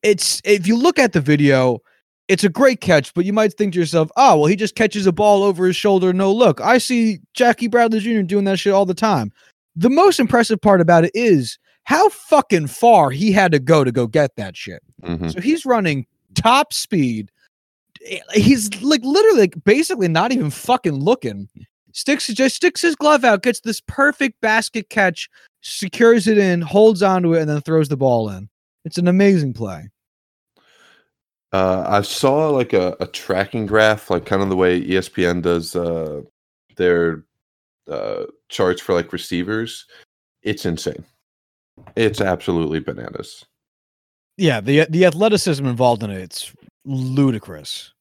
it's 0.03 0.41
if 0.45 0.66
you 0.66 0.76
look 0.76 0.99
at 0.99 1.12
the 1.12 1.20
video, 1.20 1.80
it's 2.28 2.45
a 2.45 2.49
great 2.49 2.80
catch, 2.80 3.12
but 3.14 3.24
you 3.24 3.32
might 3.32 3.55
think 3.55 3.72
to 3.74 3.78
yourself, 3.78 4.11
oh, 4.16 4.39
well, 4.39 4.47
he 4.47 4.57
just 4.57 4.74
catches 4.74 5.07
a 5.07 5.12
ball 5.12 5.43
over 5.43 5.66
his 5.66 5.76
shoulder. 5.76 6.12
No 6.12 6.32
look. 6.32 6.61
I 6.61 6.78
see 6.78 7.20
Jackie 7.34 7.68
Bradley 7.68 8.01
Jr. 8.01 8.22
doing 8.22 8.45
that 8.45 8.59
shit 8.59 8.72
all 8.72 8.86
the 8.86 8.95
time. 8.95 9.32
The 9.76 9.91
most 9.91 10.18
impressive 10.20 10.61
part 10.61 10.80
about 10.80 11.05
it 11.05 11.11
is 11.14 11.59
how 11.84 12.09
fucking 12.11 12.66
far 12.66 13.11
he 13.11 13.32
had 13.32 13.53
to 13.53 13.59
go 13.59 13.82
to 13.84 13.91
go 13.93 14.07
get 14.07 14.36
that 14.36 14.57
shit. 14.57 14.82
Mhm. 15.03 15.32
So 15.32 15.41
he's 15.41 15.64
running 15.64 16.07
top 16.34 16.72
speed. 16.72 17.30
He's 18.34 18.82
like 18.82 19.03
literally 19.03 19.41
like 19.41 19.64
basically 19.64 20.09
not 20.09 20.32
even 20.32 20.51
fucking 20.51 20.95
looking. 20.95 21.49
Sticks 21.99 22.28
just 22.28 22.55
sticks 22.55 22.80
his 22.80 22.94
glove 22.94 23.24
out, 23.24 23.42
gets 23.42 23.59
this 23.59 23.80
perfect 23.80 24.40
basket 24.40 24.88
catch, 24.88 25.28
secures 25.62 26.28
it 26.28 26.38
in, 26.38 26.61
holds 26.61 27.03
onto 27.03 27.34
it, 27.34 27.40
and 27.40 27.51
then 27.51 27.61
throws 27.61 27.88
the 27.88 27.96
ball 27.96 28.28
in. 28.28 28.49
It's 28.84 28.99
an 28.99 29.09
amazing 29.09 29.53
play. 29.53 29.90
Uh, 31.53 31.82
I 31.88 32.03
saw 32.03 32.51
like 32.51 32.72
a, 32.72 32.96
a 33.01 33.09
tracking 33.09 33.66
graph, 33.66 34.11
like 34.11 34.26
kind 34.26 34.42
of 34.42 34.49
the 34.49 34.55
way 34.55 34.80
ESPN 34.80 35.42
does 35.42 35.74
uh, 35.74 36.22
their 36.76 37.24
uh, 37.90 38.26
charts 38.49 38.80
for 38.80 38.94
like 38.94 39.12
receivers. 39.12 39.84
It's 40.44 40.64
insane. 40.64 41.05
It's 41.96 42.20
absolutely 42.20 42.78
bananas. 42.78 43.44
Yeah, 44.36 44.61
the 44.61 44.86
the 44.88 45.05
athleticism 45.05 45.66
involved 45.66 46.05
in 46.05 46.11
it, 46.11 46.20
it's 46.20 46.55
ludicrous. 46.84 47.92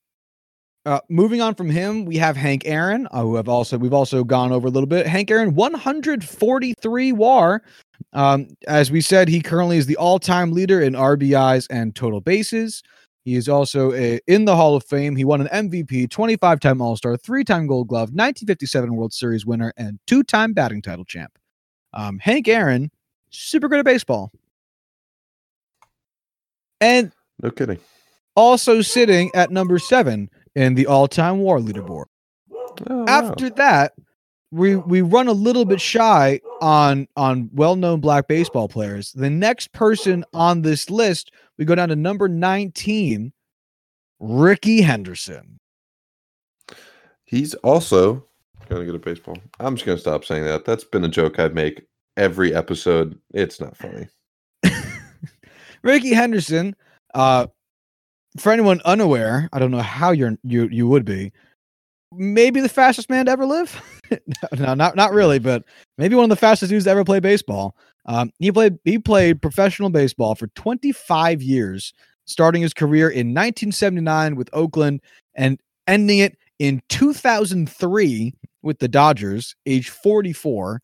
Uh, 0.87 1.01
moving 1.09 1.41
on 1.41 1.53
from 1.53 1.69
him, 1.69 2.05
we 2.05 2.15
have 2.15 2.37
Hank 2.37 2.61
Aaron, 2.65 3.09
uh, 3.11 3.21
who 3.21 3.35
have 3.35 3.49
also 3.49 3.77
we've 3.77 3.93
also 3.93 4.23
gone 4.23 4.53
over 4.53 4.69
a 4.69 4.71
little 4.71 4.87
bit. 4.87 5.05
Hank 5.05 5.29
Aaron, 5.29 5.53
143 5.53 7.11
WAR. 7.11 7.61
Um, 8.13 8.47
as 8.69 8.89
we 8.89 9.01
said, 9.01 9.27
he 9.27 9.41
currently 9.41 9.75
is 9.77 9.85
the 9.85 9.97
all-time 9.97 10.53
leader 10.53 10.79
in 10.79 10.93
RBIs 10.93 11.67
and 11.69 11.93
total 11.93 12.21
bases. 12.21 12.83
He 13.25 13.35
is 13.35 13.49
also 13.49 13.91
a, 13.91 14.21
in 14.27 14.45
the 14.45 14.55
Hall 14.55 14.77
of 14.77 14.85
Fame. 14.85 15.17
He 15.17 15.25
won 15.25 15.41
an 15.45 15.47
MVP, 15.67 16.07
25-time 16.07 16.81
All-Star, 16.81 17.17
three-time 17.17 17.67
Gold 17.67 17.89
Glove, 17.89 18.11
1957 18.11 18.95
World 18.95 19.11
Series 19.11 19.45
winner, 19.45 19.73
and 19.75 19.99
two-time 20.07 20.53
batting 20.53 20.81
title 20.81 21.03
champ. 21.03 21.37
Um, 21.93 22.17
Hank 22.19 22.47
Aaron, 22.47 22.89
super 23.29 23.67
good 23.67 23.79
at 23.79 23.85
baseball. 23.85 24.31
And 26.79 27.11
No 27.43 27.51
kidding. 27.51 27.79
also 28.37 28.81
sitting 28.81 29.31
at 29.35 29.51
number 29.51 29.79
seven 29.79 30.29
in 30.57 30.73
the 30.73 30.87
all-time 30.87 31.37
WAR 31.37 31.59
leaderboard. 31.59 32.05
Oh, 32.89 32.97
wow. 32.97 33.05
After 33.07 33.49
that, 33.51 33.93
we 34.51 34.75
we 34.75 35.01
run 35.01 35.27
a 35.27 35.33
little 35.33 35.65
bit 35.65 35.79
shy 35.79 36.41
on 36.61 37.07
on 37.15 37.49
well-known 37.53 37.99
black 37.99 38.27
baseball 38.27 38.67
players. 38.67 39.11
The 39.13 39.29
next 39.29 39.71
person 39.71 40.25
on 40.33 40.63
this 40.63 40.89
list, 40.89 41.31
we 41.57 41.65
go 41.65 41.75
down 41.75 41.89
to 41.89 41.95
number 41.95 42.27
19, 42.27 43.31
Rickey 44.19 44.81
Henderson. 44.81 45.59
He's 47.25 47.53
also 47.55 48.25
gonna 48.67 48.85
get 48.85 48.95
a 48.95 48.99
baseball. 48.99 49.37
I'm 49.59 49.75
just 49.75 49.85
gonna 49.85 49.99
stop 49.99 50.25
saying 50.25 50.45
that. 50.45 50.65
That's 50.65 50.85
been 50.85 51.03
a 51.03 51.09
joke 51.09 51.39
I 51.39 51.49
make 51.49 51.85
every 52.15 52.55
episode. 52.55 53.19
It's 53.31 53.59
not 53.59 53.77
funny. 53.77 54.07
Rickey 55.83 56.13
Henderson, 56.13 56.75
uh 57.13 57.47
for 58.37 58.51
anyone 58.51 58.81
unaware, 58.85 59.49
I 59.53 59.59
don't 59.59 59.71
know 59.71 59.81
how 59.81 60.11
you're 60.11 60.37
you 60.43 60.67
you 60.71 60.87
would 60.87 61.05
be. 61.05 61.31
Maybe 62.13 62.61
the 62.61 62.69
fastest 62.69 63.09
man 63.09 63.25
to 63.25 63.31
ever 63.31 63.45
live. 63.45 63.81
no, 64.11 64.17
no, 64.57 64.73
not 64.73 64.95
not 64.95 65.11
really, 65.11 65.39
but 65.39 65.63
maybe 65.97 66.15
one 66.15 66.25
of 66.25 66.29
the 66.29 66.35
fastest 66.35 66.69
dudes 66.69 66.85
to 66.85 66.91
ever 66.91 67.03
play 67.03 67.19
baseball. 67.19 67.75
Um, 68.05 68.31
he 68.39 68.51
played 68.51 68.77
he 68.85 68.97
played 68.99 69.41
professional 69.41 69.89
baseball 69.89 70.35
for 70.35 70.47
25 70.47 71.41
years, 71.41 71.93
starting 72.25 72.61
his 72.61 72.73
career 72.73 73.09
in 73.09 73.33
1979 73.33 74.35
with 74.35 74.49
Oakland 74.53 75.01
and 75.35 75.59
ending 75.87 76.19
it 76.19 76.37
in 76.59 76.81
2003 76.89 78.33
with 78.61 78.79
the 78.79 78.87
Dodgers, 78.87 79.55
age 79.65 79.89
44. 79.89 80.81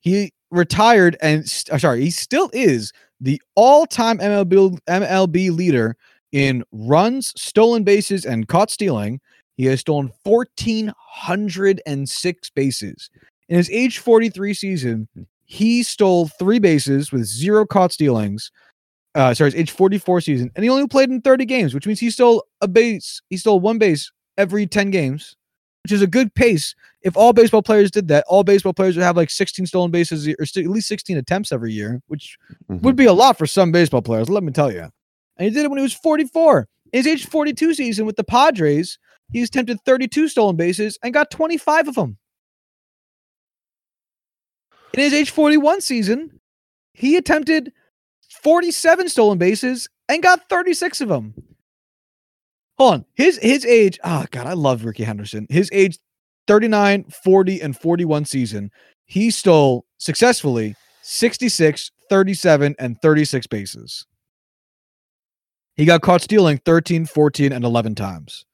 He 0.00 0.32
retired 0.50 1.16
and 1.20 1.42
uh, 1.70 1.78
sorry, 1.78 2.02
he 2.02 2.10
still 2.10 2.50
is 2.52 2.92
the 3.20 3.40
all-time 3.54 4.18
MLB 4.18 4.78
MLB 4.88 5.50
leader 5.56 5.96
in 6.36 6.62
runs, 6.70 7.32
stolen 7.40 7.82
bases, 7.82 8.26
and 8.26 8.46
caught 8.46 8.70
stealing. 8.70 9.18
He 9.56 9.64
has 9.66 9.80
stolen 9.80 10.10
1,406 10.24 12.50
bases. 12.50 13.08
In 13.48 13.56
his 13.56 13.70
age 13.70 14.00
43 14.00 14.52
season, 14.52 15.08
he 15.46 15.82
stole 15.82 16.26
three 16.28 16.58
bases 16.58 17.10
with 17.10 17.24
zero 17.24 17.64
caught 17.64 17.90
stealings. 17.92 18.50
Uh, 19.14 19.32
sorry, 19.32 19.52
his 19.52 19.58
age 19.60 19.70
44 19.70 20.20
season, 20.20 20.50
and 20.54 20.62
he 20.62 20.68
only 20.68 20.86
played 20.86 21.08
in 21.08 21.22
30 21.22 21.46
games, 21.46 21.72
which 21.72 21.86
means 21.86 22.00
he 22.00 22.10
stole 22.10 22.44
a 22.60 22.68
base. 22.68 23.22
He 23.30 23.38
stole 23.38 23.58
one 23.60 23.78
base 23.78 24.12
every 24.36 24.66
10 24.66 24.90
games, 24.90 25.36
which 25.84 25.92
is 25.92 26.02
a 26.02 26.06
good 26.06 26.34
pace. 26.34 26.74
If 27.00 27.16
all 27.16 27.32
baseball 27.32 27.62
players 27.62 27.90
did 27.90 28.08
that, 28.08 28.26
all 28.28 28.44
baseball 28.44 28.74
players 28.74 28.94
would 28.94 29.04
have 29.04 29.16
like 29.16 29.30
16 29.30 29.64
stolen 29.64 29.90
bases 29.90 30.28
or 30.38 30.44
st- 30.44 30.66
at 30.66 30.70
least 30.70 30.88
16 30.88 31.16
attempts 31.16 31.50
every 31.50 31.72
year, 31.72 32.02
which 32.08 32.36
Mhm. 32.70 32.82
would 32.82 32.94
be 32.96 33.06
a 33.06 33.14
lot 33.14 33.38
for 33.38 33.46
some 33.46 33.72
baseball 33.72 34.02
players, 34.02 34.28
let 34.28 34.42
me 34.42 34.52
tell 34.52 34.70
you. 34.70 34.90
And 35.36 35.48
he 35.48 35.54
did 35.54 35.64
it 35.64 35.68
when 35.68 35.78
he 35.78 35.82
was 35.82 35.94
44. 35.94 36.68
In 36.92 36.98
his 36.98 37.06
age 37.06 37.26
42 37.26 37.74
season 37.74 38.06
with 38.06 38.16
the 38.16 38.24
Padres, 38.24 38.98
he's 39.32 39.48
attempted 39.48 39.80
32 39.84 40.28
stolen 40.28 40.56
bases 40.56 40.98
and 41.02 41.12
got 41.12 41.30
25 41.30 41.88
of 41.88 41.94
them. 41.94 42.16
In 44.94 45.00
his 45.00 45.12
age 45.12 45.30
41 45.30 45.80
season, 45.82 46.40
he 46.92 47.16
attempted 47.16 47.72
47 48.42 49.08
stolen 49.08 49.38
bases 49.38 49.88
and 50.08 50.22
got 50.22 50.48
36 50.48 51.00
of 51.02 51.08
them. 51.08 51.34
Hold 52.78 52.94
on. 52.94 53.04
His 53.14 53.38
his 53.38 53.64
age, 53.64 53.98
oh 54.04 54.24
god, 54.30 54.46
I 54.46 54.52
love 54.52 54.84
Rickey 54.84 55.04
Henderson. 55.04 55.46
His 55.50 55.70
age 55.72 55.98
39, 56.46 57.04
40 57.04 57.60
and 57.60 57.76
41 57.76 58.24
season, 58.24 58.70
he 59.04 59.30
stole 59.30 59.84
successfully 59.98 60.74
66, 61.02 61.90
37 62.08 62.76
and 62.78 63.00
36 63.00 63.46
bases. 63.46 64.06
He 65.76 65.84
got 65.84 66.00
caught 66.00 66.22
stealing 66.22 66.58
13, 66.58 67.06
14 67.06 67.52
and 67.52 67.64
11 67.64 67.94
times. 67.94 68.44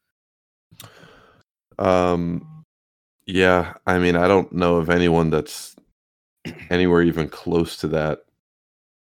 Um, 1.79 2.65
yeah, 3.27 3.75
I 3.87 3.99
mean, 3.99 4.17
I 4.17 4.27
don't 4.27 4.53
know 4.53 4.77
of 4.77 4.91
anyone 4.91 5.31
that's 5.31 5.77
anywhere 6.71 7.03
even 7.03 7.29
close 7.29 7.77
to 7.79 7.89
that 7.89 8.21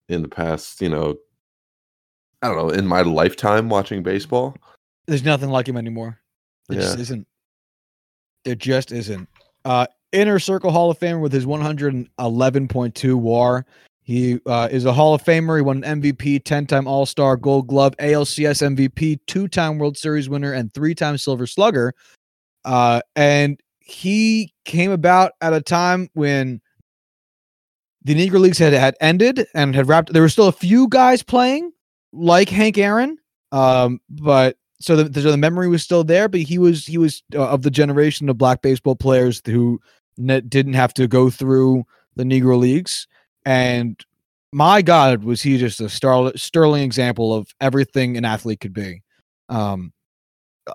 in 0.09 0.23
the 0.23 0.29
past. 0.29 0.81
You 0.81 0.89
know, 0.89 1.17
I 2.43 2.49
don't 2.49 2.57
know. 2.57 2.71
In 2.71 2.87
my 2.87 3.03
lifetime 3.03 3.69
watching 3.69 4.03
baseball, 4.03 4.57
There's 5.07 5.25
nothing 5.25 5.51
like 5.51 5.69
him 5.69 5.77
anymore. 5.77 6.19
There 6.69 6.81
just 6.81 6.97
Yeah. 6.97 7.03
isn't. 7.03 7.27
There 8.45 8.55
just 8.55 8.93
isn't. 8.93 9.29
Uh, 9.65 9.87
Inner 10.13 10.39
Circle 10.39 10.71
Hall 10.71 10.91
of 10.91 10.99
Famer 10.99 11.21
with 11.21 11.33
his 11.33 11.45
111.2 11.45 13.15
WAR. 13.19 13.67
He 14.05 14.41
uh, 14.47 14.69
is 14.71 14.85
a 14.85 14.93
Hall 14.93 15.15
of 15.15 15.23
Famer. 15.23 15.57
He 15.57 15.63
won 15.63 15.85
an 15.85 16.03
MVP, 16.03 16.45
10 16.45 16.67
time 16.67 16.87
All 16.89 17.07
Star, 17.07 17.37
Gold 17.37 17.69
Glove, 17.69 17.97
ALCS 17.99 18.77
MVP, 18.77 19.21
two 19.27 19.47
time 19.47 19.79
World 19.79 19.97
Series 19.97 20.29
winner, 20.29 20.53
and 20.53 20.73
three 20.75 20.95
time 20.95 21.17
Silver 21.17 21.47
Slugger. 21.47 21.95
Uh, 22.65 23.01
and 23.15 23.61
he 23.79 24.53
came 24.65 24.91
about 24.91 25.33
at 25.41 25.53
a 25.53 25.61
time 25.61 26.09
when 26.15 26.61
the 28.05 28.15
Negro 28.15 28.41
Leagues 28.41 28.59
had, 28.59 28.73
had 28.73 28.97
ended 29.01 29.47
and 29.55 29.75
had 29.75 29.89
wrapped. 29.89 30.13
There 30.13 30.23
were 30.23 30.29
still 30.29 30.49
a 30.49 30.53
few 30.53 30.89
guys 30.89 31.23
playing, 31.23 31.73
like 32.13 32.49
Hank 32.49 32.79
Aaron, 32.79 33.19
um, 33.53 34.01
but 34.11 34.57
so 34.81 34.97
the, 34.97 35.21
so 35.21 35.31
the 35.31 35.37
memory 35.37 35.69
was 35.69 35.83
still 35.83 36.03
there. 36.03 36.29
But 36.29 36.41
he 36.41 36.59
was 36.59 36.87
he 36.87 36.99
was 36.99 37.23
uh, 37.35 37.49
of 37.49 37.63
the 37.63 37.71
generation 37.71 38.29
of 38.29 38.39
black 38.39 38.63
baseball 38.63 38.97
players 38.97 39.41
who 39.45 39.81
ne- 40.17 40.41
didn't 40.41 40.75
have 40.75 40.93
to 40.95 41.07
go 41.07 41.31
through 41.31 41.85
the 42.17 42.25
Negro 42.25 42.59
Leagues, 42.59 43.07
and 43.45 44.03
my 44.53 44.83
God, 44.83 45.25
was 45.25 45.43
he 45.43 45.59
just 45.59 45.81
a 45.81 45.89
star- 45.89 46.37
sterling 46.37 46.83
example 46.83 47.35
of 47.35 47.49
everything 47.61 48.17
an 48.17 48.25
athlete 48.25 48.61
could 48.61 48.75
be. 48.75 49.03
Um, 49.49 49.93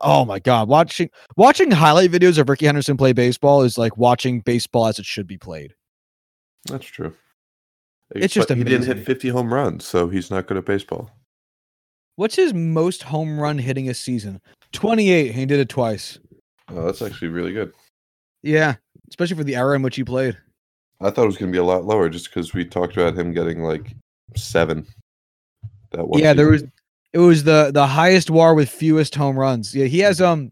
oh 0.01 0.25
my 0.25 0.39
God, 0.39 0.67
watching 0.67 1.09
watching 1.35 1.71
highlight 1.71 2.11
videos 2.11 2.37
of 2.37 2.49
Rickey 2.49 2.65
Henderson 2.65 2.97
play 2.97 3.13
baseball 3.13 3.61
is 3.63 3.77
like 3.77 3.97
watching 3.97 4.41
baseball 4.41 4.87
as 4.87 4.99
it 4.99 5.05
should 5.05 5.27
be 5.27 5.37
played. 5.37 5.73
that's 6.65 6.85
true. 6.85 7.13
It's 8.11 8.33
just 8.33 8.47
But 8.47 8.57
he 8.57 8.63
didn't 8.63 8.85
hit 8.85 9.05
50 9.05 9.29
home 9.29 9.53
runs, 9.53 9.85
so 9.85 10.07
he's 10.07 10.31
not 10.31 10.47
good 10.47 10.57
at 10.57 10.65
baseball. 10.65 11.11
What's 12.15 12.35
his 12.35 12.53
most 12.53 13.03
home 13.03 13.39
run 13.39 13.57
hitting 13.57 13.89
a 13.89 13.93
season? 13.93 14.41
28. 14.71 15.33
He 15.33 15.45
did 15.45 15.59
it 15.59 15.69
twice. 15.69 16.17
Oh, 16.69 16.85
that's 16.85 17.01
actually 17.01 17.27
really 17.27 17.51
good. 17.51 17.73
Yeah, 18.43 18.75
especially 19.09 19.35
for 19.35 19.43
the 19.43 19.55
era 19.55 19.75
in 19.75 19.81
which 19.81 19.97
he 19.97 20.03
played. 20.03 20.37
I 20.99 21.09
thought 21.09 21.23
it 21.23 21.27
was 21.27 21.37
going 21.37 21.51
to 21.51 21.55
be 21.55 21.59
a 21.59 21.63
lot 21.63 21.85
lower 21.85 22.09
just 22.09 22.25
because 22.25 22.53
we 22.53 22.65
talked 22.65 22.97
about 22.97 23.17
him 23.17 23.33
getting 23.33 23.63
like 23.63 23.93
seven. 24.35 24.87
That 25.91 26.07
one 26.07 26.19
yeah, 26.19 26.33
there 26.33 26.49
was 26.49 26.63
it 27.13 27.19
was 27.19 27.43
the 27.43 27.71
the 27.73 27.87
highest 27.87 28.29
WAR 28.29 28.53
with 28.53 28.69
fewest 28.69 29.15
home 29.15 29.37
runs. 29.37 29.75
Yeah, 29.75 29.85
he 29.85 29.99
has 29.99 30.21
um 30.21 30.51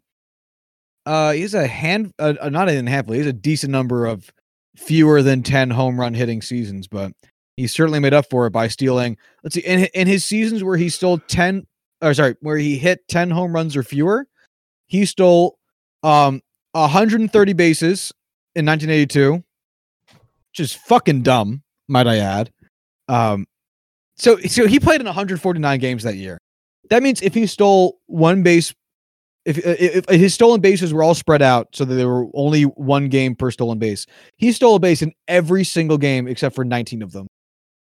uh 1.06 1.32
he 1.32 1.42
has 1.42 1.54
a 1.54 1.68
hand 1.68 2.14
uh, 2.20 2.34
uh, 2.40 2.50
not 2.50 2.70
even 2.70 2.88
handful. 2.88 3.14
He 3.14 3.20
has 3.20 3.28
a 3.28 3.34
decent 3.34 3.72
number 3.72 4.06
of 4.06 4.32
fewer 4.76 5.22
than 5.22 5.42
10 5.42 5.70
home 5.70 6.00
run 6.00 6.14
hitting 6.14 6.42
seasons, 6.42 6.88
but 6.88 7.12
he 7.58 7.68
certainly 7.68 8.00
made 8.00 8.14
up 8.14 8.30
for 8.30 8.46
it 8.48 8.52
by 8.52 8.68
stealing. 8.68 9.18
Let's 9.44 9.56
see 9.56 9.62
in 9.62 9.86
in 9.94 10.08
his 10.08 10.24
seasons 10.26 10.64
where 10.64 10.78
he 10.78 10.90
stole 10.90 11.18
10 11.18 11.66
or 12.02 12.14
sorry, 12.14 12.36
where 12.42 12.58
he 12.58 12.78
hit 12.78 13.08
10 13.08 13.32
home 13.32 13.54
runs 13.54 13.76
or 13.76 13.84
fewer, 13.84 14.28
he 14.86 15.06
stole 15.06 15.58
um 16.04 16.42
130 16.74 17.54
bases 17.54 18.14
in 18.56 18.66
1982, 18.66 19.44
which 20.56 20.64
is 20.64 20.74
fucking 20.74 21.22
dumb, 21.22 21.64
might 21.90 22.08
I 22.08 22.18
add. 22.18 22.52
Um 23.10 23.46
so 24.16 24.38
so 24.40 24.68
he 24.68 24.80
played 24.80 25.02
in 25.02 25.06
149 25.06 25.80
games 25.80 26.04
that 26.04 26.16
year. 26.16 26.38
That 26.90 27.04
means 27.04 27.22
if 27.22 27.34
he 27.34 27.46
stole 27.46 28.00
one 28.06 28.44
base, 28.44 28.74
if, 29.44 29.58
if, 29.58 30.06
if 30.10 30.20
his 30.20 30.34
stolen 30.34 30.62
bases 30.62 30.94
were 30.94 31.04
all 31.04 31.16
spread 31.16 31.42
out 31.42 31.70
so 31.74 31.84
that 31.84 31.94
there 31.96 32.08
were 32.08 32.28
only 32.34 32.64
one 32.64 33.10
game 33.10 33.36
per 33.36 33.52
stolen 33.52 33.80
base, 33.80 34.06
he 34.38 34.52
stole 34.52 34.76
a 34.76 34.80
base 34.80 35.02
in 35.02 35.12
every 35.28 35.64
single 35.64 35.98
game 35.98 36.28
except 36.28 36.56
for 36.56 36.64
19 36.64 37.02
of 37.02 37.12
them. 37.12 37.28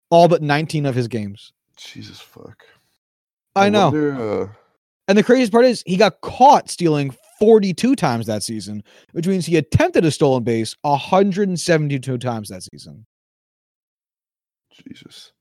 All 0.09 0.27
but 0.27 0.41
19 0.41 0.85
of 0.85 0.93
his 0.93 1.07
games. 1.07 1.53
Jesus 1.77 2.19
fuck. 2.19 2.65
I, 3.55 3.69
know. 3.69 3.89
wonder, 3.89 4.43
uh, 4.43 4.47
And 5.07 5.17
the 5.17 5.23
craziest 5.23 5.51
part 5.51 5.65
is 5.65 5.83
he 5.85 5.97
got 5.97 6.21
caught 6.21 6.69
stealing 6.69 7.15
42 7.41 7.95
times 7.97 8.27
that 8.27 8.43
season, 8.43 8.83
which 9.13 9.27
means 9.27 9.47
he 9.47 9.57
attempted 9.57 10.05
a 10.05 10.11
stolen 10.11 10.43
base 10.45 10.77
172 10.83 12.17
times 12.19 12.49
that 12.49 12.63
season. 12.63 13.05
Jesus. 14.71 15.33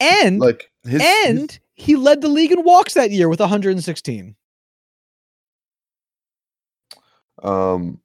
And 0.00 0.40
Like 0.40 0.70
his 0.84 1.02
and 1.02 1.50
his- 1.52 1.60
he 1.74 1.96
led 1.96 2.22
the 2.22 2.28
league 2.28 2.52
in 2.52 2.64
walks 2.64 2.94
that 2.94 3.10
year 3.12 3.28
with 3.28 3.40
116. 3.40 4.34
um 7.42 8.00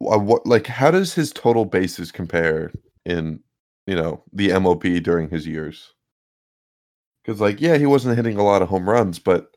wha- 0.00 0.18
what 0.18 0.46
like 0.46 0.66
how 0.66 0.90
does 0.90 1.14
his 1.14 1.32
total 1.32 1.66
bases 1.66 2.10
compare 2.10 2.72
in 3.04 3.40
you 3.86 3.94
know 3.94 4.24
the 4.32 4.48
MLB 4.50 5.02
during 5.02 5.28
his 5.28 5.46
years? 5.46 5.92
Because 7.24 7.40
like 7.40 7.60
yeah, 7.60 7.76
he 7.76 7.86
wasn't 7.86 8.16
hitting 8.16 8.38
a 8.38 8.42
lot 8.44 8.62
of 8.62 8.68
home 8.68 8.88
runs, 8.88 9.18
but 9.18 9.55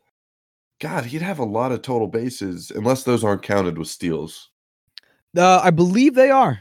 God, 0.80 1.04
he'd 1.04 1.22
have 1.22 1.38
a 1.38 1.44
lot 1.44 1.72
of 1.72 1.82
total 1.82 2.08
bases 2.08 2.72
unless 2.74 3.04
those 3.04 3.22
aren't 3.22 3.42
counted 3.42 3.78
with 3.78 3.88
steals. 3.88 4.50
Uh, 5.36 5.60
I 5.62 5.70
believe 5.70 6.14
they 6.14 6.30
are. 6.30 6.60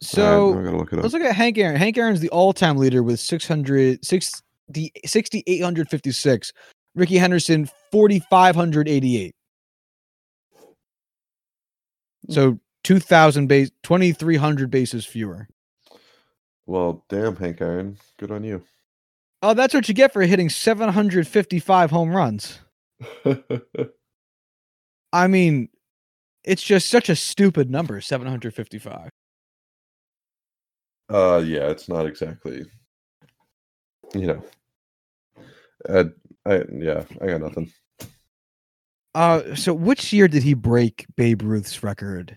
So 0.00 0.52
now 0.52 0.70
look 0.76 0.92
it 0.92 0.98
up. 0.98 1.02
let's 1.02 1.14
look 1.14 1.22
at 1.22 1.34
Hank 1.34 1.56
Aaron. 1.56 1.76
Hank 1.76 1.96
Aaron's 1.96 2.20
the 2.20 2.28
all-time 2.28 2.76
leader 2.76 3.02
with 3.02 3.18
600, 3.20 4.04
60, 4.04 4.92
6,856. 5.06 6.52
Rickey 6.94 7.16
Henderson, 7.16 7.68
4,588. 7.90 9.34
So 12.28 12.58
2,000 12.84 13.46
base, 13.46 13.70
2,300 13.82 14.70
bases 14.70 15.06
fewer. 15.06 15.48
Well, 16.66 17.04
damn, 17.08 17.36
Hank 17.36 17.60
Aaron, 17.60 17.96
good 18.18 18.30
on 18.30 18.44
you. 18.44 18.62
Oh, 19.44 19.52
that's 19.52 19.74
what 19.74 19.86
you 19.88 19.94
get 19.94 20.10
for 20.10 20.22
hitting 20.22 20.48
755 20.48 21.90
home 21.90 22.16
runs. 22.16 22.60
I 25.12 25.26
mean, 25.26 25.68
it's 26.44 26.62
just 26.62 26.88
such 26.88 27.10
a 27.10 27.16
stupid 27.16 27.70
number, 27.70 28.00
755. 28.00 29.10
uh, 31.12 31.42
yeah, 31.44 31.68
it's 31.68 31.90
not 31.90 32.06
exactly, 32.06 32.64
you 34.14 34.28
know. 34.28 34.42
Uh, 35.86 36.04
I 36.46 36.62
yeah, 36.72 37.04
I 37.20 37.26
got 37.26 37.42
nothing. 37.42 37.70
Uh, 39.14 39.54
so 39.54 39.74
which 39.74 40.10
year 40.10 40.26
did 40.26 40.42
he 40.42 40.54
break 40.54 41.04
Babe 41.18 41.42
Ruth's 41.42 41.82
record? 41.82 42.34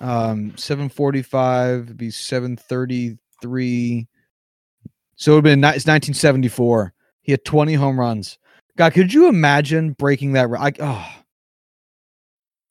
Um, 0.00 0.56
745 0.56 1.88
would 1.88 1.98
be 1.98 2.10
733. 2.10 4.08
So 5.16 5.32
it 5.32 5.34
would 5.36 5.46
have 5.46 5.60
been 5.60 5.64
it's 5.64 5.86
1974. 5.86 6.92
He 7.22 7.32
had 7.32 7.44
20 7.44 7.74
home 7.74 7.98
runs. 7.98 8.38
God, 8.76 8.92
could 8.92 9.12
you 9.12 9.28
imagine 9.28 9.92
breaking 9.92 10.32
that? 10.32 10.48
I 10.50 10.72
oh, 10.80 11.08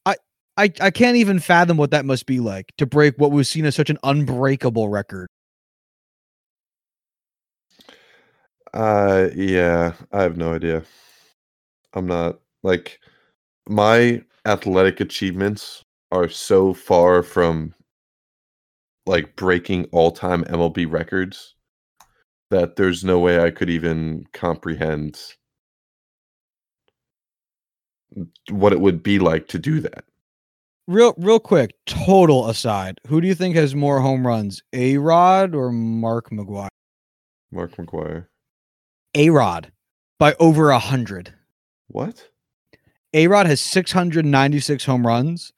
I 0.06 0.16
I 0.56 0.72
I 0.80 0.92
can't 0.92 1.18
even 1.18 1.40
fathom 1.40 1.78
what 1.78 1.92
that 1.92 2.06
must 2.06 2.28
be 2.28 2.40
like 2.40 2.72
to 2.78 2.86
break 2.86 3.16
what 3.18 3.32
was 3.32 3.50
seen 3.50 3.66
as 3.66 3.76
such 3.76 3.90
an 3.90 3.98
unbreakable 4.04 4.90
record. 4.90 5.28
Uh, 8.74 9.30
yeah, 9.36 9.94
I 10.12 10.22
have 10.22 10.38
no 10.38 10.54
idea. 10.54 10.84
I'm 11.94 12.06
not 12.06 12.40
like 12.62 13.00
my 13.68 14.22
athletic 14.46 15.00
achievements 15.00 15.82
are 16.12 16.30
so 16.30 16.74
far 16.74 17.24
from 17.24 17.74
like 19.06 19.36
breaking 19.36 19.86
all-time 19.92 20.44
MLB 20.46 20.92
records 20.92 21.55
that 22.52 22.76
there's 22.76 23.04
no 23.04 23.20
way 23.20 23.40
I 23.40 23.52
could 23.52 23.70
even 23.70 24.26
comprehend 24.34 25.20
what 28.50 28.74
it 28.74 28.80
would 28.80 29.04
be 29.04 29.20
like 29.20 29.48
to 29.50 29.60
do 29.60 29.80
that. 29.82 30.06
Real 30.88 31.16
real 31.18 31.40
quick, 31.40 31.74
total 31.88 32.48
aside, 32.48 33.00
who 33.08 33.20
do 33.20 33.28
you 33.28 33.34
think 33.34 33.56
has 33.56 33.74
more 33.74 34.00
home 34.00 34.26
runs, 34.26 34.62
A 34.72 34.98
Rod 34.98 35.56
or 35.56 35.72
Mark 35.72 36.30
McGwire? 36.30 36.68
Mark 37.52 37.76
McGwire. 37.76 38.28
A 39.16 39.32
Rod 39.32 39.72
by 40.20 40.36
over 40.40 40.70
a 40.70 40.80
hundred. 40.80 41.34
What? 41.88 42.30
A 43.14 43.28
Rod 43.28 43.48
has 43.48 43.62
696 43.62 44.86
home 44.86 45.08
runs. 45.08 45.54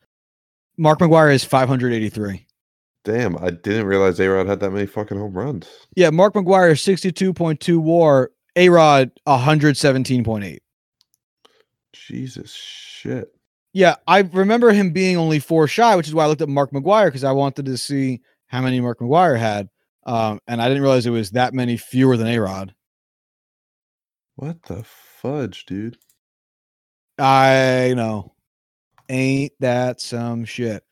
Mark 0.78 1.00
McGwire 1.00 1.32
has 1.32 1.44
583. 1.44 2.47
Damn, 3.08 3.38
I 3.42 3.52
didn't 3.52 3.86
realize 3.86 4.20
A-Rod 4.20 4.48
had 4.48 4.60
that 4.60 4.72
many 4.72 4.86
fucking 4.86 5.18
home 5.18 5.32
runs. 5.32 5.66
Yeah, 5.96 6.10
Mark 6.10 6.34
McGwire 6.34 6.74
62.2 6.74 7.78
WAR. 7.78 8.32
A 8.58 8.68
Rod 8.68 9.12
117.8. 9.26 10.58
Jesus 11.94 12.52
shit. 12.52 13.30
Yeah, 13.72 13.96
I 14.08 14.20
remember 14.20 14.74
him 14.74 14.92
being 14.92 15.16
only 15.16 15.40
four 15.40 15.70
shy, 15.70 15.96
which 15.96 16.10
is 16.10 16.14
why 16.14 16.26
I 16.26 16.28
looked 16.28 16.42
at 16.42 16.50
Mark 16.50 16.72
McGwire 16.72 17.06
because 17.06 17.24
I 17.24 17.32
wanted 17.32 17.68
to 17.68 17.78
see 17.78 18.20
how 18.48 18.60
many 18.62 18.82
Mark 18.82 19.00
McGwire 19.00 19.40
had. 19.40 19.70
Um, 20.06 20.42
and 20.46 20.62
I 20.62 20.68
didn't 20.68 20.84
realize 20.84 21.06
it 21.06 21.12
was 21.12 21.32
that 21.32 21.54
many 21.54 21.78
fewer 21.78 22.18
than 22.18 22.28
A 22.28 22.40
Rod. 22.40 22.76
What 24.36 24.64
the 24.64 24.84
fudge, 24.84 25.66
dude? 25.66 25.98
I 27.18 27.94
know. 27.96 28.34
Ain't 29.08 29.54
that 29.62 30.02
some 30.02 30.44
shit? 30.44 30.84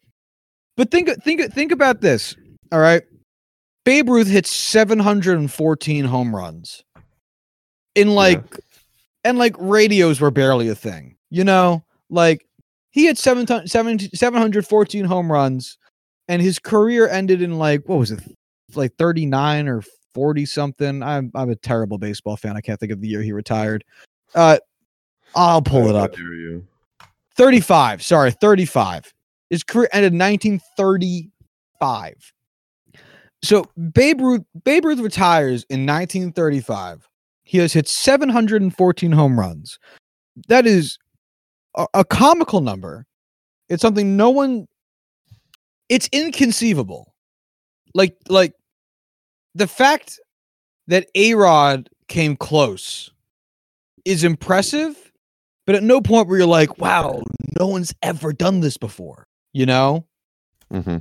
But 0.78 0.92
think 0.92 1.10
think 1.24 1.54
think 1.54 1.72
about 1.72 2.02
this. 2.02 2.36
All 2.72 2.80
right. 2.80 3.04
Babe 3.86 4.10
Ruth 4.10 4.28
hit 4.28 4.48
714 4.48 6.06
home 6.06 6.36
runs. 6.36 6.84
In 7.94 8.10
like 8.10 8.42
and 9.24 9.38
like 9.38 9.56
radios 9.58 10.20
were 10.20 10.32
barely 10.32 10.68
a 10.70 10.76
thing. 10.76 11.16
You 11.30 11.44
know, 11.44 11.84
like 12.10 12.46
he 12.92 13.06
had 13.06 13.18
seven, 13.18 13.46
ton- 13.46 13.68
seven, 13.68 14.00
714 14.00 15.06
home 15.06 15.32
runs 15.32 15.78
and 16.28 16.42
his 16.42 16.60
career 16.60 17.08
ended 17.08 17.42
in 17.42 17.58
like 17.58 17.88
what 17.88 18.00
was 18.00 18.12
it? 18.12 18.22
Like 18.74 18.94
39 18.98 19.68
or 19.68 19.84
40 20.14 20.46
something. 20.46 21.04
I'm 21.04 21.32
I'm 21.36 21.50
a 21.50 21.56
terrible 21.56 21.98
baseball 21.98 22.36
fan. 22.36 22.58
I 22.58 22.62
can't 22.62 22.80
think 22.80 22.92
of 22.92 23.00
the 23.02 23.08
year 23.08 23.22
he 23.22 23.32
retired. 23.32 23.86
Uh 24.34 24.58
I'll 25.36 25.62
pull 25.62 25.88
it 25.90 25.96
up. 25.96 26.16
35. 27.36 28.02
Sorry, 28.02 28.32
35. 28.32 29.14
His 29.56 29.64
career 29.64 29.88
ended 29.94 30.12
in 30.12 30.20
1935. 30.20 32.34
So 33.42 33.64
Babe 33.94 34.20
Ruth, 34.20 34.42
Babe 34.66 34.84
Ruth 34.84 35.00
retires 35.00 35.64
in 35.70 35.86
1935. 35.86 37.08
He 37.46 37.60
has 37.60 37.72
hit 37.72 37.88
714 37.88 39.14
home 39.14 39.40
runs. 39.40 39.80
That 40.50 40.66
is 40.66 40.98
a, 41.78 41.88
a 41.94 42.04
comical 42.04 42.60
number. 42.60 43.06
It's 43.70 43.82
something 43.82 44.18
no 44.18 44.30
one. 44.30 44.68
It's 45.88 46.10
inconceivable. 46.12 47.14
Like 47.94 48.18
like 48.28 48.56
the 49.54 49.68
fact 49.68 50.20
that 50.88 51.08
A 51.16 51.36
Rod 51.36 51.90
came 52.10 52.36
close 52.36 53.10
is 54.04 54.26
impressive 54.26 55.06
but 55.66 55.76
at 55.76 55.84
no 55.84 56.02
point 56.02 56.28
where 56.28 56.38
you're 56.38 56.48
like, 56.48 56.78
wow, 56.78 57.24
no 57.60 57.68
one's 57.68 57.94
ever 58.02 58.34
done 58.34 58.60
this 58.60 58.78
before. 58.78 59.26
You 59.56 59.66
know? 59.66 60.06
hmm 60.70 60.98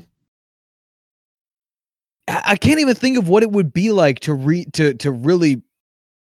I 2.28 2.42
I 2.46 2.56
can't 2.56 2.78
even 2.78 2.94
think 2.94 3.18
of 3.18 3.28
what 3.28 3.42
it 3.42 3.50
would 3.50 3.72
be 3.72 3.90
like 3.90 4.20
to 4.20 4.32
re 4.32 4.64
to 4.74 4.94
to 4.94 5.10
really 5.10 5.60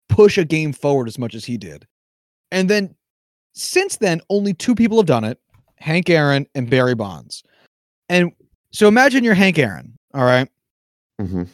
push 0.08 0.36
a 0.36 0.44
game 0.44 0.72
forward 0.72 1.06
as 1.06 1.16
much 1.16 1.36
as 1.36 1.44
he 1.44 1.56
did. 1.56 1.86
And 2.50 2.68
then 2.68 2.96
since 3.54 3.98
then, 3.98 4.20
only 4.30 4.52
two 4.52 4.74
people 4.74 4.96
have 4.98 5.06
done 5.06 5.22
it: 5.22 5.38
Hank 5.76 6.10
Aaron 6.10 6.48
and 6.56 6.68
Barry 6.68 6.96
Bonds. 6.96 7.44
And 8.08 8.32
so 8.72 8.88
imagine 8.88 9.22
you're 9.22 9.34
Hank 9.34 9.56
Aaron. 9.56 9.96
All 10.12 10.24
right, 10.24 10.48
hmm 11.20 11.44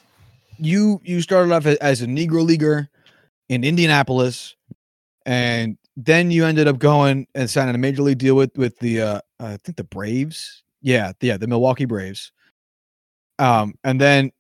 you 0.59 0.99
you 1.05 1.21
started 1.21 1.53
off 1.53 1.67
as 1.67 2.01
a 2.01 2.07
Negro 2.07 2.43
leaguer 2.43 2.89
in 3.51 3.65
Indianapolis, 3.65 4.57
and 5.27 5.77
then 5.97 6.31
you 6.31 6.45
ended 6.45 6.67
up 6.67 6.79
going 6.79 7.27
and 7.35 7.49
signing 7.49 7.75
a 7.75 7.79
major 7.79 8.03
league 8.03 8.19
deal 8.19 8.35
with 8.35 8.57
with 8.57 8.79
the 8.79 9.01
uh, 9.01 9.21
I 9.41 9.57
think 9.59 9.77
the 9.77 9.85
Braves. 9.85 10.63
Yeah, 10.83 11.13
yeah, 11.21 11.37
the 11.37 11.47
Milwaukee 11.47 11.87
Braves. 11.87 12.33
Um, 13.39 13.75
and 13.85 14.01
then 14.01 14.31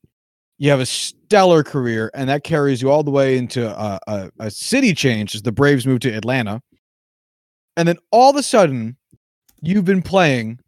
you 0.58 0.70
have 0.70 0.80
a 0.80 0.86
stellar 0.86 1.62
career, 1.62 2.10
and 2.14 2.28
that 2.28 2.44
carries 2.44 2.82
you 2.82 2.90
all 2.90 3.02
the 3.02 3.10
way 3.10 3.36
into 3.36 3.68
a, 3.68 3.98
a, 4.06 4.30
a 4.38 4.50
city 4.50 4.94
change 4.94 5.34
as 5.34 5.42
the 5.42 5.52
Braves 5.52 5.86
move 5.86 6.00
to 6.00 6.10
Atlanta. 6.10 6.60
And 7.76 7.88
then 7.88 7.96
all 8.12 8.30
of 8.30 8.36
a 8.36 8.42
sudden, 8.42 8.96
you've 9.62 9.84
been 9.84 10.02
playing 10.02 10.60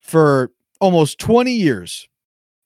for 0.00 0.52
almost 0.80 1.18
20 1.18 1.52
years. 1.52 2.08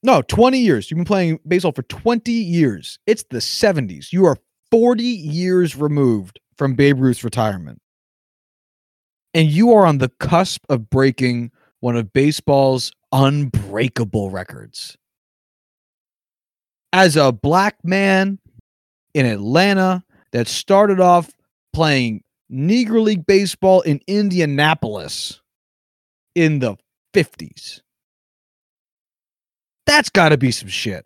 No, 0.03 0.21
20 0.21 0.59
years. 0.59 0.91
You've 0.91 0.97
been 0.97 1.05
playing 1.05 1.39
baseball 1.47 1.71
for 1.71 1.81
20 1.83 2.31
years. 2.31 2.99
It's 3.07 3.23
the 3.23 3.37
70s. 3.37 4.13
You 4.13 4.25
are 4.25 4.37
40 4.69 5.03
years 5.03 5.75
removed 5.75 6.39
from 6.57 6.75
Babe 6.75 6.99
Ruth's 6.99 7.23
retirement. 7.23 7.79
And 9.33 9.49
you 9.49 9.73
are 9.73 9.85
on 9.85 9.97
the 9.97 10.09
cusp 10.19 10.63
of 10.69 10.89
breaking 10.89 11.51
one 11.81 11.95
of 11.95 12.13
baseball's 12.13 12.91
unbreakable 13.11 14.29
records. 14.29 14.97
As 16.93 17.17
a 17.17 17.31
black 17.31 17.75
man 17.83 18.39
in 19.13 19.25
Atlanta 19.25 20.03
that 20.31 20.47
started 20.47 20.99
off 20.99 21.29
playing 21.73 22.23
Negro 22.51 23.03
League 23.03 23.25
baseball 23.25 23.81
in 23.81 23.99
Indianapolis 24.07 25.41
in 26.35 26.59
the 26.59 26.75
50s. 27.13 27.81
That's 29.85 30.09
got 30.09 30.29
to 30.29 30.37
be 30.37 30.51
some 30.51 30.69
shit. 30.69 31.05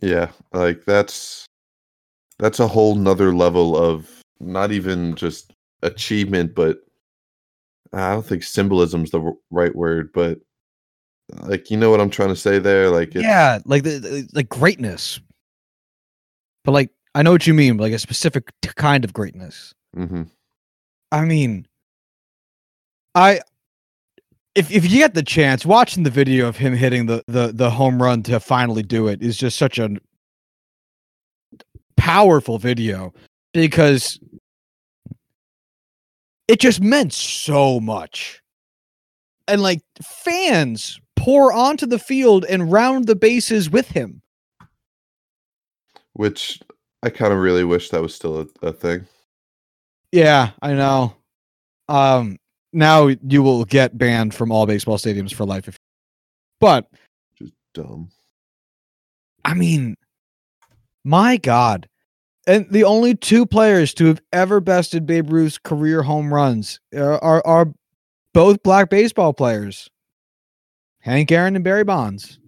Yeah, 0.00 0.30
like 0.52 0.84
that's 0.84 1.46
that's 2.38 2.60
a 2.60 2.66
whole 2.66 2.94
nother 2.94 3.34
level 3.34 3.76
of 3.76 4.21
not 4.42 4.72
even 4.72 5.14
just 5.14 5.52
achievement, 5.82 6.54
but 6.54 6.78
I 7.92 8.12
don't 8.12 8.24
think 8.26 8.42
symbolism's 8.42 9.10
the 9.10 9.20
r- 9.20 9.34
right 9.50 9.74
word, 9.74 10.10
but 10.12 10.38
like 11.42 11.70
you 11.70 11.76
know 11.76 11.90
what 11.90 12.00
I'm 12.00 12.10
trying 12.10 12.30
to 12.30 12.36
say 12.36 12.58
there. 12.58 12.90
Like 12.90 13.14
yeah, 13.14 13.58
like 13.64 13.82
the, 13.82 13.98
the 13.98 14.28
like 14.34 14.48
greatness. 14.48 15.20
But 16.64 16.72
like 16.72 16.90
I 17.14 17.22
know 17.22 17.32
what 17.32 17.46
you 17.46 17.54
mean, 17.54 17.76
like 17.76 17.92
a 17.92 17.98
specific 17.98 18.50
t- 18.62 18.70
kind 18.76 19.04
of 19.04 19.12
greatness. 19.12 19.74
hmm 19.94 20.22
I 21.10 21.24
mean, 21.26 21.66
I 23.14 23.40
if 24.54 24.70
if 24.70 24.84
you 24.84 24.98
get 24.98 25.14
the 25.14 25.22
chance, 25.22 25.66
watching 25.66 26.02
the 26.02 26.10
video 26.10 26.48
of 26.48 26.56
him 26.56 26.74
hitting 26.74 27.06
the 27.06 27.22
the 27.26 27.52
the 27.52 27.70
home 27.70 28.02
run 28.02 28.22
to 28.24 28.40
finally 28.40 28.82
do 28.82 29.08
it 29.08 29.22
is 29.22 29.36
just 29.36 29.58
such 29.58 29.78
a 29.78 29.90
powerful 31.96 32.58
video 32.58 33.12
because 33.52 34.18
it 36.48 36.60
just 36.60 36.80
meant 36.80 37.12
so 37.12 37.80
much. 37.80 38.42
And 39.48 39.62
like 39.62 39.82
fans 40.02 41.00
pour 41.16 41.52
onto 41.52 41.86
the 41.86 41.98
field 41.98 42.44
and 42.48 42.70
round 42.72 43.06
the 43.06 43.16
bases 43.16 43.70
with 43.70 43.88
him. 43.88 44.22
which 46.14 46.60
I 47.02 47.10
kind 47.10 47.32
of 47.32 47.38
really 47.38 47.64
wish 47.64 47.90
that 47.90 48.02
was 48.02 48.14
still 48.14 48.40
a, 48.40 48.66
a 48.66 48.72
thing. 48.72 49.06
Yeah, 50.12 50.50
I 50.60 50.74
know. 50.74 51.16
Um 51.88 52.38
now 52.72 53.08
you 53.08 53.42
will 53.42 53.64
get 53.64 53.98
banned 53.98 54.34
from 54.34 54.50
all 54.50 54.66
baseball 54.66 54.98
stadiums 54.98 55.34
for 55.34 55.44
life 55.44 55.68
if 55.68 55.76
but 56.60 56.88
Just 57.36 57.52
dumb. 57.74 58.08
I 59.44 59.54
mean, 59.54 59.96
my 61.04 61.36
God. 61.36 61.88
And 62.46 62.66
the 62.70 62.84
only 62.84 63.14
two 63.14 63.46
players 63.46 63.94
to 63.94 64.06
have 64.06 64.20
ever 64.32 64.60
bested 64.60 65.06
Babe 65.06 65.30
Ruth's 65.30 65.58
career 65.58 66.02
home 66.02 66.34
runs 66.34 66.80
are, 66.94 67.22
are, 67.22 67.42
are 67.46 67.72
both 68.34 68.62
black 68.62 68.90
baseball 68.90 69.32
players 69.32 69.88
Hank 71.00 71.32
Aaron 71.32 71.56
and 71.56 71.64
Barry 71.64 71.84
Bonds. 71.84 72.38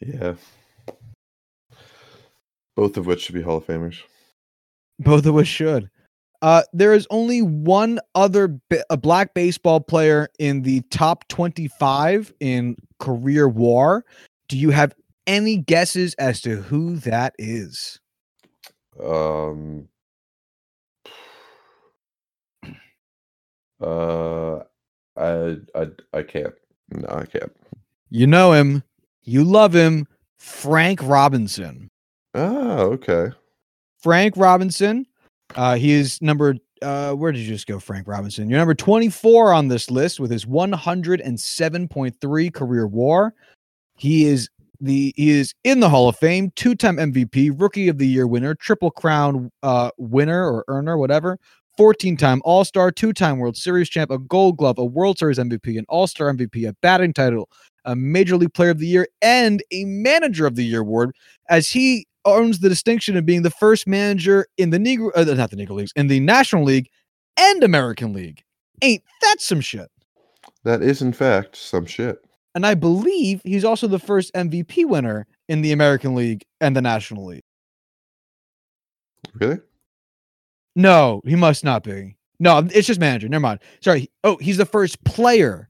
Yeah. 0.00 0.34
Both 2.76 2.96
of 2.96 3.06
which 3.06 3.22
should 3.22 3.34
be 3.34 3.42
Hall 3.42 3.58
of 3.58 3.66
Famers. 3.66 3.98
Both 4.98 5.26
of 5.26 5.34
which 5.34 5.48
should. 5.48 5.90
Uh, 6.42 6.62
there 6.72 6.94
is 6.94 7.06
only 7.10 7.42
one 7.42 8.00
other 8.14 8.58
a 8.88 8.96
black 8.96 9.34
baseball 9.34 9.80
player 9.80 10.28
in 10.38 10.62
the 10.62 10.80
top 10.90 11.28
25 11.28 12.32
in 12.40 12.76
career 12.98 13.48
war. 13.48 14.04
Do 14.48 14.56
you 14.56 14.70
have 14.70 14.94
any 15.26 15.56
guesses 15.56 16.14
as 16.14 16.40
to 16.42 16.56
who 16.56 16.96
that 16.96 17.34
is? 17.38 17.98
Um. 19.02 19.88
Uh, 23.80 24.58
I 25.16 25.56
I 25.74 25.86
I 26.12 26.22
can't. 26.22 26.54
No, 26.90 27.08
I 27.08 27.24
can't. 27.24 27.52
You 28.10 28.26
know 28.26 28.52
him, 28.52 28.82
you 29.22 29.44
love 29.44 29.72
him, 29.72 30.06
Frank 30.38 31.00
Robinson. 31.02 31.88
Oh, 32.34 32.92
okay. 32.92 33.30
Frank 34.02 34.34
Robinson. 34.36 35.06
Uh, 35.54 35.76
he 35.76 35.92
is 35.92 36.20
number. 36.22 36.56
Uh, 36.82 37.12
where 37.12 37.30
did 37.30 37.40
you 37.40 37.48
just 37.48 37.66
go, 37.66 37.78
Frank 37.78 38.08
Robinson? 38.08 38.48
You're 38.48 38.58
number 38.58 38.74
24 38.74 39.52
on 39.52 39.68
this 39.68 39.90
list 39.90 40.18
with 40.18 40.30
his 40.30 40.46
107.3 40.46 42.54
career 42.54 42.86
WAR. 42.86 43.34
He 43.96 44.24
is 44.24 44.48
the 44.80 45.12
he 45.16 45.30
is 45.30 45.54
in 45.64 45.80
the 45.80 45.88
Hall 45.88 46.08
of 46.08 46.16
Fame, 46.16 46.52
two-time 46.56 46.96
MVP, 46.96 47.52
Rookie 47.60 47.88
of 47.88 47.98
the 47.98 48.06
Year 48.06 48.26
winner, 48.26 48.54
Triple 48.54 48.90
Crown 48.90 49.50
uh, 49.62 49.90
winner 49.98 50.50
or 50.50 50.64
earner, 50.68 50.96
whatever. 50.96 51.38
14-time 51.78 52.42
All-Star, 52.44 52.90
two-time 52.90 53.38
World 53.38 53.56
Series 53.56 53.88
champ, 53.88 54.10
a 54.10 54.18
Gold 54.18 54.58
Glove, 54.58 54.78
a 54.78 54.84
World 54.84 55.18
Series 55.18 55.38
MVP, 55.38 55.78
an 55.78 55.86
All-Star 55.88 56.32
MVP, 56.32 56.68
a 56.68 56.74
batting 56.82 57.14
title, 57.14 57.48
a 57.84 57.96
Major 57.96 58.36
League 58.36 58.52
Player 58.52 58.70
of 58.70 58.78
the 58.78 58.86
Year, 58.86 59.08
and 59.22 59.62
a 59.72 59.84
Manager 59.84 60.46
of 60.46 60.56
the 60.56 60.64
Year 60.64 60.80
award, 60.80 61.14
as 61.48 61.68
he 61.68 62.06
owns 62.24 62.58
the 62.58 62.68
distinction 62.68 63.16
of 63.16 63.24
being 63.24 63.42
the 63.42 63.50
first 63.50 63.86
manager 63.86 64.46
in 64.58 64.70
the 64.70 64.78
Negro, 64.78 65.10
uh, 65.14 65.24
not 65.24 65.50
the 65.50 65.56
Negro 65.56 65.70
Leagues, 65.76 65.92
in 65.96 66.08
the 66.08 66.20
National 66.20 66.64
League 66.64 66.90
and 67.38 67.64
American 67.64 68.12
League. 68.12 68.42
Ain't 68.82 69.02
that 69.22 69.36
some 69.38 69.60
shit? 69.60 69.90
That 70.64 70.82
is 70.82 71.00
in 71.02 71.12
fact 71.12 71.56
some 71.56 71.86
shit. 71.86 72.18
And 72.54 72.66
I 72.66 72.74
believe 72.74 73.40
he's 73.44 73.64
also 73.64 73.86
the 73.86 73.98
first 73.98 74.32
MVP 74.34 74.84
winner 74.86 75.26
in 75.48 75.62
the 75.62 75.72
American 75.72 76.14
League 76.14 76.42
and 76.60 76.74
the 76.76 76.82
National 76.82 77.26
League. 77.26 77.42
Really? 79.34 79.58
No, 80.76 81.20
he 81.24 81.36
must 81.36 81.64
not 81.64 81.82
be. 81.84 82.16
No, 82.38 82.58
it's 82.72 82.86
just 82.86 83.00
manager. 83.00 83.28
Never 83.28 83.40
mind. 83.42 83.60
Sorry. 83.80 84.08
Oh, 84.24 84.36
he's 84.38 84.56
the 84.56 84.64
first 84.66 85.02
player 85.04 85.68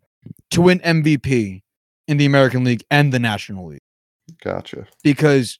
to 0.53 0.63
win 0.63 0.79
MVP 0.81 1.63
in 2.09 2.17
the 2.17 2.27
American 2.27 2.65
League 2.65 2.85
and 2.91 3.13
the 3.13 3.19
National 3.19 3.67
League. 3.67 3.81
Gotcha. 4.45 4.87
because 5.03 5.59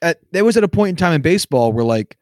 at, 0.00 0.18
there 0.30 0.44
was 0.44 0.56
at 0.56 0.62
a 0.62 0.68
point 0.68 0.90
in 0.90 0.96
time 0.96 1.12
in 1.12 1.22
baseball 1.22 1.72
where 1.72 1.84
like 1.84 2.16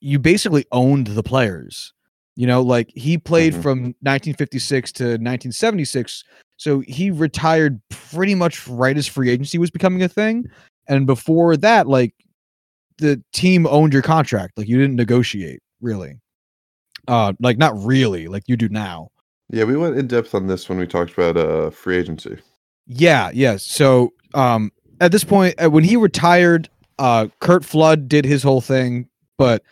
you 0.00 0.20
basically 0.20 0.64
owned 0.70 1.08
the 1.08 1.22
players. 1.22 1.92
You 2.36 2.46
know, 2.46 2.62
like 2.62 2.92
he 2.94 3.18
played 3.18 3.54
Mhm. 3.54 3.62
from 3.62 3.78
1956 4.02 4.92
to 4.92 5.04
1976, 5.18 6.22
so 6.56 6.80
he 6.80 7.10
retired 7.10 7.80
pretty 7.88 8.34
much 8.34 8.66
right 8.68 8.96
as 8.96 9.06
free 9.06 9.30
agency 9.30 9.58
was 9.58 9.70
becoming 9.70 10.02
a 10.02 10.08
thing. 10.08 10.44
And 10.86 11.06
before 11.06 11.56
that, 11.56 11.86
like 11.86 12.14
the 12.98 13.22
team 13.32 13.66
owned 13.66 13.92
your 13.92 14.02
contract, 14.02 14.56
like 14.56 14.68
you 14.68 14.78
didn't 14.78 14.96
negotiate 14.96 15.60
really. 15.80 16.20
Uh, 17.06 17.34
like 17.40 17.58
not 17.58 17.76
really, 17.84 18.28
like 18.28 18.44
you 18.46 18.56
do 18.56 18.68
now. 18.68 19.10
Yeah, 19.50 19.64
we 19.64 19.76
went 19.76 19.98
in 19.98 20.06
depth 20.06 20.34
on 20.34 20.46
this 20.46 20.68
when 20.68 20.78
we 20.78 20.86
talked 20.86 21.12
about 21.12 21.36
uh 21.36 21.70
free 21.70 21.98
agency. 21.98 22.38
Yeah, 22.86 23.30
yes. 23.34 23.62
So 23.62 24.12
um 24.32 24.72
at 25.00 25.12
this 25.12 25.24
point 25.24 25.54
uh, 25.62 25.70
when 25.70 25.84
he 25.84 25.96
retired, 25.96 26.68
uh 26.98 27.28
Curt 27.40 27.64
Flood 27.64 28.08
did 28.08 28.24
his 28.24 28.42
whole 28.42 28.60
thing, 28.60 29.08
but 29.36 29.62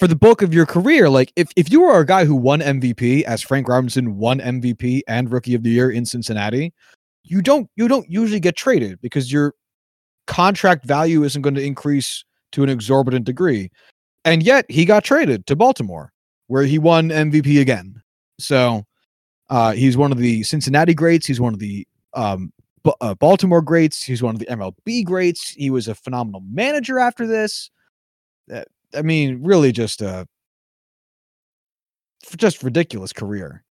for 0.00 0.08
the 0.08 0.16
bulk 0.16 0.40
of 0.40 0.54
your 0.54 0.64
career, 0.64 1.10
like 1.10 1.30
if 1.36 1.52
if 1.56 1.70
you 1.70 1.82
were 1.82 2.00
a 2.00 2.06
guy 2.06 2.24
who 2.24 2.34
won 2.34 2.60
MVP 2.60 3.22
as 3.24 3.42
Frank 3.42 3.68
Robinson 3.68 4.16
won 4.16 4.40
MVP 4.40 5.02
and 5.06 5.30
rookie 5.30 5.54
of 5.54 5.62
the 5.62 5.68
year 5.68 5.90
in 5.90 6.06
Cincinnati, 6.06 6.72
you 7.22 7.42
don't 7.42 7.68
you 7.76 7.86
don't 7.86 8.08
usually 8.10 8.40
get 8.40 8.56
traded 8.56 8.98
because 9.02 9.30
your 9.30 9.54
contract 10.26 10.86
value 10.86 11.22
isn't 11.22 11.42
going 11.42 11.54
to 11.54 11.62
increase 11.62 12.24
to 12.52 12.62
an 12.62 12.70
exorbitant 12.70 13.26
degree. 13.26 13.70
And 14.24 14.42
yet 14.42 14.64
he 14.70 14.86
got 14.86 15.04
traded 15.04 15.46
to 15.46 15.54
Baltimore 15.54 16.12
where 16.46 16.64
he 16.64 16.78
won 16.78 17.10
MVP 17.10 17.60
again. 17.60 18.02
So 18.38 18.86
uh, 19.50 19.72
he's 19.72 19.98
one 19.98 20.12
of 20.12 20.18
the 20.18 20.42
Cincinnati 20.44 20.94
greats. 20.94 21.26
He's 21.26 21.40
one 21.40 21.52
of 21.52 21.60
the 21.60 21.86
um, 22.14 22.52
B- 22.84 22.92
uh, 23.02 23.14
Baltimore 23.14 23.60
greats. 23.60 24.02
He's 24.02 24.22
one 24.22 24.34
of 24.34 24.38
the 24.38 24.46
MLB 24.46 25.04
greats. 25.04 25.50
He 25.50 25.68
was 25.68 25.88
a 25.88 25.94
phenomenal 25.94 26.42
manager 26.50 26.98
after 26.98 27.26
this. 27.26 27.70
Uh, 28.52 28.62
I 28.94 29.02
mean, 29.02 29.42
really, 29.42 29.72
just 29.72 30.02
a 30.02 30.26
just 32.36 32.62
ridiculous 32.62 33.12
career. 33.12 33.64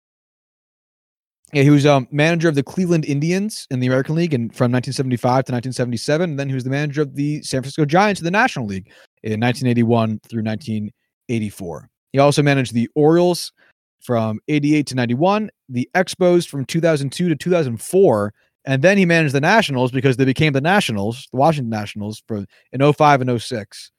Yeah, 1.53 1.63
he 1.63 1.70
was 1.70 1.86
um, 1.86 2.07
manager 2.11 2.49
of 2.49 2.55
the 2.55 2.63
Cleveland 2.63 3.05
Indians 3.05 3.68
in 3.72 3.80
the 3.80 3.88
American 3.88 4.15
League 4.15 4.34
and 4.34 4.53
from 4.53 4.72
1975 4.72 5.45
to 5.45 5.51
1977. 5.53 6.32
And 6.32 6.39
then 6.39 6.49
he 6.49 6.55
was 6.55 6.65
the 6.65 6.70
manager 6.70 7.03
of 7.03 7.15
the 7.15 7.41
San 7.41 7.61
Francisco 7.61 7.86
Giants 7.86 8.20
in 8.20 8.26
the 8.26 8.32
National 8.32 8.65
League 8.65 8.88
in 9.24 9.39
1981 9.39 10.20
through 10.28 10.43
1984. 10.43 11.89
He 12.11 12.20
also 12.20 12.43
managed 12.43 12.74
the 12.74 12.89
Orioles 12.95 13.53
from 14.01 14.39
88 14.49 14.88
to 14.88 14.95
91, 14.95 15.49
the 15.70 15.89
Expos 15.95 16.47
from 16.47 16.65
2002 16.65 17.30
to 17.30 17.36
2004, 17.36 18.34
and 18.65 18.82
then 18.82 18.97
he 18.97 19.05
managed 19.05 19.34
the 19.34 19.41
Nationals 19.41 19.91
because 19.91 20.18
they 20.18 20.26
became 20.26 20.53
the 20.53 20.61
Nationals, 20.61 21.28
the 21.32 21.38
Washington 21.38 21.70
Nationals, 21.70 22.22
for 22.28 22.45
in 22.74 22.93
05 22.93 23.22
and 23.22 23.41
06. 23.41 23.91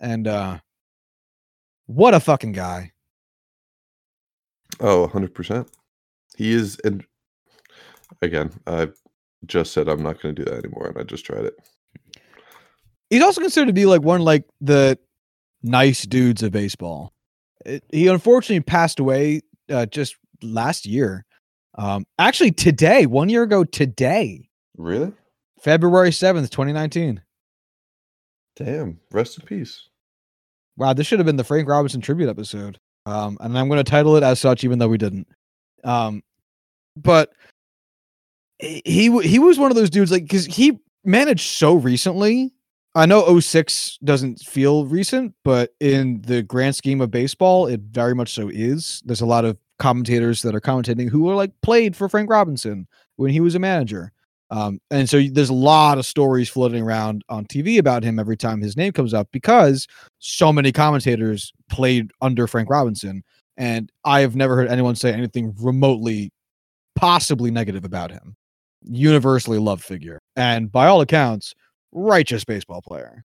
And 0.00 0.26
uh, 0.26 0.58
what 1.86 2.14
a 2.14 2.20
fucking 2.20 2.52
guy! 2.52 2.92
Oh, 4.80 5.10
100%. 5.12 5.68
He 6.36 6.52
is, 6.52 6.78
and 6.84 7.04
again, 8.22 8.50
I 8.66 8.88
just 9.46 9.72
said 9.72 9.88
I'm 9.88 10.02
not 10.02 10.20
going 10.22 10.34
to 10.34 10.44
do 10.44 10.50
that 10.50 10.64
anymore, 10.64 10.88
and 10.88 10.98
I 10.98 11.02
just 11.02 11.26
tried 11.26 11.44
it. 11.44 11.54
He's 13.10 13.22
also 13.22 13.40
considered 13.40 13.66
to 13.66 13.72
be 13.72 13.86
like 13.86 14.02
one 14.02 14.22
like 14.22 14.44
the 14.60 14.98
nice 15.62 16.04
dudes 16.04 16.42
of 16.42 16.52
baseball. 16.52 17.12
It, 17.66 17.84
he 17.90 18.06
unfortunately 18.06 18.60
passed 18.60 19.00
away 19.00 19.42
uh, 19.68 19.86
just 19.86 20.16
last 20.42 20.86
year. 20.86 21.26
Um, 21.76 22.06
actually, 22.18 22.52
today, 22.52 23.04
one 23.06 23.28
year 23.28 23.42
ago 23.42 23.64
today, 23.64 24.48
Really? 24.76 25.12
February 25.60 26.10
7th, 26.10 26.48
2019. 26.48 27.20
Damn. 28.56 28.98
Rest 29.10 29.38
in 29.38 29.46
peace. 29.46 29.89
Wow, 30.80 30.94
this 30.94 31.06
should 31.06 31.18
have 31.18 31.26
been 31.26 31.36
the 31.36 31.44
Frank 31.44 31.68
Robinson 31.68 32.00
tribute 32.00 32.30
episode. 32.30 32.78
Um, 33.04 33.36
and 33.40 33.58
I'm 33.58 33.68
going 33.68 33.84
to 33.84 33.90
title 33.90 34.16
it 34.16 34.22
as 34.22 34.40
such, 34.40 34.64
even 34.64 34.78
though 34.78 34.88
we 34.88 34.96
didn't. 34.96 35.28
Um, 35.84 36.22
but 36.96 37.34
he 38.58 39.10
he 39.20 39.38
was 39.38 39.58
one 39.58 39.70
of 39.70 39.76
those 39.76 39.90
dudes 39.90 40.10
like 40.10 40.22
because 40.22 40.46
he 40.46 40.78
managed 41.04 41.50
so 41.50 41.74
recently. 41.74 42.54
I 42.94 43.04
know 43.04 43.38
06 43.38 43.98
doesn't 44.04 44.40
feel 44.40 44.86
recent, 44.86 45.34
but 45.44 45.74
in 45.80 46.22
the 46.22 46.42
grand 46.42 46.74
scheme 46.74 47.02
of 47.02 47.10
baseball, 47.10 47.66
it 47.66 47.80
very 47.80 48.14
much 48.14 48.32
so 48.32 48.48
is. 48.48 49.02
There's 49.04 49.20
a 49.20 49.26
lot 49.26 49.44
of 49.44 49.58
commentators 49.78 50.40
that 50.42 50.54
are 50.54 50.62
commentating 50.62 51.10
who 51.10 51.28
are 51.28 51.34
like 51.34 51.52
played 51.60 51.94
for 51.94 52.08
Frank 52.08 52.30
Robinson 52.30 52.88
when 53.16 53.32
he 53.32 53.40
was 53.40 53.54
a 53.54 53.58
manager. 53.58 54.12
Um, 54.50 54.80
and 54.90 55.08
so 55.08 55.22
there's 55.22 55.48
a 55.48 55.54
lot 55.54 55.98
of 55.98 56.06
stories 56.06 56.48
floating 56.48 56.82
around 56.82 57.22
on 57.28 57.46
TV 57.46 57.78
about 57.78 58.02
him 58.02 58.18
every 58.18 58.36
time 58.36 58.60
his 58.60 58.76
name 58.76 58.92
comes 58.92 59.14
up 59.14 59.28
because 59.32 59.86
so 60.18 60.52
many 60.52 60.72
commentators 60.72 61.52
played 61.68 62.10
under 62.20 62.46
Frank 62.46 62.68
Robinson. 62.68 63.22
And 63.56 63.90
I 64.04 64.20
have 64.20 64.34
never 64.34 64.56
heard 64.56 64.68
anyone 64.68 64.96
say 64.96 65.12
anything 65.12 65.54
remotely 65.60 66.32
possibly 66.96 67.50
negative 67.50 67.84
about 67.84 68.10
him. 68.10 68.34
Universally 68.82 69.58
loved 69.58 69.84
figure. 69.84 70.18
And 70.34 70.72
by 70.72 70.86
all 70.86 71.00
accounts, 71.00 71.54
righteous 71.92 72.44
baseball 72.44 72.82
player. 72.82 73.24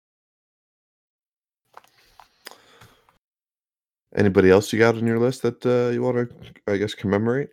Anybody 4.15 4.49
else 4.49 4.71
you 4.71 4.79
got 4.79 4.95
on 4.95 5.07
your 5.07 5.19
list 5.19 5.41
that 5.41 5.65
uh, 5.65 5.91
you 5.91 6.01
want 6.01 6.29
to, 6.29 6.71
I 6.71 6.77
guess, 6.77 6.93
commemorate? 6.93 7.49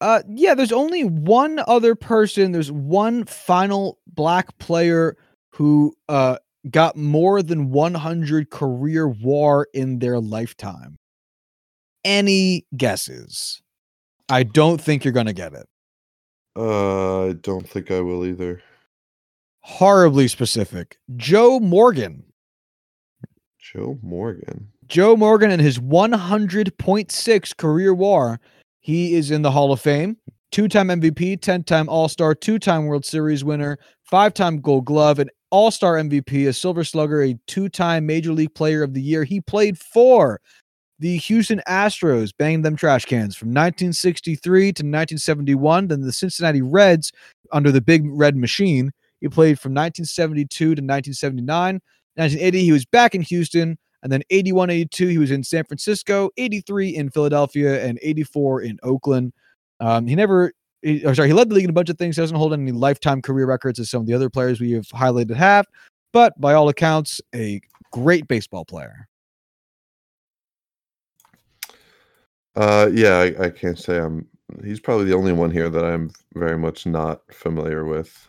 Uh 0.00 0.22
yeah, 0.28 0.54
there's 0.54 0.72
only 0.72 1.04
one 1.04 1.60
other 1.66 1.94
person. 1.94 2.52
There's 2.52 2.70
one 2.70 3.24
final 3.24 3.98
black 4.06 4.56
player 4.58 5.16
who 5.50 5.94
uh 6.08 6.38
got 6.70 6.96
more 6.96 7.42
than 7.42 7.70
100 7.70 8.50
career 8.50 9.08
war 9.08 9.68
in 9.72 9.98
their 9.98 10.20
lifetime. 10.20 10.98
Any 12.04 12.66
guesses? 12.76 13.62
I 14.28 14.42
don't 14.42 14.80
think 14.80 15.04
you're 15.04 15.12
going 15.12 15.26
to 15.26 15.32
get 15.32 15.54
it. 15.54 15.66
Uh, 16.56 17.28
I 17.28 17.32
don't 17.32 17.68
think 17.68 17.90
I 17.90 18.00
will 18.00 18.24
either. 18.26 18.62
Horribly 19.60 20.28
specific. 20.28 20.98
Joe 21.16 21.60
Morgan. 21.60 22.24
Joe 23.58 23.98
Morgan. 24.02 24.68
Joe 24.86 25.16
Morgan 25.16 25.50
and 25.50 25.60
his 25.60 25.78
100.6 25.78 27.56
career 27.56 27.94
war. 27.94 28.40
He 28.88 29.16
is 29.16 29.30
in 29.30 29.42
the 29.42 29.50
Hall 29.50 29.70
of 29.70 29.82
Fame. 29.82 30.16
Two 30.50 30.66
time 30.66 30.88
MVP, 30.88 31.42
10 31.42 31.64
time 31.64 31.90
All 31.90 32.08
Star, 32.08 32.34
two 32.34 32.58
time 32.58 32.86
World 32.86 33.04
Series 33.04 33.44
winner, 33.44 33.78
five 34.02 34.32
time 34.32 34.62
Gold 34.62 34.86
Glove, 34.86 35.18
an 35.18 35.28
All 35.50 35.70
Star 35.70 35.96
MVP, 35.96 36.48
a 36.48 36.54
Silver 36.54 36.84
Slugger, 36.84 37.22
a 37.22 37.38
two 37.46 37.68
time 37.68 38.06
Major 38.06 38.32
League 38.32 38.54
Player 38.54 38.82
of 38.82 38.94
the 38.94 39.02
Year. 39.02 39.24
He 39.24 39.42
played 39.42 39.78
for 39.78 40.40
the 40.98 41.18
Houston 41.18 41.60
Astros, 41.68 42.32
banged 42.38 42.64
them 42.64 42.76
trash 42.76 43.04
cans 43.04 43.36
from 43.36 43.48
1963 43.48 44.62
to 44.62 44.68
1971. 44.68 45.88
Then 45.88 46.00
the 46.00 46.10
Cincinnati 46.10 46.62
Reds 46.62 47.12
under 47.52 47.70
the 47.70 47.82
Big 47.82 48.04
Red 48.06 48.36
Machine. 48.36 48.90
He 49.20 49.28
played 49.28 49.60
from 49.60 49.74
1972 49.74 50.48
to 50.48 50.70
1979. 50.70 51.74
1980, 52.14 52.64
he 52.64 52.72
was 52.72 52.86
back 52.86 53.14
in 53.14 53.20
Houston. 53.20 53.76
And 54.02 54.12
then 54.12 54.22
81, 54.30 54.70
82, 54.70 55.08
he 55.08 55.18
was 55.18 55.30
in 55.30 55.42
San 55.42 55.64
Francisco, 55.64 56.30
83 56.36 56.94
in 56.96 57.10
Philadelphia, 57.10 57.84
and 57.84 57.98
84 58.00 58.62
in 58.62 58.78
Oakland. 58.82 59.32
Um, 59.80 60.06
he 60.06 60.14
never, 60.14 60.52
he, 60.82 61.04
or 61.04 61.14
sorry, 61.14 61.28
he 61.28 61.34
led 61.34 61.48
the 61.48 61.54
league 61.54 61.64
in 61.64 61.70
a 61.70 61.74
bunch 61.74 61.88
of 61.88 61.98
things. 61.98 62.16
He 62.16 62.22
doesn't 62.22 62.36
hold 62.36 62.52
any 62.52 62.72
lifetime 62.72 63.22
career 63.22 63.46
records 63.46 63.78
as 63.80 63.90
some 63.90 64.00
of 64.00 64.06
the 64.06 64.14
other 64.14 64.30
players 64.30 64.60
we 64.60 64.72
have 64.72 64.86
highlighted 64.86 65.34
have, 65.34 65.66
but 66.12 66.40
by 66.40 66.54
all 66.54 66.68
accounts, 66.68 67.20
a 67.34 67.60
great 67.90 68.28
baseball 68.28 68.64
player. 68.64 69.08
Uh, 72.56 72.90
yeah, 72.92 73.18
I, 73.18 73.44
I 73.44 73.50
can't 73.50 73.78
say 73.78 73.98
I'm. 73.98 74.26
He's 74.64 74.80
probably 74.80 75.04
the 75.04 75.14
only 75.14 75.32
one 75.32 75.50
here 75.50 75.68
that 75.68 75.84
I'm 75.84 76.10
very 76.34 76.58
much 76.58 76.86
not 76.86 77.20
familiar 77.32 77.84
with. 77.84 78.28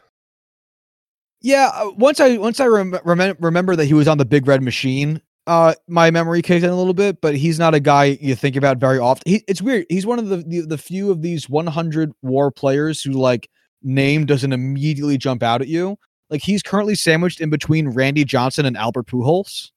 Yeah, 1.41 1.71
uh, 1.73 1.91
once 1.91 2.19
I 2.19 2.37
once 2.37 2.59
I 2.59 2.67
rem- 2.67 2.91
remem- 2.91 3.37
remember 3.39 3.75
that 3.75 3.85
he 3.85 3.93
was 3.93 4.07
on 4.07 4.17
the 4.17 4.25
Big 4.25 4.45
Red 4.45 4.61
Machine, 4.61 5.21
uh, 5.49 5.73
my 5.87 6.11
memory 6.11 6.43
kicked 6.43 6.63
in 6.63 6.69
a 6.69 6.75
little 6.75 6.93
bit. 6.93 7.21
But 7.21 7.35
he's 7.35 7.57
not 7.57 7.73
a 7.73 7.79
guy 7.79 8.17
you 8.21 8.35
think 8.35 8.55
about 8.55 8.77
very 8.77 8.99
often. 8.99 9.23
He, 9.25 9.43
it's 9.47 9.61
weird. 9.61 9.87
He's 9.89 10.05
one 10.05 10.19
of 10.19 10.29
the, 10.29 10.37
the 10.37 10.61
the 10.61 10.77
few 10.77 11.09
of 11.09 11.23
these 11.23 11.49
100 11.49 12.13
WAR 12.21 12.51
players 12.51 13.01
who 13.01 13.11
like 13.11 13.49
name 13.81 14.25
doesn't 14.25 14.53
immediately 14.53 15.17
jump 15.17 15.41
out 15.41 15.61
at 15.61 15.67
you. 15.67 15.97
Like 16.29 16.43
he's 16.43 16.61
currently 16.61 16.93
sandwiched 16.93 17.41
in 17.41 17.49
between 17.49 17.89
Randy 17.89 18.23
Johnson 18.23 18.67
and 18.67 18.77
Albert 18.77 19.07
Pujols 19.07 19.71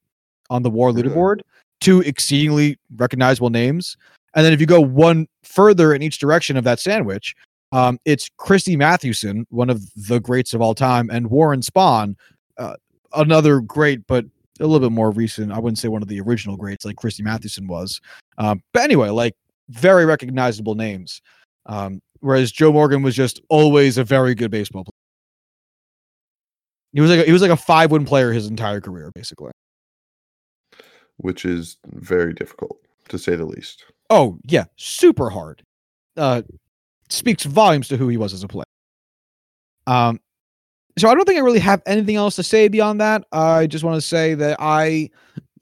on 0.50 0.62
the 0.62 0.68
WAR 0.68 0.90
leaderboard, 0.90 1.40
two 1.80 2.02
exceedingly 2.02 2.78
recognizable 2.96 3.48
names. 3.48 3.96
And 4.34 4.44
then 4.44 4.52
if 4.52 4.60
you 4.60 4.66
go 4.66 4.80
one 4.80 5.26
further 5.42 5.94
in 5.94 6.02
each 6.02 6.18
direction 6.18 6.58
of 6.58 6.64
that 6.64 6.80
sandwich, 6.80 7.34
um, 7.72 7.98
it's 8.04 8.28
Christy 8.36 8.76
Mathewson, 8.76 9.46
one 9.48 9.70
of 9.70 9.82
the 9.94 10.20
greats 10.20 10.52
of 10.52 10.60
all 10.60 10.74
time, 10.74 11.08
and 11.10 11.30
Warren 11.30 11.62
Spahn, 11.62 12.16
uh, 12.58 12.76
another 13.14 13.60
great, 13.60 14.06
but 14.06 14.26
a 14.60 14.66
little 14.66 14.80
bit 14.80 14.92
more 14.94 15.10
recent. 15.10 15.52
I 15.52 15.58
wouldn't 15.58 15.78
say 15.78 15.88
one 15.88 16.02
of 16.02 16.08
the 16.08 16.20
original 16.20 16.56
greats 16.56 16.84
like 16.84 16.96
Christy 16.96 17.22
Mathewson 17.22 17.66
was. 17.66 18.00
Um, 18.38 18.62
but 18.72 18.82
anyway, 18.82 19.08
like 19.08 19.34
very 19.68 20.04
recognizable 20.04 20.74
names. 20.74 21.22
Um, 21.66 22.00
whereas 22.20 22.52
Joe 22.52 22.72
Morgan 22.72 23.02
was 23.02 23.14
just 23.14 23.40
always 23.48 23.98
a 23.98 24.04
very 24.04 24.34
good 24.34 24.50
baseball 24.50 24.84
player. 24.84 24.92
He 26.92 27.00
was 27.00 27.10
like 27.10 27.20
a, 27.20 27.24
he 27.24 27.32
was 27.32 27.42
like 27.42 27.50
a 27.50 27.56
five 27.56 27.90
win 27.90 28.04
player 28.04 28.32
his 28.32 28.46
entire 28.48 28.80
career, 28.80 29.10
basically. 29.14 29.52
which 31.16 31.44
is 31.44 31.78
very 31.86 32.34
difficult 32.34 32.78
to 33.08 33.18
say 33.18 33.36
the 33.36 33.46
least. 33.46 33.84
Oh 34.10 34.38
yeah, 34.44 34.64
super 34.76 35.30
hard. 35.30 35.62
Uh, 36.16 36.42
speaks 37.08 37.44
volumes 37.44 37.88
to 37.88 37.96
who 37.96 38.08
he 38.08 38.16
was 38.16 38.34
as 38.34 38.42
a 38.42 38.48
player. 38.48 38.64
Um, 39.86 40.20
so 40.98 41.08
I 41.08 41.14
don't 41.14 41.24
think 41.24 41.38
I 41.38 41.42
really 41.42 41.58
have 41.60 41.82
anything 41.86 42.16
else 42.16 42.36
to 42.36 42.42
say 42.42 42.68
beyond 42.68 43.00
that. 43.00 43.24
I 43.32 43.66
just 43.66 43.84
want 43.84 43.96
to 43.96 44.06
say 44.06 44.34
that 44.34 44.56
I 44.60 45.10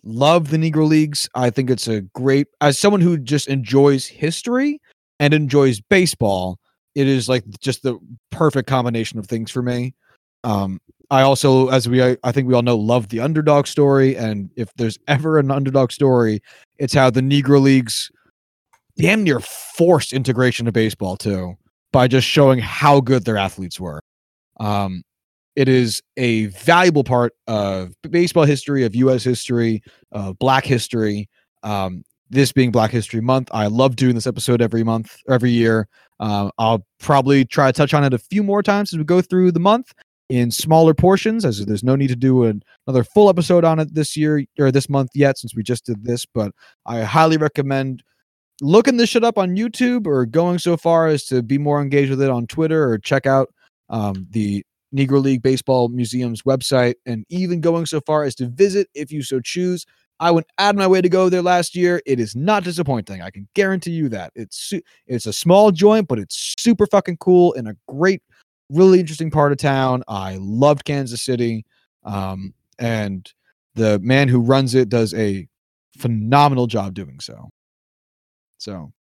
love 0.03 0.51
the 0.51 0.57
Negro 0.57 0.89
Leagues. 0.89 1.29
I 1.35 1.51
think 1.51 1.71
it's 1.71 1.89
a 1.89 2.01
great 2.01 2.49
as 2.61 2.79
someone 2.79 3.01
who 3.01 3.17
just 3.17 3.49
enjoys 3.49 4.07
history 4.07 4.81
and 5.19 5.33
enjoys 5.35 5.81
baseball. 5.81 6.59
It 6.95 7.07
is 7.07 7.29
like 7.29 7.45
just 7.61 7.83
the 7.83 7.99
perfect 8.31 8.69
combination 8.69 9.19
of 9.19 9.27
things 9.27 9.51
for 9.51 9.63
me. 9.63 9.95
Um, 10.43 10.81
I 11.11 11.23
also, 11.23 11.69
as 11.69 11.89
we 11.89 12.03
I, 12.03 12.17
I 12.25 12.33
think 12.33 12.49
we 12.49 12.55
all 12.55 12.63
know, 12.63 12.77
love 12.77 13.09
the 13.09 13.21
underdog 13.21 13.67
story. 13.67 14.17
And 14.17 14.51
if 14.57 14.73
there's 14.75 14.99
ever 15.09 15.39
an 15.39 15.51
underdog 15.51 15.93
story, 15.93 16.41
it's 16.79 16.95
how 16.95 17.11
the 17.11 17.21
Negro 17.21 17.61
Leagues 17.61 18.11
damn 18.97 19.23
near 19.23 19.41
forced 19.41 20.13
integration 20.13 20.67
of 20.67 20.75
baseball 20.75 21.17
too 21.17 21.57
by 21.93 22.07
just 22.07 22.27
showing 22.27 22.59
how 22.59 23.01
good 23.01 23.25
their 23.25 23.37
athletes 23.37 23.81
were. 23.81 24.01
Um, 24.59 25.03
it 25.57 25.69
is 25.69 26.03
a 26.17 26.47
valuable 26.47 27.05
part 27.05 27.33
of 27.47 27.93
baseball 28.09 28.45
history, 28.45 28.85
of 28.85 28.95
U.S. 28.95 29.25
history, 29.25 29.83
of 30.13 30.39
Black 30.39 30.65
history. 30.65 31.29
Um, 31.63 32.05
this 32.31 32.53
being 32.53 32.71
Black 32.71 32.93
History 32.93 33.21
Month, 33.21 33.49
I 33.53 33.67
love 33.67 33.97
doing 33.97 34.15
this 34.15 34.27
episode 34.27 34.63
every 34.63 34.85
month, 34.85 35.17
every 35.29 35.51
year. 35.51 35.89
Uh, 36.21 36.51
I'll 36.59 36.87
probably 37.01 37.45
try 37.45 37.67
to 37.67 37.73
touch 37.73 37.93
on 37.93 38.05
it 38.05 38.15
a 38.15 38.19
few 38.19 38.43
more 38.45 38.63
times 38.63 38.93
as 38.93 38.99
we 38.99 39.05
go 39.05 39.21
through 39.21 39.51
the 39.53 39.61
month 39.61 39.93
in 40.29 40.53
smaller 40.53 40.95
portions, 40.95 41.45
as 41.45 41.65
there's 41.67 41.83
no 41.83 41.97
need 41.97 42.07
to 42.09 42.17
do 42.17 42.45
an, 42.45 42.63
another 42.87 43.03
full 43.03 43.29
episode 43.29 43.65
on 43.65 43.81
it 43.81 43.93
this 43.95 44.17
year 44.17 44.45
or 44.61 44.71
this 44.71 44.89
month 44.89 45.11
yet, 45.13 45.39
since 45.39 45.57
we 45.57 45.65
just 45.65 45.85
did 45.85 46.05
this. 46.05 46.25
But 46.25 46.53
I 46.87 47.01
highly 47.01 47.37
recommend 47.37 48.05
looking 48.61 48.97
this 48.97 49.11
shit 49.11 49.25
up 49.25 49.39
on 49.39 49.57
YouTube 49.57 50.07
or 50.07 50.25
going 50.25 50.59
so 50.59 50.77
far 50.77 51.09
as 51.09 51.25
to 51.27 51.43
be 51.43 51.59
more 51.59 51.83
engaged 51.83 52.11
with 52.11 52.23
it 52.23 52.31
on 52.31 52.47
Twitter 52.47 52.89
or 52.89 52.99
check 52.99 53.27
out 53.27 53.49
um, 53.89 54.27
the 54.31 54.65
Negro 54.95 55.23
League 55.23 55.43
Baseball 55.43 55.89
Museum's 55.89 56.43
website 56.43 56.95
and 57.07 57.25
even 57.29 57.61
going 57.61 57.87
so 57.87 58.01
far 58.01 58.25
as 58.25 58.35
to 58.37 58.49
visit 58.49 58.89
if 58.95 59.13
you 59.13 59.23
so 59.23 59.41
choose. 59.41 59.87
I 60.19 60.31
went 60.31 60.47
out 60.59 60.75
of 60.75 60.79
my 60.79 60.87
way 60.87 61.01
to 61.01 61.09
go 61.09 61.29
there 61.31 61.41
last 61.41 61.75
year. 61.75 62.03
It 62.05 62.21
is 62.21 62.37
not 62.37 62.63
disappointing. 62.63 63.23
I 63.23 63.31
can 63.31 63.49
guarantee 63.55 63.93
you 63.93 64.09
that. 64.11 64.33
It's 64.35 64.57
su- 64.57 64.83
it's 65.07 65.27
a 65.27 65.33
small 65.33 65.71
joint, 65.71 66.09
but 66.09 66.19
it's 66.19 66.55
super 66.59 66.87
fucking 66.87 67.17
cool 67.19 67.53
in 67.55 67.67
a 67.67 67.77
great, 67.89 68.23
really 68.69 69.01
interesting 69.01 69.31
part 69.31 69.51
of 69.51 69.59
town. 69.59 70.03
I 70.09 70.37
loved 70.39 70.85
Kansas 70.85 71.23
City, 71.23 71.65
um, 72.05 72.53
and 72.79 73.33
the 73.77 73.99
man 74.01 74.29
who 74.29 74.41
runs 74.41 74.75
it 74.75 74.91
does 74.91 75.15
a 75.15 75.49
phenomenal 75.97 76.67
job 76.67 76.93
doing 76.93 77.19
so. 77.21 77.49
So, 78.59 78.93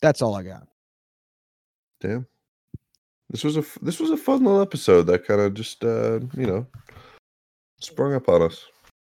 that's 0.00 0.22
all 0.22 0.36
I 0.36 0.44
got. 0.44 0.68
Damn. 2.00 2.26
This 3.34 3.42
was 3.42 3.56
a 3.56 3.64
this 3.82 3.98
was 3.98 4.10
a 4.10 4.16
fun 4.16 4.44
little 4.44 4.60
episode 4.60 5.08
that 5.08 5.26
kind 5.26 5.40
of 5.40 5.54
just 5.54 5.82
uh, 5.82 6.20
you 6.36 6.46
know 6.46 6.64
sprung 7.80 8.14
up 8.14 8.28
on 8.28 8.42
us. 8.42 8.64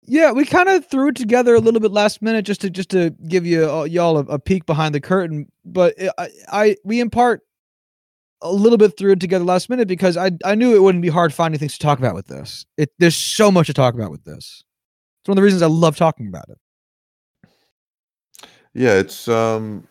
Yeah, 0.07 0.32
we 0.32 0.43
kind 0.43 0.68
of 0.70 0.88
threw 0.88 1.09
it 1.09 1.15
together 1.15 1.53
a 1.53 1.59
little 1.59 1.80
bit 1.80 1.91
last 1.91 2.24
minute 2.24 2.43
just 2.43 2.61
to 2.61 2.72
just 2.72 2.89
to 2.89 3.11
give 3.28 3.45
you 3.45 3.70
uh, 3.70 3.84
y'all 3.84 4.18
a, 4.18 4.22
a 4.22 4.39
peek 4.39 4.65
behind 4.65 4.95
the 4.95 4.99
curtain. 4.99 5.51
But 5.65 5.93
I, 6.18 6.30
I 6.51 6.76
we 6.84 6.99
in 6.99 7.11
part 7.11 7.41
a 8.41 8.51
little 8.51 8.80
bit 8.80 8.97
threw 8.97 9.11
it 9.11 9.20
together 9.20 9.45
last 9.45 9.70
minute 9.70 9.88
because 9.88 10.18
I 10.18 10.32
I 10.43 10.55
knew 10.55 10.76
it 10.76 10.82
wouldn't 10.82 11.03
be 11.03 11.09
hard 11.09 11.32
finding 11.32 11.59
things 11.59 11.74
to 11.74 11.80
talk 11.80 11.99
about 11.99 12.15
with 12.15 12.26
this. 12.26 12.65
It 12.76 12.89
there's 12.97 13.15
so 13.15 13.51
much 13.51 13.68
to 13.68 13.74
talk 13.76 13.93
about 13.93 14.09
with 14.09 14.24
this. 14.24 14.63
It's 15.22 15.28
one 15.28 15.34
of 15.34 15.43
the 15.43 15.43
reasons 15.43 15.61
I 15.61 15.68
love 15.68 15.95
talking 15.95 16.28
about 16.28 16.49
it. 16.49 16.57
Yeah, 18.74 18.93
it's 18.93 19.28
um 19.28 19.88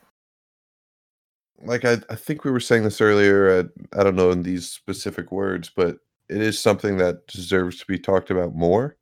like 1.63 1.85
I 1.85 1.99
I 2.11 2.15
think 2.15 2.45
we 2.45 2.51
were 2.51 2.61
saying 2.61 2.85
this 2.85 3.01
earlier. 3.01 3.49
At, 3.49 3.67
I 3.93 4.03
don't 4.03 4.17
know 4.17 4.31
in 4.31 4.43
these 4.43 4.69
specific 4.69 5.33
words, 5.33 5.71
but 5.75 5.99
it 6.29 6.41
is 6.41 6.59
something 6.59 6.99
that 6.99 7.27
deserves 7.27 7.79
to 7.79 7.87
be 7.87 7.99
talked 7.99 8.31
about 8.31 8.55
more. 8.55 8.97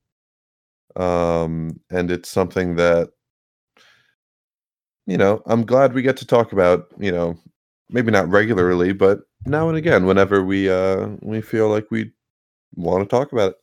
Um, 0.96 1.80
and 1.90 2.10
it's 2.10 2.28
something 2.28 2.76
that 2.76 3.10
you 5.06 5.16
know 5.16 5.42
I'm 5.46 5.64
glad 5.64 5.94
we 5.94 6.02
get 6.02 6.16
to 6.18 6.26
talk 6.26 6.52
about. 6.52 6.88
You 6.98 7.12
know, 7.12 7.38
maybe 7.90 8.10
not 8.10 8.28
regularly, 8.28 8.92
but 8.92 9.20
now 9.46 9.68
and 9.68 9.76
again, 9.76 10.06
whenever 10.06 10.44
we 10.44 10.70
uh 10.70 11.08
we 11.22 11.40
feel 11.40 11.68
like 11.68 11.90
we 11.90 12.12
want 12.76 13.02
to 13.02 13.08
talk 13.08 13.32
about 13.32 13.52
it. 13.52 13.56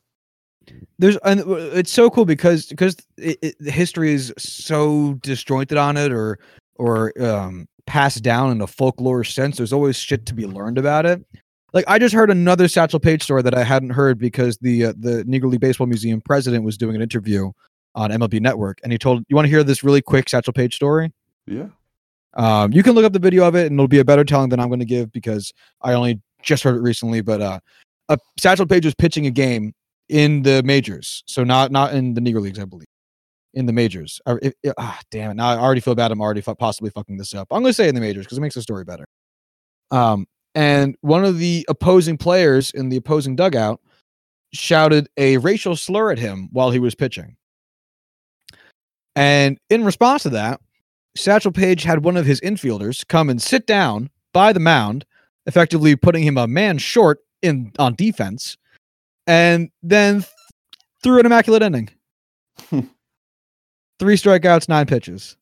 There's 0.99 1.17
and 1.17 1.41
it's 1.47 1.91
so 1.91 2.09
cool 2.09 2.25
because 2.25 2.67
because 2.67 2.95
it, 3.17 3.37
it, 3.41 3.55
history 3.61 4.13
is 4.13 4.33
so 4.37 5.15
disjointed 5.21 5.77
on 5.77 5.97
it 5.97 6.11
or 6.11 6.39
or 6.75 7.13
um 7.23 7.67
passed 7.85 8.23
down 8.23 8.51
in 8.51 8.61
a 8.61 8.67
folklore 8.67 9.23
sense. 9.23 9.57
There's 9.57 9.73
always 9.73 9.97
shit 9.97 10.25
to 10.27 10.33
be 10.33 10.45
learned 10.45 10.77
about 10.77 11.05
it. 11.05 11.23
Like 11.73 11.85
I 11.87 11.99
just 11.99 12.13
heard 12.13 12.29
another 12.29 12.67
Satchel 12.67 12.99
Paige 12.99 13.23
story 13.23 13.41
that 13.43 13.55
I 13.57 13.63
hadn't 13.63 13.91
heard 13.91 14.19
because 14.19 14.57
the 14.57 14.85
uh, 14.85 14.93
the 14.97 15.23
Negro 15.23 15.49
League 15.49 15.61
Baseball 15.61 15.87
Museum 15.87 16.21
president 16.21 16.65
was 16.65 16.77
doing 16.77 16.95
an 16.95 17.01
interview 17.01 17.51
on 17.95 18.11
MLB 18.11 18.41
Network, 18.41 18.79
and 18.83 18.91
he 18.91 18.97
told, 18.97 19.23
"You 19.29 19.35
want 19.35 19.45
to 19.45 19.49
hear 19.49 19.63
this 19.63 19.83
really 19.83 20.01
quick 20.01 20.27
Satchel 20.27 20.53
Paige 20.53 20.75
story?" 20.75 21.11
Yeah. 21.47 21.67
Um, 22.33 22.71
you 22.71 22.83
can 22.83 22.93
look 22.93 23.05
up 23.05 23.13
the 23.13 23.19
video 23.19 23.45
of 23.45 23.55
it, 23.55 23.67
and 23.67 23.75
it'll 23.75 23.87
be 23.87 23.99
a 23.99 24.05
better 24.05 24.23
telling 24.23 24.49
than 24.49 24.59
I'm 24.59 24.67
going 24.67 24.79
to 24.79 24.85
give 24.85 25.11
because 25.11 25.53
I 25.81 25.93
only 25.93 26.21
just 26.41 26.63
heard 26.63 26.75
it 26.75 26.81
recently. 26.81 27.21
But 27.21 27.41
uh, 27.41 27.59
uh, 28.09 28.17
Satchel 28.39 28.65
Paige 28.65 28.85
was 28.85 28.95
pitching 28.95 29.25
a 29.25 29.31
game 29.31 29.73
in 30.09 30.41
the 30.43 30.61
majors, 30.63 31.23
so 31.25 31.43
not 31.43 31.71
not 31.71 31.93
in 31.93 32.13
the 32.13 32.21
Negro 32.21 32.41
Leagues, 32.41 32.59
I 32.59 32.65
believe, 32.65 32.87
in 33.53 33.65
the 33.65 33.73
majors. 33.73 34.21
Uh, 34.25 34.37
it, 34.41 34.55
it, 34.63 34.73
ah, 34.77 34.99
damn 35.11 35.31
it! 35.31 35.33
Now 35.35 35.49
I 35.49 35.57
already 35.57 35.81
feel 35.81 35.95
bad. 35.95 36.11
I'm 36.11 36.21
already 36.21 36.41
fu- 36.41 36.55
possibly 36.55 36.89
fucking 36.89 37.17
this 37.17 37.33
up. 37.33 37.47
I'm 37.51 37.61
going 37.61 37.69
to 37.69 37.73
say 37.73 37.87
in 37.87 37.95
the 37.95 38.01
majors 38.01 38.25
because 38.25 38.37
it 38.37 38.41
makes 38.41 38.55
the 38.55 38.61
story 38.61 38.83
better. 38.83 39.07
Um, 39.91 40.25
and 40.55 40.95
one 41.01 41.25
of 41.25 41.37
the 41.37 41.65
opposing 41.69 42.17
players 42.17 42.71
in 42.71 42.89
the 42.89 42.97
opposing 42.97 43.35
dugout 43.35 43.79
shouted 44.53 45.07
a 45.17 45.37
racial 45.37 45.75
slur 45.75 46.11
at 46.11 46.19
him 46.19 46.49
while 46.51 46.71
he 46.71 46.79
was 46.79 46.95
pitching. 46.95 47.35
And 49.15 49.57
in 49.69 49.83
response 49.83 50.23
to 50.23 50.29
that, 50.29 50.61
Satchel 51.15 51.51
Paige 51.51 51.83
had 51.83 52.03
one 52.03 52.17
of 52.17 52.25
his 52.25 52.39
infielders 52.41 53.05
come 53.07 53.29
and 53.29 53.41
sit 53.41 53.67
down 53.67 54.09
by 54.33 54.53
the 54.53 54.59
mound, 54.59 55.05
effectively 55.45 55.95
putting 55.95 56.23
him 56.23 56.37
a 56.37 56.47
man 56.47 56.77
short 56.77 57.19
in 57.41 57.71
on 57.79 57.95
defense, 57.95 58.57
and 59.27 59.69
then 59.83 60.21
th- 60.21 60.27
threw 61.03 61.19
an 61.19 61.25
immaculate 61.25 61.63
inning. 61.63 61.89
Three 64.01 64.15
strikeouts, 64.15 64.67
nine 64.67 64.87
pitches. 64.87 65.37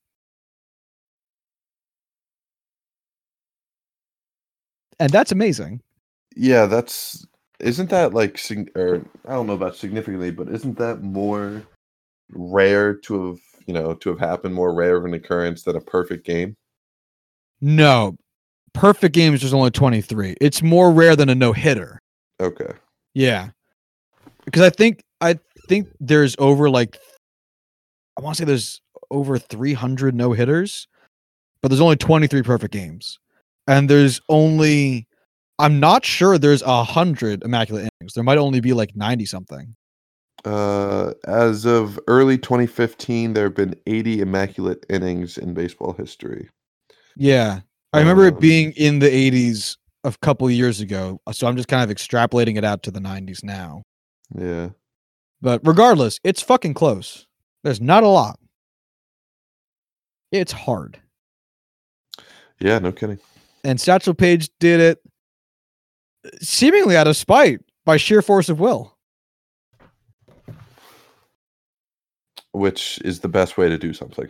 And 4.99 5.09
that's 5.11 5.31
amazing. 5.31 5.81
Yeah, 6.35 6.65
that's 6.65 7.25
isn't 7.61 7.89
that 7.91 8.13
like 8.13 8.37
or 8.75 9.05
I 9.25 9.31
don't 9.31 9.47
know 9.47 9.53
about 9.53 9.77
significantly, 9.77 10.31
but 10.31 10.49
isn't 10.49 10.77
that 10.77 11.01
more 11.01 11.63
rare 12.31 12.95
to 12.95 13.27
have 13.27 13.39
you 13.65 13.73
know 13.73 13.93
to 13.93 14.09
have 14.09 14.19
happened, 14.19 14.55
more 14.55 14.73
rare 14.73 14.97
of 14.97 15.05
an 15.05 15.13
occurrence 15.13 15.63
than 15.63 15.77
a 15.77 15.81
perfect 15.81 16.25
game? 16.25 16.57
No, 17.61 18.17
perfect 18.73 19.15
game 19.15 19.33
is 19.33 19.39
just 19.39 19.53
only 19.53 19.71
23. 19.71 20.35
It's 20.41 20.61
more 20.61 20.91
rare 20.91 21.15
than 21.15 21.29
a 21.29 21.35
no 21.35 21.53
hitter. 21.53 21.97
Okay. 22.41 22.73
Yeah. 23.13 23.51
Because 24.43 24.63
I 24.63 24.69
think 24.69 25.01
I 25.21 25.39
think 25.69 25.87
there's 26.01 26.35
over 26.39 26.69
like 26.69 26.99
I 28.19 28.21
want 28.21 28.35
to 28.35 28.41
say 28.41 28.45
there's 28.45 28.81
over 29.11 29.39
300 29.39 30.13
no 30.13 30.33
hitters, 30.33 30.89
but 31.61 31.69
there's 31.69 31.79
only 31.79 31.95
23 31.95 32.41
perfect 32.41 32.73
games. 32.73 33.17
And 33.65 33.89
there's 33.89 34.19
only 34.27 35.07
I'm 35.57 35.79
not 35.79 36.03
sure 36.03 36.37
there's 36.37 36.61
a 36.61 36.83
hundred 36.83 37.43
immaculate 37.43 37.89
innings. 38.01 38.13
There 38.13 38.23
might 38.23 38.37
only 38.37 38.59
be 38.59 38.73
like 38.73 38.93
90 38.93 39.25
something. 39.25 39.73
Uh, 40.43 41.13
as 41.27 41.65
of 41.65 41.97
early 42.07 42.37
2015, 42.37 43.33
there 43.33 43.45
have 43.45 43.55
been 43.55 43.75
80 43.87 44.19
immaculate 44.19 44.85
innings 44.89 45.37
in 45.37 45.53
baseball 45.53 45.93
history. 45.93 46.49
Yeah. 47.15 47.61
I 47.93 47.99
remember 47.99 48.25
it 48.25 48.33
Um, 48.33 48.39
being 48.41 48.73
in 48.73 48.99
the 48.99 49.07
80s 49.09 49.77
a 50.03 50.13
couple 50.21 50.49
years 50.51 50.81
ago. 50.81 51.21
So 51.31 51.47
I'm 51.47 51.55
just 51.55 51.69
kind 51.69 51.89
of 51.89 51.95
extrapolating 51.95 52.57
it 52.57 52.65
out 52.65 52.83
to 52.83 52.91
the 52.91 52.99
90s 52.99 53.45
now. 53.45 53.83
Yeah. 54.37 54.69
But 55.41 55.61
regardless, 55.65 56.19
it's 56.25 56.41
fucking 56.41 56.73
close. 56.73 57.27
There's 57.63 57.81
not 57.81 58.03
a 58.03 58.07
lot. 58.07 58.39
It's 60.31 60.51
hard. 60.51 60.99
Yeah, 62.59 62.79
no 62.79 62.91
kidding. 62.91 63.19
And 63.63 63.79
Satchel 63.79 64.13
Paige 64.13 64.49
did 64.59 64.79
it 64.79 64.99
uh, 66.25 66.29
seemingly 66.41 66.95
out 66.95 67.07
of 67.07 67.17
spite 67.17 67.61
by 67.85 67.97
sheer 67.97 68.21
force 68.21 68.49
of 68.49 68.59
will. 68.59 68.95
Which 72.51 72.99
is 73.05 73.19
the 73.19 73.27
best 73.27 73.57
way 73.57 73.69
to 73.69 73.77
do 73.77 73.93
something. 73.93 74.29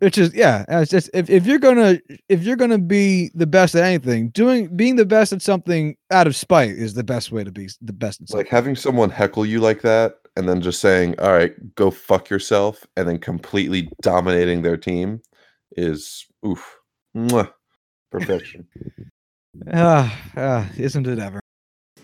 Which 0.00 0.16
is 0.16 0.32
yeah, 0.34 0.64
it's 0.68 0.90
just 0.90 1.10
if, 1.12 1.28
if 1.28 1.44
you're 1.46 1.58
gonna 1.58 1.98
if 2.28 2.44
you're 2.44 2.56
gonna 2.56 2.78
be 2.78 3.30
the 3.34 3.46
best 3.46 3.74
at 3.74 3.84
anything, 3.84 4.28
doing 4.28 4.74
being 4.76 4.96
the 4.96 5.06
best 5.06 5.32
at 5.32 5.42
something 5.42 5.96
out 6.12 6.26
of 6.28 6.36
spite 6.36 6.70
is 6.70 6.94
the 6.94 7.02
best 7.02 7.32
way 7.32 7.42
to 7.42 7.50
be 7.50 7.68
the 7.80 7.92
best 7.92 8.20
at 8.20 8.28
something. 8.28 8.44
like 8.44 8.48
having 8.48 8.76
someone 8.76 9.10
heckle 9.10 9.44
you 9.44 9.60
like 9.60 9.82
that 9.82 10.17
and 10.38 10.48
then 10.48 10.60
just 10.60 10.80
saying, 10.80 11.18
all 11.18 11.32
right, 11.32 11.52
go 11.74 11.90
fuck 11.90 12.30
yourself, 12.30 12.86
and 12.96 13.08
then 13.08 13.18
completely 13.18 13.90
dominating 14.02 14.62
their 14.62 14.76
team 14.76 15.20
is 15.72 16.26
oof. 16.46 16.78
Mwah, 17.14 17.52
perfection. 18.10 18.66
Ah, 19.72 20.16
ah, 20.36 20.68
isn't 20.76 21.08
it 21.08 21.18
ever? 21.18 21.40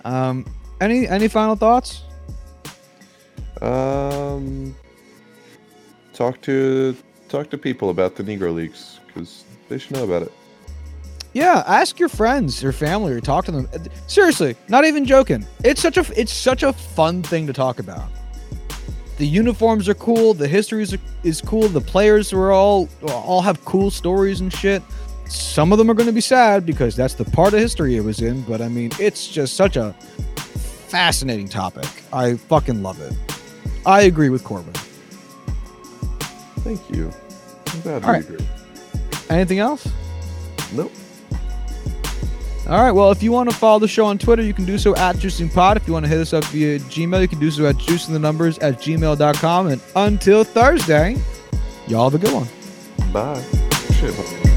Um, 0.05 0.45
any 0.81 1.07
any 1.07 1.29
final 1.29 1.55
thoughts? 1.55 2.03
um 3.63 4.75
talk 6.13 6.41
to 6.41 6.97
talk 7.29 7.49
to 7.51 7.57
people 7.59 7.91
about 7.91 8.17
the 8.17 8.25
Negro 8.25 8.53
Leagues 8.53 8.99
because 9.07 9.45
they 9.69 9.79
should 9.79 9.93
know 9.93 10.03
about 10.03 10.23
it. 10.23 10.33
Yeah, 11.33 11.63
ask 11.67 12.01
your 12.01 12.09
friends, 12.09 12.61
your 12.61 12.73
family, 12.73 13.13
or 13.13 13.21
talk 13.21 13.45
to 13.45 13.53
them. 13.53 13.69
Uh, 13.73 13.79
Seriously, 14.09 14.57
not 14.69 14.85
even 14.85 15.05
joking. 15.05 15.47
It's 15.63 15.81
such 15.81 15.97
a 15.97 16.05
it's 16.21 16.33
such 16.33 16.65
a 16.65 16.73
fun 16.73 17.23
thing 17.23 17.47
to 17.47 17.53
talk 17.53 17.79
about. 17.79 18.09
The 19.17 19.27
uniforms 19.27 19.89
are 19.89 19.95
cool. 19.95 20.35
The 20.35 20.49
history 20.49 20.83
is, 20.83 20.97
is 21.23 21.41
cool. 21.41 21.69
The 21.69 21.81
players 21.81 22.33
are 22.33 22.51
all 22.51 22.89
all 23.09 23.43
have 23.43 23.65
cool 23.65 23.91
stories 23.91 24.41
and 24.41 24.53
shit. 24.53 24.83
Some 25.27 25.73
of 25.73 25.79
them 25.79 25.91
are 25.91 25.95
going 25.95 26.09
to 26.09 26.13
be 26.13 26.21
sad 26.21 26.67
because 26.67 26.97
that's 26.97 27.15
the 27.15 27.25
part 27.25 27.55
of 27.55 27.61
history 27.61 27.97
it 27.97 28.01
was 28.01 28.21
in. 28.21 28.43
But 28.43 28.61
I 28.61 28.69
mean, 28.69 28.91
it's 28.99 29.29
just 29.29 29.55
such 29.55 29.77
a 29.77 29.93
fascinating 30.89 31.49
topic. 31.49 31.87
I 32.13 32.35
fucking 32.37 32.83
love 32.83 33.01
it. 33.01 33.13
I 33.87 34.03
agree 34.03 34.31
with 34.31 34.45
Corwin. 34.45 34.73
Thank 36.63 36.91
you. 36.91 37.11
I'm 37.67 37.81
glad 37.83 38.05
All 38.05 38.13
we 38.13 38.19
agree. 38.19 38.47
Anything 39.31 39.59
else? 39.61 39.89
Nope. 40.73 40.93
All 42.67 42.81
right. 42.83 42.93
Well, 42.93 43.11
if 43.11 43.23
you 43.23 43.31
want 43.31 43.51
to 43.51 43.57
follow 43.57 43.79
the 43.79 43.89
show 43.89 44.07
on 44.07 44.17
Twitter, 44.17 44.43
you 44.43 44.55
can 44.55 44.65
do 44.65 44.79
so 44.79 44.97
at 44.97 45.17
JuicingPod. 45.17 45.77
If 45.77 45.87
you 45.87 45.93
want 45.93 46.07
to 46.07 46.09
hit 46.09 46.19
us 46.19 46.33
up 46.33 46.45
via 46.47 46.79
Gmail, 46.79 47.21
you 47.21 47.29
can 47.29 47.39
do 47.39 47.51
so 47.51 47.67
at 47.67 47.77
juicingthenumbers 47.77 48.63
at 48.63 48.81
gmail.com. 48.81 49.67
And 49.67 49.83
until 49.97 50.45
Thursday, 50.45 51.17
y'all 51.89 52.09
have 52.09 52.21
a 52.21 52.25
good 52.25 52.35
one. 52.35 52.49
Bye. 53.13 53.43
Shit. 54.01 54.54